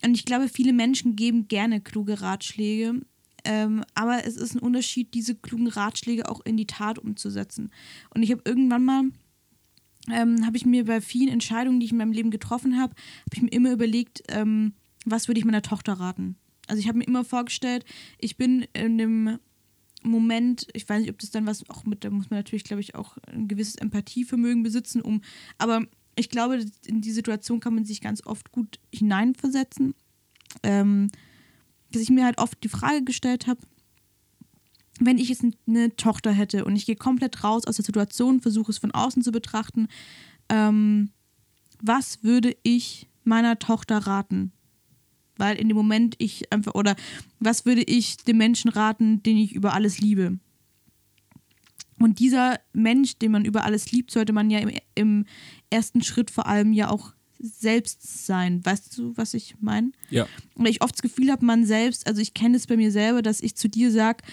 und 0.04 0.14
ich 0.14 0.24
glaube, 0.24 0.48
viele 0.48 0.72
Menschen 0.72 1.14
geben 1.14 1.46
gerne 1.46 1.80
kluge 1.80 2.20
Ratschläge, 2.20 3.00
ähm, 3.44 3.84
aber 3.94 4.24
es 4.24 4.36
ist 4.36 4.54
ein 4.54 4.60
Unterschied, 4.60 5.14
diese 5.14 5.34
klugen 5.34 5.68
Ratschläge 5.68 6.28
auch 6.28 6.40
in 6.44 6.56
die 6.56 6.66
Tat 6.66 6.98
umzusetzen. 6.98 7.70
Und 8.14 8.22
ich 8.22 8.30
habe 8.30 8.42
irgendwann 8.44 8.84
mal 8.84 9.04
ähm, 10.10 10.44
habe 10.44 10.56
ich 10.56 10.66
mir 10.66 10.84
bei 10.84 11.00
vielen 11.00 11.32
Entscheidungen, 11.32 11.78
die 11.78 11.86
ich 11.86 11.92
in 11.92 11.98
meinem 11.98 12.12
Leben 12.12 12.30
getroffen 12.30 12.80
habe, 12.80 12.94
habe 12.94 13.34
ich 13.34 13.42
mir 13.42 13.52
immer 13.52 13.70
überlegt, 13.70 14.22
ähm, 14.28 14.74
was 15.04 15.28
würde 15.28 15.38
ich 15.38 15.44
meiner 15.44 15.62
Tochter 15.62 15.94
raten. 15.94 16.36
Also 16.66 16.80
ich 16.80 16.88
habe 16.88 16.98
mir 16.98 17.04
immer 17.04 17.24
vorgestellt, 17.24 17.84
ich 18.18 18.36
bin 18.36 18.66
in 18.72 18.98
dem 18.98 19.38
Moment, 20.02 20.66
ich 20.72 20.88
weiß 20.88 21.00
nicht, 21.00 21.10
ob 21.10 21.18
das 21.18 21.30
dann 21.30 21.46
was 21.46 21.68
auch 21.70 21.84
mit, 21.84 22.04
da 22.04 22.10
muss 22.10 22.30
man 22.30 22.38
natürlich, 22.38 22.64
glaube 22.64 22.80
ich, 22.80 22.94
auch 22.94 23.18
ein 23.26 23.48
gewisses 23.48 23.76
Empathievermögen 23.76 24.62
besitzen, 24.62 25.00
um, 25.00 25.22
aber 25.58 25.86
ich 26.16 26.28
glaube, 26.28 26.64
in 26.84 27.00
die 27.00 27.12
Situation 27.12 27.60
kann 27.60 27.74
man 27.74 27.84
sich 27.84 28.00
ganz 28.00 28.26
oft 28.26 28.52
gut 28.52 28.78
hineinversetzen. 28.92 29.94
Ähm, 30.62 31.08
dass 31.90 32.02
ich 32.02 32.10
mir 32.10 32.24
halt 32.24 32.38
oft 32.38 32.62
die 32.62 32.68
Frage 32.68 33.04
gestellt 33.04 33.46
habe, 33.46 33.60
wenn 35.00 35.18
ich 35.18 35.28
jetzt 35.28 35.44
eine 35.66 35.96
Tochter 35.96 36.32
hätte 36.32 36.64
und 36.64 36.76
ich 36.76 36.86
gehe 36.86 36.96
komplett 36.96 37.44
raus 37.44 37.66
aus 37.66 37.76
der 37.76 37.84
Situation, 37.84 38.40
versuche 38.40 38.70
es 38.70 38.78
von 38.78 38.90
außen 38.90 39.22
zu 39.22 39.32
betrachten, 39.32 39.88
ähm, 40.48 41.10
was 41.80 42.22
würde 42.22 42.56
ich 42.62 43.08
meiner 43.24 43.58
Tochter 43.58 43.98
raten? 43.98 44.52
Weil 45.36 45.56
in 45.56 45.68
dem 45.68 45.76
Moment 45.76 46.14
ich 46.18 46.52
einfach, 46.52 46.74
oder 46.74 46.94
was 47.40 47.64
würde 47.64 47.82
ich 47.82 48.18
dem 48.18 48.36
Menschen 48.36 48.70
raten, 48.70 49.22
den 49.22 49.36
ich 49.36 49.54
über 49.54 49.74
alles 49.74 49.98
liebe? 49.98 50.38
Und 51.98 52.18
dieser 52.18 52.58
Mensch, 52.72 53.18
den 53.18 53.32
man 53.32 53.44
über 53.44 53.64
alles 53.64 53.92
liebt, 53.92 54.10
sollte 54.10 54.32
man 54.32 54.50
ja 54.50 54.58
im, 54.58 54.70
im 54.94 55.24
ersten 55.70 56.02
Schritt 56.02 56.30
vor 56.30 56.46
allem 56.46 56.72
ja 56.72 56.90
auch 56.90 57.12
selbst 57.38 58.26
sein. 58.26 58.64
Weißt 58.64 58.96
du, 58.98 59.16
was 59.16 59.34
ich 59.34 59.56
meine? 59.60 59.92
Ja. 60.10 60.26
Weil 60.54 60.70
ich 60.70 60.82
oft 60.82 60.94
das 60.94 61.02
Gefühl 61.02 61.30
habe, 61.30 61.44
man 61.44 61.64
selbst, 61.64 62.06
also 62.06 62.20
ich 62.20 62.34
kenne 62.34 62.56
es 62.56 62.66
bei 62.66 62.76
mir 62.76 62.92
selber, 62.92 63.22
dass 63.22 63.40
ich 63.40 63.56
zu 63.56 63.68
dir 63.68 63.90
sage, 63.90 64.24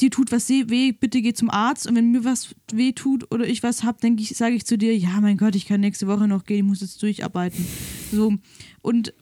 dir 0.00 0.10
tut 0.10 0.32
was 0.32 0.48
weh, 0.48 0.92
bitte 0.92 1.22
geh 1.22 1.32
zum 1.32 1.50
Arzt. 1.50 1.86
Und 1.86 1.94
wenn 1.94 2.10
mir 2.10 2.24
was 2.24 2.54
weh 2.72 2.92
tut 2.92 3.30
oder 3.30 3.46
ich 3.46 3.62
was 3.62 3.84
habe, 3.84 4.00
denke 4.00 4.22
ich, 4.22 4.30
sage 4.30 4.54
ich 4.54 4.64
zu 4.64 4.78
dir, 4.78 4.96
ja, 4.96 5.20
mein 5.20 5.36
Gott, 5.36 5.54
ich 5.54 5.66
kann 5.66 5.80
nächste 5.80 6.06
Woche 6.06 6.26
noch 6.26 6.44
gehen, 6.44 6.58
ich 6.58 6.64
muss 6.64 6.80
jetzt 6.80 7.02
durcharbeiten. 7.02 7.64
So. 8.10 8.34
Und 8.82 9.14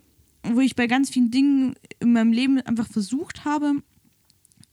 wo 0.42 0.60
ich 0.60 0.76
bei 0.76 0.86
ganz 0.86 1.10
vielen 1.10 1.30
Dingen 1.30 1.74
in 2.00 2.12
meinem 2.12 2.32
Leben 2.32 2.60
einfach 2.60 2.88
versucht 2.88 3.44
habe, 3.44 3.82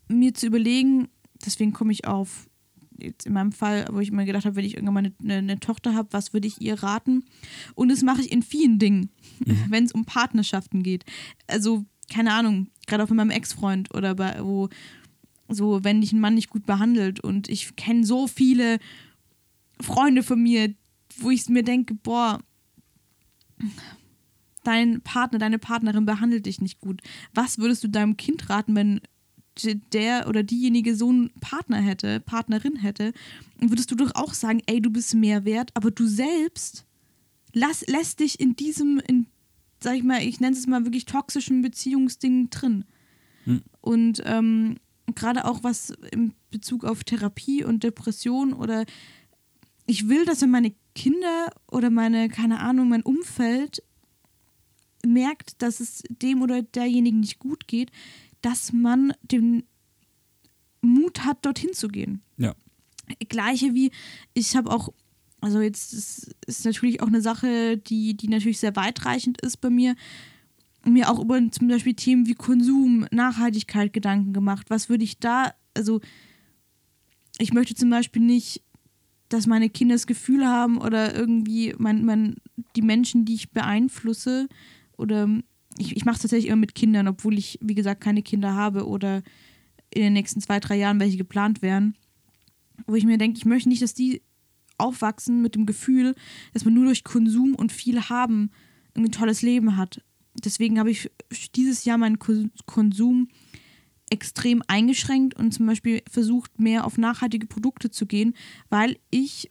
mir 0.08 0.34
zu 0.34 0.46
überlegen, 0.46 1.08
deswegen 1.44 1.72
komme 1.72 1.92
ich 1.92 2.06
auf, 2.06 2.48
jetzt 2.98 3.26
in 3.26 3.32
meinem 3.32 3.52
Fall, 3.52 3.86
wo 3.90 4.00
ich 4.00 4.10
mir 4.10 4.24
gedacht 4.24 4.44
habe, 4.44 4.56
wenn 4.56 4.64
ich 4.64 4.74
irgendwann 4.74 4.94
mal 4.94 5.12
eine, 5.22 5.34
eine 5.34 5.60
Tochter 5.60 5.94
habe, 5.94 6.08
was 6.12 6.32
würde 6.32 6.48
ich 6.48 6.60
ihr 6.60 6.82
raten? 6.82 7.24
Und 7.74 7.88
das 7.88 8.02
mache 8.02 8.20
ich 8.20 8.32
in 8.32 8.42
vielen 8.42 8.78
Dingen, 8.78 9.10
mhm. 9.44 9.64
wenn 9.68 9.84
es 9.84 9.92
um 9.92 10.04
Partnerschaften 10.04 10.82
geht. 10.82 11.04
Also, 11.46 11.84
keine 12.10 12.32
Ahnung, 12.32 12.68
gerade 12.86 13.04
auch 13.04 13.08
mit 13.08 13.16
meinem 13.16 13.30
Ex-Freund 13.30 13.94
oder 13.94 14.14
bei, 14.14 14.36
wo 14.42 14.68
so, 15.48 15.82
wenn 15.82 16.00
dich 16.00 16.12
ein 16.12 16.20
Mann 16.20 16.34
nicht 16.34 16.50
gut 16.50 16.66
behandelt 16.66 17.20
und 17.20 17.48
ich 17.48 17.74
kenne 17.76 18.04
so 18.04 18.28
viele 18.28 18.78
Freunde 19.80 20.22
von 20.22 20.40
mir, 20.40 20.74
wo 21.18 21.30
ich 21.30 21.48
mir 21.48 21.64
denke, 21.64 21.94
boah, 21.94 22.40
dein 24.64 25.00
Partner, 25.02 25.38
deine 25.38 25.58
Partnerin 25.58 26.06
behandelt 26.06 26.46
dich 26.46 26.60
nicht 26.60 26.80
gut. 26.80 27.00
Was 27.34 27.58
würdest 27.58 27.84
du 27.84 27.88
deinem 27.88 28.16
Kind 28.16 28.50
raten, 28.50 28.74
wenn 28.74 29.00
der 29.92 30.28
oder 30.28 30.42
diejenige 30.42 30.94
so 30.94 31.08
einen 31.08 31.30
Partner 31.40 31.78
hätte, 31.78 32.20
Partnerin 32.20 32.76
hätte? 32.76 33.12
Würdest 33.58 33.90
du 33.90 33.94
doch 33.94 34.14
auch 34.14 34.34
sagen, 34.34 34.62
ey, 34.66 34.80
du 34.80 34.90
bist 34.90 35.14
mehr 35.14 35.44
wert, 35.44 35.70
aber 35.74 35.90
du 35.90 36.06
selbst 36.06 36.86
lass, 37.52 37.86
lässt 37.86 38.20
dich 38.20 38.40
in 38.40 38.56
diesem, 38.56 39.00
in, 39.06 39.26
sag 39.80 39.96
ich 39.96 40.02
mal, 40.02 40.22
ich 40.22 40.40
nenne 40.40 40.56
es 40.56 40.66
mal 40.66 40.84
wirklich 40.84 41.06
toxischen 41.06 41.62
Beziehungsding 41.62 42.50
drin. 42.50 42.84
Hm. 43.44 43.62
Und 43.80 44.22
ähm, 44.24 44.76
gerade 45.14 45.44
auch 45.44 45.62
was 45.62 45.90
in 46.12 46.34
Bezug 46.50 46.84
auf 46.84 47.04
Therapie 47.04 47.64
und 47.64 47.82
Depression 47.82 48.52
oder 48.52 48.84
ich 49.86 50.08
will, 50.08 50.24
dass 50.24 50.42
wenn 50.42 50.50
meine 50.50 50.72
Kinder 50.94 51.52
oder 51.70 51.90
meine, 51.90 52.28
keine 52.28 52.60
Ahnung, 52.60 52.88
mein 52.88 53.02
Umfeld 53.02 53.82
merkt, 55.06 55.62
dass 55.62 55.80
es 55.80 56.02
dem 56.08 56.42
oder 56.42 56.62
derjenigen 56.62 57.20
nicht 57.20 57.38
gut 57.38 57.68
geht, 57.68 57.90
dass 58.42 58.72
man 58.72 59.12
den 59.22 59.64
Mut 60.80 61.24
hat, 61.24 61.44
dorthin 61.44 61.72
zu 61.72 61.88
gehen. 61.88 62.22
Ja. 62.36 62.54
Gleiche 63.28 63.74
wie, 63.74 63.90
ich 64.34 64.56
habe 64.56 64.70
auch, 64.70 64.92
also 65.40 65.60
jetzt 65.60 65.92
ist, 65.92 66.34
ist 66.46 66.64
natürlich 66.64 67.02
auch 67.02 67.08
eine 67.08 67.22
Sache, 67.22 67.76
die, 67.76 68.16
die 68.16 68.28
natürlich 68.28 68.58
sehr 68.58 68.76
weitreichend 68.76 69.40
ist 69.40 69.58
bei 69.58 69.70
mir, 69.70 69.96
mir 70.84 71.10
auch 71.10 71.18
über 71.18 71.38
zum 71.50 71.68
Beispiel 71.68 71.94
Themen 71.94 72.26
wie 72.26 72.34
Konsum, 72.34 73.06
Nachhaltigkeit 73.10 73.92
Gedanken 73.92 74.32
gemacht. 74.32 74.70
Was 74.70 74.88
würde 74.88 75.04
ich 75.04 75.18
da, 75.18 75.52
also 75.74 76.00
ich 77.38 77.52
möchte 77.52 77.74
zum 77.74 77.90
Beispiel 77.90 78.22
nicht, 78.22 78.62
dass 79.28 79.46
meine 79.46 79.70
Kinder 79.70 79.94
das 79.94 80.06
Gefühl 80.06 80.46
haben 80.46 80.78
oder 80.78 81.14
irgendwie 81.14 81.74
mein, 81.78 82.04
mein, 82.04 82.36
die 82.76 82.82
Menschen, 82.82 83.24
die 83.24 83.34
ich 83.34 83.50
beeinflusse, 83.50 84.48
oder 85.00 85.28
ich, 85.78 85.96
ich 85.96 86.04
mache 86.04 86.16
es 86.16 86.22
tatsächlich 86.22 86.48
immer 86.48 86.60
mit 86.60 86.74
Kindern, 86.74 87.08
obwohl 87.08 87.38
ich, 87.38 87.58
wie 87.62 87.74
gesagt, 87.74 88.00
keine 88.00 88.22
Kinder 88.22 88.54
habe 88.54 88.86
oder 88.86 89.22
in 89.92 90.02
den 90.02 90.12
nächsten 90.12 90.40
zwei, 90.40 90.60
drei 90.60 90.76
Jahren 90.76 91.00
welche 91.00 91.16
geplant 91.16 91.62
wären. 91.62 91.96
Wo 92.86 92.94
ich 92.94 93.04
mir 93.04 93.18
denke, 93.18 93.38
ich 93.38 93.44
möchte 93.44 93.68
nicht, 93.68 93.82
dass 93.82 93.94
die 93.94 94.22
aufwachsen 94.78 95.42
mit 95.42 95.54
dem 95.54 95.66
Gefühl, 95.66 96.14
dass 96.52 96.64
man 96.64 96.74
nur 96.74 96.86
durch 96.86 97.04
Konsum 97.04 97.54
und 97.54 97.72
viel 97.72 98.00
haben 98.02 98.50
ein 98.94 99.12
tolles 99.12 99.42
Leben 99.42 99.76
hat. 99.76 100.02
Deswegen 100.44 100.78
habe 100.78 100.90
ich 100.90 101.10
dieses 101.54 101.84
Jahr 101.84 101.98
meinen 101.98 102.18
Konsum 102.18 103.28
extrem 104.10 104.62
eingeschränkt 104.66 105.34
und 105.34 105.52
zum 105.52 105.66
Beispiel 105.66 106.02
versucht, 106.10 106.58
mehr 106.58 106.84
auf 106.84 106.98
nachhaltige 106.98 107.46
Produkte 107.46 107.90
zu 107.90 108.06
gehen, 108.06 108.34
weil 108.68 108.98
ich 109.10 109.50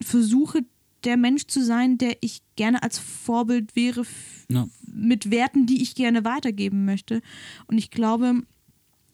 versuche, 0.00 0.64
der 1.04 1.16
Mensch 1.16 1.46
zu 1.46 1.64
sein, 1.64 1.98
der 1.98 2.16
ich 2.20 2.42
gerne 2.56 2.82
als 2.82 2.98
Vorbild 2.98 3.76
wäre 3.76 4.04
ja. 4.50 4.68
mit 4.86 5.30
Werten, 5.30 5.66
die 5.66 5.82
ich 5.82 5.94
gerne 5.94 6.24
weitergeben 6.24 6.84
möchte. 6.84 7.22
Und 7.66 7.78
ich 7.78 7.90
glaube, 7.90 8.42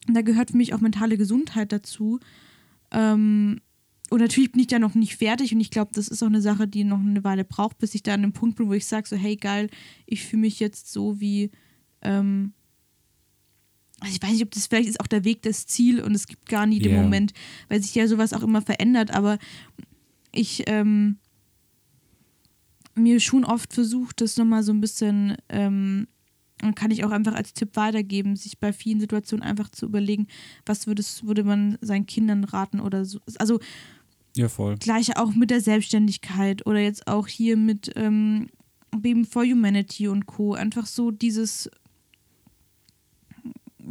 da 0.07 0.21
gehört 0.21 0.51
für 0.51 0.57
mich 0.57 0.73
auch 0.73 0.81
mentale 0.81 1.17
Gesundheit 1.17 1.71
dazu. 1.71 2.19
Ähm, 2.91 3.61
und 4.09 4.19
natürlich 4.19 4.51
bin 4.51 4.61
ich 4.61 4.67
da 4.67 4.79
noch 4.79 4.95
nicht 4.95 5.17
fertig 5.17 5.53
und 5.53 5.59
ich 5.59 5.69
glaube, 5.69 5.91
das 5.93 6.07
ist 6.07 6.23
auch 6.23 6.27
eine 6.27 6.41
Sache, 6.41 6.67
die 6.67 6.83
noch 6.83 6.99
eine 6.99 7.23
Weile 7.23 7.45
braucht, 7.45 7.77
bis 7.77 7.93
ich 7.93 8.01
da 8.01 8.15
an 8.15 8.23
dem 8.23 8.33
Punkt 8.33 8.57
bin, 8.57 8.67
wo 8.67 8.73
ich 8.73 8.87
sage, 8.87 9.07
so, 9.07 9.15
hey 9.15 9.35
geil, 9.35 9.69
ich 10.07 10.23
fühle 10.23 10.41
mich 10.41 10.59
jetzt 10.59 10.91
so 10.91 11.19
wie, 11.19 11.51
ähm, 12.01 12.53
also 13.99 14.15
ich 14.15 14.21
weiß 14.21 14.31
nicht, 14.31 14.43
ob 14.43 14.51
das 14.51 14.65
vielleicht 14.65 14.89
ist 14.89 14.99
auch 14.99 15.07
der 15.07 15.25
Weg 15.25 15.43
das 15.43 15.67
Ziel 15.67 16.01
und 16.01 16.15
es 16.15 16.25
gibt 16.25 16.47
gar 16.47 16.65
nie 16.65 16.79
yeah. 16.79 16.87
den 16.87 17.03
Moment, 17.03 17.33
weil 17.67 17.83
sich 17.83 17.93
ja 17.93 18.07
sowas 18.07 18.33
auch 18.33 18.41
immer 18.41 18.63
verändert, 18.63 19.11
aber 19.11 19.37
ich, 20.31 20.63
ähm, 20.67 21.17
mir 23.01 23.19
schon 23.19 23.45
oft 23.45 23.73
versucht, 23.73 24.21
das 24.21 24.37
nochmal 24.37 24.63
so 24.63 24.71
ein 24.71 24.81
bisschen, 24.81 25.37
ähm, 25.49 26.07
kann 26.75 26.91
ich 26.91 27.03
auch 27.05 27.11
einfach 27.11 27.33
als 27.33 27.53
Tipp 27.53 27.75
weitergeben, 27.75 28.35
sich 28.35 28.59
bei 28.59 28.73
vielen 28.73 28.99
Situationen 28.99 29.43
einfach 29.43 29.69
zu 29.69 29.85
überlegen, 29.85 30.27
was 30.65 30.87
würdest, 30.87 31.25
würde 31.25 31.43
man 31.43 31.77
seinen 31.81 32.05
Kindern 32.05 32.43
raten 32.43 32.79
oder 32.79 33.05
so. 33.05 33.19
Also 33.37 33.59
ja, 34.35 34.49
voll. 34.49 34.77
Gleiche 34.77 35.17
auch 35.17 35.33
mit 35.33 35.49
der 35.49 35.61
Selbstständigkeit 35.61 36.65
oder 36.65 36.79
jetzt 36.79 37.07
auch 37.07 37.27
hier 37.27 37.57
mit 37.57 37.91
ähm, 37.95 38.47
Baby 38.91 39.25
for 39.25 39.43
Humanity 39.43 40.07
und 40.07 40.25
Co. 40.25 40.53
Einfach 40.53 40.85
so 40.85 41.11
dieses, 41.11 41.69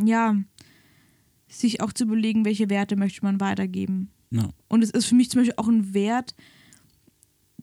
ja, 0.04 0.36
sich 1.48 1.80
auch 1.80 1.92
zu 1.92 2.04
überlegen, 2.04 2.44
welche 2.44 2.70
Werte 2.70 2.96
möchte 2.96 3.24
man 3.24 3.40
weitergeben. 3.40 4.10
Ja. 4.30 4.48
Und 4.68 4.82
es 4.82 4.90
ist 4.90 5.06
für 5.06 5.14
mich 5.14 5.30
zum 5.30 5.40
Beispiel 5.40 5.56
auch 5.56 5.68
ein 5.68 5.94
Wert, 5.94 6.34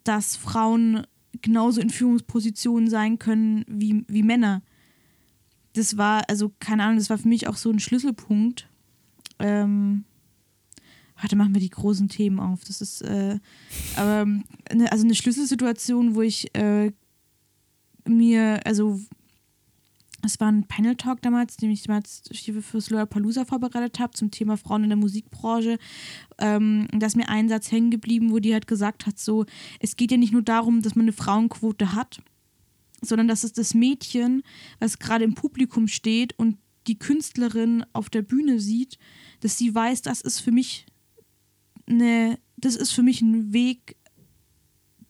dass 0.03 0.35
Frauen 0.35 1.05
genauso 1.45 1.79
in 1.79 1.89
Führungspositionen 1.89 2.89
sein 2.89 3.19
können 3.19 3.63
wie, 3.67 4.03
wie 4.07 4.23
Männer. 4.23 4.61
Das 5.73 5.97
war, 5.97 6.23
also 6.27 6.51
keine 6.59 6.83
Ahnung, 6.83 6.97
das 6.97 7.09
war 7.09 7.17
für 7.17 7.27
mich 7.27 7.47
auch 7.47 7.55
so 7.55 7.69
ein 7.69 7.79
Schlüsselpunkt. 7.79 8.67
Ähm, 9.39 10.03
Heute 11.21 11.37
machen 11.37 11.53
wir 11.53 11.61
die 11.61 11.69
großen 11.69 12.09
Themen 12.09 12.39
auf. 12.39 12.65
Das 12.65 12.81
ist, 12.81 13.01
äh, 13.01 13.39
aber, 13.95 14.25
ne, 14.25 14.91
also 14.91 15.05
eine 15.05 15.15
Schlüsselsituation, 15.15 16.13
wo 16.13 16.21
ich 16.21 16.53
äh, 16.55 16.91
mir, 18.05 18.59
also 18.65 18.99
es 20.25 20.39
war 20.39 20.51
ein 20.51 20.67
Panel-Talk 20.67 21.21
damals, 21.21 21.57
den 21.57 21.71
ich 21.71 21.83
damals 21.83 22.23
für 22.33 22.81
Slower 22.81 23.05
Palooza 23.05 23.45
vorbereitet 23.45 23.99
habe 23.99 24.13
zum 24.13 24.31
Thema 24.31 24.57
Frauen 24.57 24.83
in 24.83 24.89
der 24.89 24.97
Musikbranche. 24.97 25.77
Ähm, 26.37 26.87
da 26.91 27.07
ist 27.07 27.15
mir 27.15 27.29
ein 27.29 27.49
Satz 27.49 27.71
hängen 27.71 27.91
geblieben, 27.91 28.31
wo 28.31 28.39
die 28.39 28.53
halt 28.53 28.67
gesagt 28.67 29.05
hat, 29.05 29.19
so, 29.19 29.45
es 29.79 29.95
geht 29.95 30.11
ja 30.11 30.17
nicht 30.17 30.33
nur 30.33 30.41
darum, 30.41 30.81
dass 30.81 30.95
man 30.95 31.05
eine 31.05 31.13
Frauenquote 31.13 31.93
hat, 31.93 32.21
sondern 33.01 33.27
dass 33.27 33.43
es 33.43 33.53
das 33.53 33.73
Mädchen, 33.73 34.43
was 34.79 34.99
gerade 34.99 35.23
im 35.23 35.35
Publikum 35.35 35.87
steht 35.87 36.37
und 36.37 36.57
die 36.87 36.99
Künstlerin 36.99 37.85
auf 37.93 38.09
der 38.09 38.21
Bühne 38.21 38.59
sieht, 38.59 38.97
dass 39.39 39.57
sie 39.57 39.73
weiß, 39.73 40.01
das 40.01 40.21
ist 40.21 40.39
für 40.39 40.51
mich 40.51 40.85
eine, 41.87 42.39
das 42.57 42.75
ist 42.75 42.91
für 42.91 43.03
mich 43.03 43.21
ein 43.21 43.53
Weg, 43.53 43.95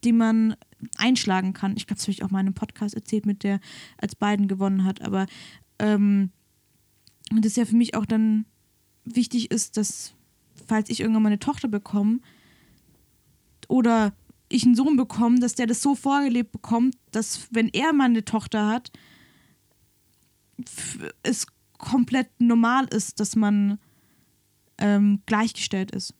den 0.04 0.16
man 0.16 0.56
einschlagen 0.96 1.52
kann. 1.52 1.76
Ich 1.76 1.86
glaube, 1.86 1.98
das 1.98 2.04
habe 2.04 2.12
ich 2.12 2.22
auch 2.22 2.30
mal 2.30 2.40
in 2.40 2.46
einem 2.46 2.54
Podcast 2.54 2.94
erzählt, 2.94 3.26
mit 3.26 3.42
der 3.42 3.60
als 3.98 4.14
Biden 4.14 4.48
gewonnen 4.48 4.84
hat. 4.84 5.02
Aber 5.02 5.26
ähm, 5.78 6.30
das 7.30 7.56
ja 7.56 7.64
für 7.64 7.76
mich 7.76 7.94
auch 7.94 8.06
dann 8.06 8.46
wichtig 9.04 9.50
ist, 9.50 9.76
dass, 9.76 10.14
falls 10.66 10.90
ich 10.90 11.00
irgendwann 11.00 11.22
mal 11.22 11.28
eine 11.28 11.38
Tochter 11.38 11.68
bekomme 11.68 12.20
oder 13.68 14.12
ich 14.48 14.64
einen 14.64 14.76
Sohn 14.76 14.96
bekomme, 14.96 15.40
dass 15.40 15.54
der 15.54 15.66
das 15.66 15.82
so 15.82 15.94
vorgelebt 15.94 16.52
bekommt, 16.52 16.96
dass, 17.10 17.48
wenn 17.50 17.68
er 17.68 17.92
mal 17.92 18.04
eine 18.04 18.24
Tochter 18.24 18.68
hat, 18.68 18.92
es 21.22 21.46
komplett 21.78 22.28
normal 22.40 22.86
ist, 22.86 23.20
dass 23.20 23.36
man 23.36 23.78
ähm, 24.78 25.20
gleichgestellt 25.26 25.90
ist. 25.90 26.14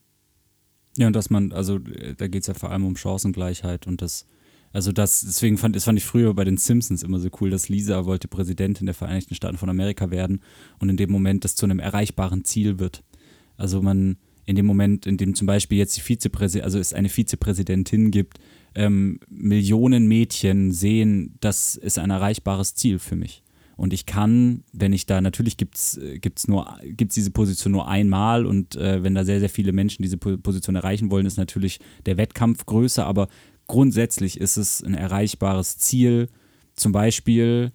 Ja, 0.97 1.07
und 1.07 1.13
dass 1.13 1.29
man, 1.29 1.51
also 1.51 1.79
da 1.79 2.27
geht 2.27 2.41
es 2.41 2.47
ja 2.47 2.53
vor 2.53 2.71
allem 2.71 2.85
um 2.85 2.95
Chancengleichheit 2.95 3.87
und 3.87 4.01
das, 4.01 4.25
also 4.73 4.91
das, 4.91 5.21
deswegen 5.21 5.57
fand, 5.57 5.75
das 5.75 5.85
fand 5.85 5.97
ich 5.97 6.05
früher 6.05 6.33
bei 6.33 6.43
den 6.43 6.57
Simpsons 6.57 7.03
immer 7.03 7.19
so 7.19 7.29
cool, 7.39 7.49
dass 7.49 7.69
Lisa 7.69 8.05
wollte 8.05 8.27
Präsidentin 8.27 8.85
der 8.85 8.95
Vereinigten 8.95 9.35
Staaten 9.35 9.57
von 9.57 9.69
Amerika 9.69 10.11
werden 10.11 10.41
und 10.79 10.89
in 10.89 10.97
dem 10.97 11.11
Moment 11.11 11.43
das 11.43 11.55
zu 11.55 11.65
einem 11.65 11.79
erreichbaren 11.79 12.43
Ziel 12.43 12.79
wird. 12.79 13.03
Also 13.55 13.81
man, 13.81 14.17
in 14.45 14.55
dem 14.55 14.65
Moment, 14.65 15.05
in 15.05 15.17
dem 15.17 15.35
zum 15.35 15.47
Beispiel 15.47 15.77
jetzt 15.77 15.97
die 15.97 16.01
Vizepräsidentin, 16.01 16.65
also 16.65 16.79
es 16.79 16.93
eine 16.93 17.09
Vizepräsidentin 17.09 18.11
gibt, 18.11 18.39
ähm, 18.75 19.19
Millionen 19.29 20.07
Mädchen 20.07 20.71
sehen, 20.71 21.35
das 21.39 21.75
ist 21.75 21.97
ein 21.97 22.11
erreichbares 22.11 22.75
Ziel 22.75 22.99
für 22.99 23.15
mich. 23.15 23.43
Und 23.77 23.93
ich 23.93 24.07
kann, 24.07 24.63
wenn 24.73 24.91
ich 24.91 25.05
da, 25.05 25.21
natürlich 25.21 25.55
gibt 25.55 25.75
es 25.75 25.97
äh, 25.97 26.17
gibt's 26.17 26.47
nur, 26.47 26.79
gibt's 26.83 27.13
diese 27.13 27.29
Position 27.29 27.71
nur 27.71 27.87
einmal 27.87 28.45
und 28.45 28.75
äh, 28.75 29.03
wenn 29.03 29.13
da 29.13 29.23
sehr, 29.23 29.39
sehr 29.39 29.49
viele 29.49 29.71
Menschen 29.71 30.01
diese 30.01 30.17
Position 30.17 30.75
erreichen 30.75 31.11
wollen, 31.11 31.27
ist 31.27 31.37
natürlich 31.37 31.79
der 32.07 32.17
Wettkampf 32.17 32.65
größer, 32.65 33.05
aber 33.05 33.27
grundsätzlich 33.67 34.39
ist 34.39 34.57
es 34.57 34.83
ein 34.83 34.93
erreichbares 34.93 35.77
Ziel, 35.77 36.29
zum 36.75 36.91
Beispiel 36.91 37.71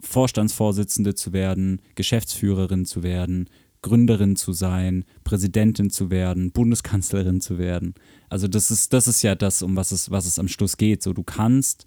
Vorstandsvorsitzende 0.00 1.14
zu 1.14 1.32
werden, 1.32 1.80
Geschäftsführerin 1.94 2.84
zu 2.84 3.02
werden, 3.02 3.48
Gründerin 3.82 4.36
zu 4.36 4.52
sein, 4.52 5.04
Präsidentin 5.24 5.90
zu 5.90 6.10
werden, 6.10 6.52
Bundeskanzlerin 6.52 7.40
zu 7.40 7.58
werden. 7.58 7.94
Also 8.28 8.48
das 8.48 8.70
ist, 8.70 8.92
das 8.92 9.08
ist 9.08 9.22
ja 9.22 9.34
das, 9.34 9.62
um 9.62 9.76
was 9.76 9.92
es, 9.92 10.10
was 10.10 10.26
es 10.26 10.38
am 10.38 10.48
Schluss 10.48 10.76
geht. 10.76 11.02
So, 11.02 11.12
du 11.12 11.22
kannst 11.22 11.86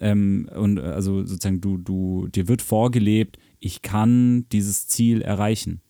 Ähm, 0.00 0.48
und 0.54 0.78
äh, 0.78 0.82
also 0.82 1.24
sozusagen, 1.24 1.60
du, 1.60 1.78
du, 1.78 2.26
dir 2.26 2.48
wird 2.48 2.62
vorgelebt, 2.62 3.38
ich 3.60 3.82
kann 3.82 4.46
dieses 4.50 4.88
Ziel 4.88 5.22
erreichen, 5.22 5.80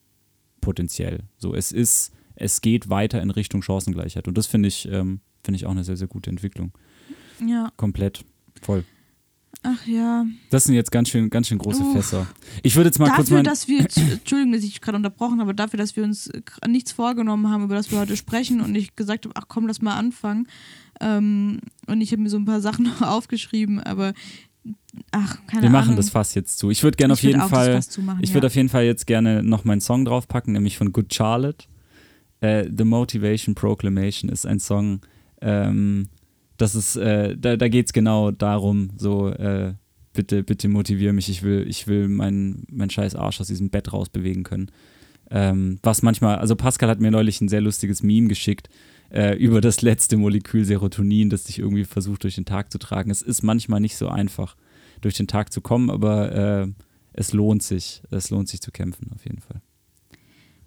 potenziell. 0.61 1.23
So, 1.37 1.55
es 1.55 1.71
ist, 1.71 2.11
es 2.35 2.61
geht 2.61 2.89
weiter 2.89 3.21
in 3.21 3.31
Richtung 3.31 3.63
Chancengleichheit. 3.63 4.27
Und 4.27 4.37
das 4.37 4.45
finde 4.45 4.67
ich, 4.67 4.87
ähm, 4.91 5.21
finde 5.43 5.57
ich 5.57 5.65
auch 5.65 5.71
eine 5.71 5.83
sehr, 5.83 5.97
sehr 5.97 6.07
gute 6.07 6.29
Entwicklung. 6.29 6.71
Ja. 7.45 7.71
Komplett. 7.77 8.23
Voll. 8.61 8.85
Ach 9.63 9.87
ja. 9.87 10.25
Das 10.49 10.65
sind 10.65 10.75
jetzt 10.75 10.91
ganz 10.91 11.09
schön, 11.09 11.29
ganz 11.29 11.47
schön 11.47 11.57
große 11.57 11.83
Uff. 11.83 11.93
Fässer. 11.93 12.27
Ich 12.63 12.75
würde 12.75 12.89
jetzt 12.89 12.99
mal 12.99 13.09
kurz 13.09 13.29
dafür, 13.29 13.43
dass 13.43 13.67
wir, 13.67 13.79
Entschuldigung, 13.79 14.51
dass 14.51 14.63
ich 14.63 14.81
gerade 14.81 14.97
unterbrochen 14.97 15.39
habe, 15.39 15.43
aber 15.43 15.53
dafür, 15.53 15.77
dass 15.77 15.95
wir 15.95 16.03
uns 16.03 16.27
äh, 16.27 16.41
nichts 16.67 16.91
vorgenommen 16.91 17.49
haben, 17.49 17.63
über 17.63 17.75
das 17.75 17.89
wir 17.89 17.99
heute 17.99 18.17
sprechen 18.17 18.59
und 18.59 18.75
ich 18.75 18.95
gesagt 18.95 19.25
habe, 19.25 19.35
ach 19.37 19.45
komm, 19.47 19.67
lass 19.67 19.81
mal 19.81 19.95
anfangen. 19.95 20.47
Ähm, 20.99 21.59
und 21.87 22.01
ich 22.01 22.11
habe 22.11 22.21
mir 22.21 22.29
so 22.29 22.37
ein 22.37 22.45
paar 22.45 22.61
Sachen 22.61 22.85
noch 22.99 23.01
aufgeschrieben, 23.01 23.79
aber 23.79 24.13
ach, 25.11 25.37
keine 25.47 25.63
wir 25.63 25.69
Ahnung. 25.69 25.71
machen 25.71 25.95
das 25.95 26.09
Fass 26.09 26.35
jetzt 26.35 26.57
zu. 26.57 26.69
Ich 26.69 26.83
würde 26.83 26.97
gerne 26.97 27.13
auf 27.13 27.23
würd 27.23 27.33
jeden 27.33 27.47
Fall, 27.47 27.73
Fass 27.73 27.89
zumachen, 27.89 28.21
ich 28.21 28.29
ja. 28.29 28.35
würde 28.35 28.47
auf 28.47 28.55
jeden 28.55 28.69
Fall 28.69 28.83
jetzt 28.83 29.07
gerne 29.07 29.43
noch 29.43 29.63
meinen 29.63 29.81
Song 29.81 30.03
draufpacken, 30.03 30.53
nämlich 30.53 30.77
von 30.77 30.91
Good 30.91 31.13
Charlotte. 31.13 31.67
Äh, 32.41 32.69
The 32.75 32.83
Motivation 32.83 33.55
Proclamation 33.55 34.29
ist 34.29 34.45
ein 34.45 34.59
Song, 34.59 34.99
ähm, 35.43 36.09
das 36.57 36.75
ist, 36.75 36.95
äh, 36.95 37.35
da, 37.37 37.57
da 37.57 37.67
geht 37.67 37.87
es 37.87 37.93
genau 37.93 38.31
darum, 38.31 38.91
so, 38.97 39.29
äh, 39.29 39.73
bitte, 40.13 40.43
bitte 40.43 40.67
motiviere 40.67 41.13
mich, 41.13 41.29
ich 41.29 41.43
will, 41.43 41.65
ich 41.67 41.87
will 41.87 42.07
meinen 42.07 42.65
mein 42.71 42.89
scheiß 42.89 43.15
Arsch 43.15 43.41
aus 43.41 43.47
diesem 43.47 43.69
Bett 43.69 43.91
rausbewegen 43.91 44.43
können. 44.43 44.71
Ähm, 45.29 45.79
was 45.81 46.01
manchmal, 46.01 46.37
also 46.37 46.55
Pascal 46.55 46.89
hat 46.89 46.99
mir 46.99 47.11
neulich 47.11 47.41
ein 47.41 47.49
sehr 47.49 47.61
lustiges 47.61 48.03
Meme 48.03 48.27
geschickt 48.27 48.69
äh, 49.09 49.35
über 49.35 49.61
das 49.61 49.81
letzte 49.81 50.17
Molekül 50.17 50.63
Serotonin, 50.63 51.29
das 51.29 51.45
dich 51.45 51.59
irgendwie 51.59 51.85
versucht 51.85 52.23
durch 52.23 52.35
den 52.35 52.45
Tag 52.45 52.71
zu 52.71 52.77
tragen. 52.77 53.09
Es 53.09 53.21
ist 53.21 53.41
manchmal 53.41 53.79
nicht 53.79 53.97
so 53.97 54.07
einfach, 54.07 54.55
durch 55.01 55.15
den 55.15 55.27
Tag 55.27 55.51
zu 55.51 55.61
kommen, 55.61 55.89
aber 55.89 56.63
äh, 56.63 56.67
es 57.13 57.33
lohnt 57.33 57.61
sich, 57.63 58.01
es 58.09 58.29
lohnt 58.29 58.47
sich 58.47 58.61
zu 58.61 58.71
kämpfen, 58.71 59.11
auf 59.13 59.25
jeden 59.25 59.41
Fall. 59.41 59.61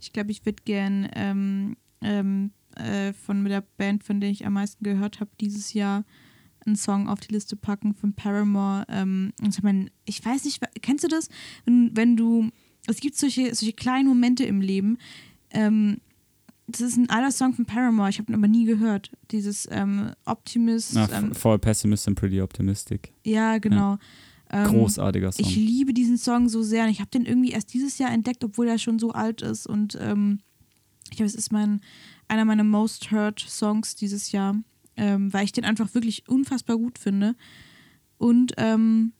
Ich 0.00 0.12
glaube, 0.12 0.30
ich 0.30 0.44
würde 0.44 0.62
gern 0.64 1.08
ähm, 1.14 1.76
ähm, 2.02 2.50
äh, 2.76 3.12
von 3.12 3.44
der 3.44 3.62
Band, 3.76 4.04
von 4.04 4.20
der 4.20 4.30
ich 4.30 4.46
am 4.46 4.54
meisten 4.54 4.84
gehört 4.84 5.20
habe, 5.20 5.30
dieses 5.40 5.72
Jahr 5.72 6.04
einen 6.64 6.76
Song 6.76 7.08
auf 7.08 7.20
die 7.20 7.32
Liste 7.32 7.56
packen 7.56 7.94
von 7.94 8.12
Paramore. 8.12 8.84
Ähm, 8.88 9.32
ich, 9.46 9.62
mein, 9.62 9.90
ich 10.04 10.24
weiß 10.24 10.44
nicht, 10.44 10.60
kennst 10.82 11.04
du 11.04 11.08
das? 11.08 11.28
Wenn, 11.64 11.96
wenn 11.96 12.16
du, 12.16 12.50
es 12.86 13.00
gibt 13.00 13.16
solche, 13.16 13.54
solche 13.54 13.72
kleinen 13.72 14.08
Momente 14.08 14.44
im 14.44 14.60
Leben. 14.60 14.98
Ähm, 15.50 15.98
das 16.66 16.80
ist 16.80 16.96
ein 16.96 17.08
alter 17.10 17.30
Song 17.30 17.54
von 17.54 17.64
Paramore, 17.64 18.10
ich 18.10 18.18
habe 18.18 18.32
ihn 18.32 18.34
aber 18.34 18.48
nie 18.48 18.64
gehört. 18.64 19.12
Dieses 19.30 19.68
ähm, 19.70 20.10
Optimist. 20.24 20.94
Na, 20.94 21.08
ähm, 21.12 21.32
For 21.32 21.58
Pessimist 21.58 22.08
and 22.08 22.18
Pretty 22.18 22.40
Optimistic. 22.40 23.12
ja, 23.24 23.58
genau. 23.58 23.98
Ähm, 24.50 24.68
Großartiger 24.68 25.32
Song. 25.32 25.44
ich 25.44 25.56
liebe 25.56 25.92
diesen 25.92 26.18
Song 26.18 26.48
so 26.48 26.62
sehr 26.62 26.84
und 26.84 26.90
ich 26.90 27.00
habe 27.00 27.10
den 27.10 27.26
irgendwie 27.26 27.50
erst 27.50 27.74
dieses 27.74 27.98
Jahr 27.98 28.12
entdeckt, 28.12 28.44
obwohl 28.44 28.68
er 28.68 28.78
schon 28.78 28.98
so 28.98 29.10
alt 29.10 29.42
ist. 29.42 29.66
Und 29.66 29.98
ähm, 30.00 30.38
ich 31.10 31.16
glaube, 31.16 31.26
es 31.26 31.34
ist 31.34 31.52
mein, 31.52 31.80
einer 32.28 32.44
meiner 32.44 32.64
most 32.64 33.10
heard 33.10 33.40
Songs 33.40 33.94
dieses 33.94 34.32
Jahr, 34.32 34.56
ähm, 34.96 35.32
weil 35.32 35.44
ich 35.44 35.52
den 35.52 35.64
einfach 35.64 35.94
wirklich 35.94 36.28
unfassbar 36.28 36.76
gut 36.76 36.98
finde. 36.98 37.34
Und 38.18 38.52
ähm, 38.56 39.12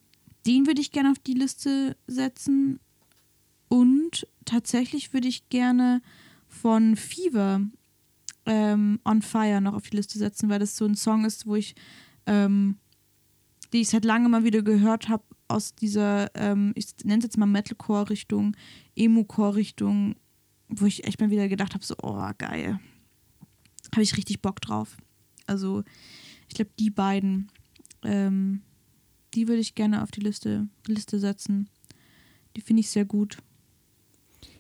den 0.47 0.67
würde 0.67 0.81
ich 0.81 0.93
gerne 0.93 1.11
auf 1.11 1.19
die 1.19 1.35
Liste 1.35 1.97
setzen. 2.07 2.81
Und 3.69 4.27
tatsächlich 4.45 5.13
würde 5.13 5.29
ich 5.29 5.49
gerne 5.49 6.03
von 6.49 6.97
Fever 6.97 7.61
ähm, 8.47 9.01
On 9.05 9.23
Fire 9.23 9.61
noch 9.61 9.75
auf 9.75 9.89
die 9.91 9.97
Liste 9.97 10.19
setzen, 10.19 10.49
weil 10.49 10.61
das 10.61 10.77
so 10.77 10.85
ein 10.85 10.95
Song 10.95 11.25
ist, 11.25 11.47
wo 11.47 11.57
ich 11.57 11.75
ähm, 12.27 12.77
die 13.73 13.81
ich 13.81 13.89
seit 13.89 14.05
langem 14.05 14.31
mal 14.31 14.45
wieder 14.45 14.63
gehört 14.63 15.09
habe, 15.09 15.25
aus 15.49 15.75
dieser, 15.75 16.35
ähm, 16.35 16.73
ich 16.75 16.87
nenne 17.05 17.19
es 17.19 17.25
jetzt 17.25 17.39
mal 17.39 17.47
Metalcore-Richtung, 17.47 18.57
Emo-Core-Richtung, 18.97 20.17
wo 20.69 20.87
ich 20.87 21.05
echt 21.05 21.21
mal 21.21 21.31
wieder 21.31 21.49
gedacht 21.49 21.75
habe, 21.75 21.85
so, 21.85 21.95
oh, 22.03 22.29
geil. 22.39 22.81
Habe 23.93 24.03
ich 24.03 24.17
richtig 24.17 24.43
Bock 24.43 24.61
drauf. 24.61 24.97
Also, 25.47 25.85
ich 26.49 26.55
glaube, 26.55 26.71
die 26.79 26.91
beiden, 26.91 27.51
ähm, 28.03 28.63
die 29.35 29.49
würde 29.49 29.61
ich 29.61 29.75
gerne 29.75 30.03
auf 30.03 30.11
die 30.11 30.21
Liste, 30.21 30.69
Liste 30.87 31.19
setzen. 31.19 31.69
Die 32.57 32.61
finde 32.61 32.81
ich 32.81 32.91
sehr 32.91 33.05
gut. 33.05 33.39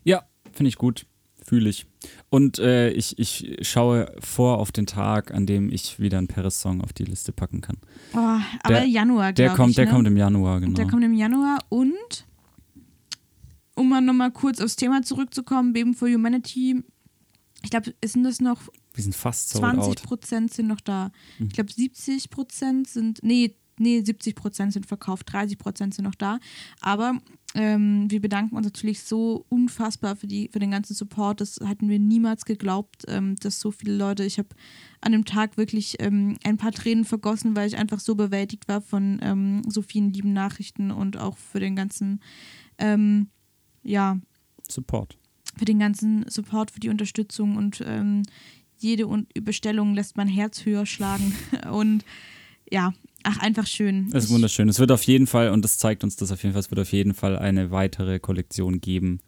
Ja, 0.04 0.24
finde 0.52 0.68
ich 0.68 0.76
gut. 0.76 1.06
Fühle 1.44 1.68
ich. 1.70 1.86
Und 2.28 2.58
äh, 2.58 2.90
ich, 2.90 3.18
ich 3.20 3.56
schaue 3.62 4.12
vor 4.18 4.58
auf 4.58 4.72
den 4.72 4.86
Tag, 4.86 5.32
an 5.32 5.46
dem 5.46 5.70
ich 5.70 6.00
wieder 6.00 6.18
einen 6.18 6.26
Paris-Song 6.26 6.80
auf 6.80 6.92
die 6.92 7.04
Liste 7.04 7.32
packen 7.32 7.60
kann. 7.60 7.76
Oh, 8.14 8.18
aber 8.64 8.74
Der- 8.80 8.84
Januar, 8.86 9.32
Der 9.32 9.46
glaube 9.46 9.56
kommt, 9.56 9.70
ich. 9.70 9.76
der 9.76 9.84
ne? 9.86 9.90
kommt 9.92 10.06
im 10.08 10.16
Januar, 10.16 10.58
genau. 10.60 10.74
Der 10.74 10.88
kommt 10.88 11.04
im 11.04 11.14
Januar 11.14 11.60
und 11.68 12.26
um 13.76 13.88
mal 13.88 14.00
nochmal 14.00 14.32
kurz 14.32 14.60
aufs 14.60 14.74
Thema 14.76 15.02
zurückzukommen, 15.02 15.72
Beben 15.72 15.94
for 15.94 16.08
Humanity, 16.08 16.82
ich 17.62 17.70
glaube, 17.70 17.94
sind 18.04 18.24
das 18.24 18.40
noch 18.40 18.62
Wir 18.96 19.02
sind 19.02 19.14
fast 19.14 19.50
sold 19.50 19.60
20 19.60 19.82
out. 19.82 20.02
Prozent 20.02 20.52
sind 20.52 20.66
noch 20.66 20.80
da. 20.80 21.12
Mhm. 21.38 21.46
Ich 21.46 21.52
glaube, 21.52 21.72
70 21.72 22.30
Prozent 22.30 22.88
sind, 22.88 23.20
nee, 23.22 23.54
nee, 23.78 24.02
70 24.02 24.34
Prozent 24.34 24.72
sind 24.72 24.86
verkauft, 24.86 25.32
30 25.32 25.58
Prozent 25.58 25.94
sind 25.94 26.04
noch 26.04 26.14
da. 26.14 26.38
Aber 26.80 27.18
ähm, 27.54 28.10
wir 28.10 28.20
bedanken 28.20 28.56
uns 28.56 28.66
natürlich 28.66 29.02
so 29.02 29.44
unfassbar 29.48 30.16
für, 30.16 30.26
die, 30.26 30.48
für 30.52 30.58
den 30.58 30.70
ganzen 30.70 30.94
Support. 30.94 31.40
Das 31.40 31.58
hatten 31.64 31.88
wir 31.88 31.98
niemals 31.98 32.44
geglaubt, 32.44 33.04
ähm, 33.08 33.36
dass 33.36 33.60
so 33.60 33.70
viele 33.70 33.96
Leute, 33.96 34.24
ich 34.24 34.38
habe 34.38 34.48
an 35.00 35.12
dem 35.12 35.24
Tag 35.24 35.56
wirklich 35.56 35.96
ähm, 36.00 36.36
ein 36.44 36.56
paar 36.56 36.72
Tränen 36.72 37.04
vergossen, 37.04 37.56
weil 37.56 37.68
ich 37.68 37.76
einfach 37.76 38.00
so 38.00 38.14
bewältigt 38.14 38.68
war 38.68 38.80
von 38.80 39.18
ähm, 39.22 39.62
so 39.68 39.82
vielen 39.82 40.12
lieben 40.12 40.32
Nachrichten 40.32 40.90
und 40.90 41.16
auch 41.16 41.36
für 41.36 41.60
den 41.60 41.76
ganzen, 41.76 42.20
ähm, 42.78 43.28
ja, 43.82 44.18
Support. 44.68 45.16
für 45.56 45.64
den 45.64 45.78
ganzen 45.78 46.28
Support, 46.28 46.70
für 46.70 46.80
die 46.80 46.88
Unterstützung 46.88 47.56
und 47.56 47.82
ähm, 47.86 48.22
jede 48.78 49.06
Un 49.06 49.26
Bestellung 49.42 49.94
lässt 49.94 50.16
mein 50.16 50.28
Herz 50.28 50.64
höher 50.64 50.86
schlagen. 50.86 51.34
Und 51.70 52.04
ja, 52.70 52.92
ach, 53.22 53.38
einfach 53.38 53.66
schön. 53.66 54.10
Das 54.10 54.24
ist 54.24 54.30
wunderschön. 54.30 54.68
Es 54.68 54.78
wird 54.78 54.90
auf 54.90 55.02
jeden 55.04 55.26
Fall, 55.26 55.50
und 55.50 55.62
das 55.62 55.78
zeigt 55.78 56.04
uns 56.04 56.16
das 56.16 56.32
auf 56.32 56.42
jeden 56.42 56.52
Fall, 56.52 56.60
es 56.60 56.70
wird 56.70 56.80
auf 56.80 56.92
jeden 56.92 57.14
Fall 57.14 57.38
eine 57.38 57.70
weitere 57.70 58.18
Kollektion 58.18 58.80
geben, 58.80 59.20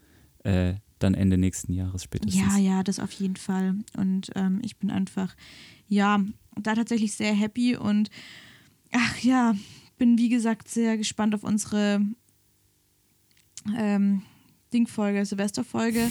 äh, 0.44 0.74
dann 0.98 1.14
Ende 1.14 1.38
nächsten 1.38 1.72
Jahres 1.72 2.02
spätestens. 2.02 2.42
Ja, 2.42 2.58
ja, 2.58 2.82
das 2.82 2.98
auf 2.98 3.12
jeden 3.12 3.36
Fall. 3.36 3.76
Und 3.96 4.30
ähm, 4.34 4.60
ich 4.64 4.76
bin 4.76 4.90
einfach, 4.90 5.36
ja, 5.88 6.20
da 6.56 6.74
tatsächlich 6.74 7.14
sehr 7.14 7.32
happy 7.32 7.76
und 7.76 8.10
ach 8.92 9.18
ja, 9.20 9.54
bin 9.96 10.18
wie 10.18 10.28
gesagt 10.28 10.68
sehr 10.68 10.96
gespannt 10.96 11.34
auf 11.34 11.44
unsere 11.44 12.00
ähm, 13.76 14.22
Dingfolge, 14.72 15.24
Silvesterfolge 15.24 16.10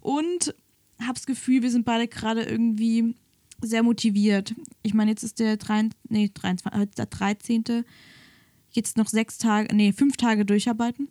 und 0.00 0.54
hab's 1.06 1.26
Gefühl, 1.26 1.62
wir 1.62 1.70
sind 1.70 1.84
beide 1.84 2.08
gerade 2.08 2.42
irgendwie 2.42 3.14
sehr 3.60 3.82
motiviert. 3.82 4.54
Ich 4.82 4.94
meine, 4.94 5.10
jetzt 5.10 5.22
ist 5.22 5.40
der, 5.40 5.56
3, 5.56 5.90
nee, 6.08 6.30
23, 6.32 6.78
heute 6.78 6.90
ist 6.90 6.98
der 6.98 7.06
13. 7.06 7.64
Jetzt 8.70 8.96
noch 8.96 9.08
sechs 9.08 9.38
Tage, 9.38 9.74
nee, 9.74 9.92
fünf 9.92 10.16
Tage 10.16 10.44
durcharbeiten. 10.44 11.08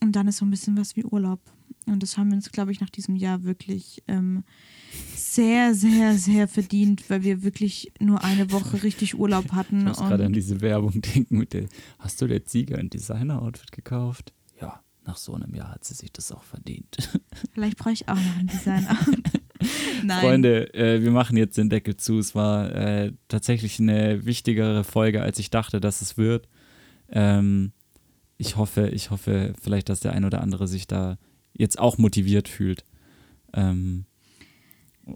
Und 0.00 0.12
dann 0.12 0.28
ist 0.28 0.38
so 0.38 0.44
ein 0.44 0.50
bisschen 0.50 0.76
was 0.76 0.96
wie 0.96 1.04
Urlaub. 1.04 1.40
Und 1.86 2.02
das 2.02 2.16
haben 2.16 2.28
wir 2.28 2.36
uns, 2.36 2.52
glaube 2.52 2.70
ich, 2.70 2.80
nach 2.80 2.90
diesem 2.90 3.16
Jahr 3.16 3.44
wirklich 3.44 4.02
ähm, 4.08 4.44
sehr, 5.14 5.74
sehr, 5.74 6.16
sehr 6.16 6.46
verdient, 6.46 7.08
weil 7.08 7.24
wir 7.24 7.42
wirklich 7.42 7.92
nur 7.98 8.22
eine 8.22 8.52
Woche 8.52 8.82
richtig 8.82 9.18
Urlaub 9.18 9.52
hatten. 9.52 9.80
Ich 9.80 9.84
muss 9.84 9.98
gerade 9.98 10.26
an 10.26 10.32
diese 10.32 10.60
Werbung 10.60 11.00
denken 11.00 11.38
mit 11.38 11.52
der, 11.52 11.66
hast 11.98 12.20
du 12.20 12.26
der 12.26 12.44
Ziege 12.44 12.78
ein 12.78 12.90
Designer-Outfit 12.90 13.72
gekauft? 13.72 14.32
Nach 15.08 15.16
so 15.16 15.32
einem 15.32 15.54
Jahr 15.54 15.70
hat 15.70 15.84
sie 15.84 15.94
sich 15.94 16.12
das 16.12 16.30
auch 16.32 16.42
verdient. 16.42 16.98
vielleicht 17.54 17.78
brauche 17.78 17.92
ich 17.94 18.06
auch 18.08 18.14
noch 18.14 18.36
ein 18.38 18.46
Designer. 18.46 18.98
Nein. 20.04 20.20
Freunde, 20.20 20.74
äh, 20.74 21.02
wir 21.02 21.10
machen 21.10 21.38
jetzt 21.38 21.56
den 21.56 21.70
Deckel 21.70 21.96
zu. 21.96 22.18
Es 22.18 22.34
war 22.34 22.70
äh, 22.74 23.12
tatsächlich 23.26 23.80
eine 23.80 24.26
wichtigere 24.26 24.84
Folge, 24.84 25.22
als 25.22 25.38
ich 25.38 25.48
dachte, 25.48 25.80
dass 25.80 26.02
es 26.02 26.18
wird. 26.18 26.46
Ähm, 27.08 27.72
ich 28.36 28.58
hoffe, 28.58 28.88
ich 28.88 29.10
hoffe 29.10 29.54
vielleicht, 29.58 29.88
dass 29.88 30.00
der 30.00 30.12
ein 30.12 30.26
oder 30.26 30.42
andere 30.42 30.68
sich 30.68 30.86
da 30.86 31.16
jetzt 31.54 31.78
auch 31.78 31.96
motiviert 31.96 32.46
fühlt. 32.46 32.84
Ähm, 33.54 34.04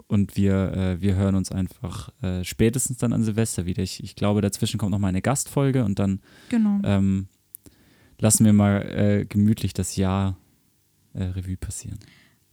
und 0.06 0.36
wir, 0.36 0.72
äh, 0.72 1.00
wir 1.02 1.16
hören 1.16 1.34
uns 1.34 1.52
einfach 1.52 2.08
äh, 2.22 2.44
spätestens 2.44 2.96
dann 2.96 3.12
an 3.12 3.24
Silvester 3.24 3.66
wieder. 3.66 3.82
Ich, 3.82 4.02
ich 4.02 4.16
glaube, 4.16 4.40
dazwischen 4.40 4.78
kommt 4.78 4.92
noch 4.92 4.98
mal 4.98 5.08
eine 5.08 5.20
Gastfolge 5.20 5.84
und 5.84 5.98
dann 5.98 6.22
Genau. 6.48 6.80
ähm, 6.82 7.28
lassen 8.22 8.44
wir 8.46 8.52
mal 8.52 8.80
äh, 8.82 9.26
gemütlich 9.26 9.74
das 9.74 9.96
Jahr 9.96 10.38
äh, 11.12 11.24
Revue 11.24 11.56
passieren. 11.56 11.98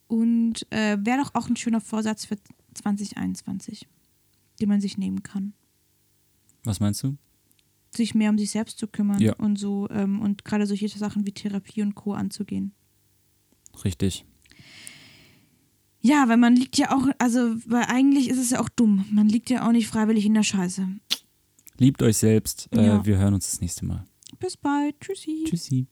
Und 0.07 0.65
äh, 0.71 0.97
wäre 0.99 1.19
doch 1.21 1.35
auch 1.35 1.47
ein 1.47 1.55
schöner 1.55 1.79
Vorsatz 1.79 2.25
für 2.25 2.37
2021, 2.73 3.87
den 4.59 4.67
man 4.69 4.81
sich 4.81 4.97
nehmen 4.97 5.21
kann. 5.23 5.53
Was 6.63 6.79
meinst 6.79 7.03
du? 7.03 7.15
Sich 7.95 8.15
mehr 8.15 8.31
um 8.31 8.37
sich 8.37 8.49
selbst 8.51 8.79
zu 8.79 8.87
kümmern 8.87 9.19
Ja. 9.21 9.33
und 9.35 9.57
so 9.57 9.87
ähm, 9.91 10.19
und 10.21 10.43
gerade 10.43 10.65
solche 10.65 10.89
Sachen 10.89 11.25
wie 11.25 11.31
Therapie 11.31 11.81
und 11.83 11.93
Co. 11.95 12.13
anzugehen. 12.13 12.73
Richtig. 13.85 14.25
Ja, 16.01 16.27
weil 16.27 16.37
man 16.37 16.55
liegt 16.55 16.77
ja 16.77 16.95
auch, 16.95 17.07
also, 17.19 17.55
weil 17.67 17.83
eigentlich 17.87 18.29
ist 18.29 18.37
es 18.39 18.51
ja 18.51 18.59
auch 18.61 18.69
dumm. 18.69 19.05
Man 19.11 19.27
liegt 19.27 19.49
ja 19.49 19.67
auch 19.67 19.71
nicht 19.71 19.87
freiwillig 19.87 20.25
in 20.25 20.33
der 20.33 20.43
Scheiße. 20.43 20.87
Liebt 21.77 22.01
euch 22.01 22.17
selbst. 22.17 22.67
Äh, 22.71 22.85
Ja. 22.87 23.05
Wir 23.05 23.17
hören 23.17 23.33
uns 23.35 23.49
das 23.51 23.61
nächste 23.61 23.85
Mal. 23.85 24.05
Bis 24.39 24.57
bald. 24.57 24.99
Tschüssi. 24.99 25.43
Tschüssi. 25.45 25.87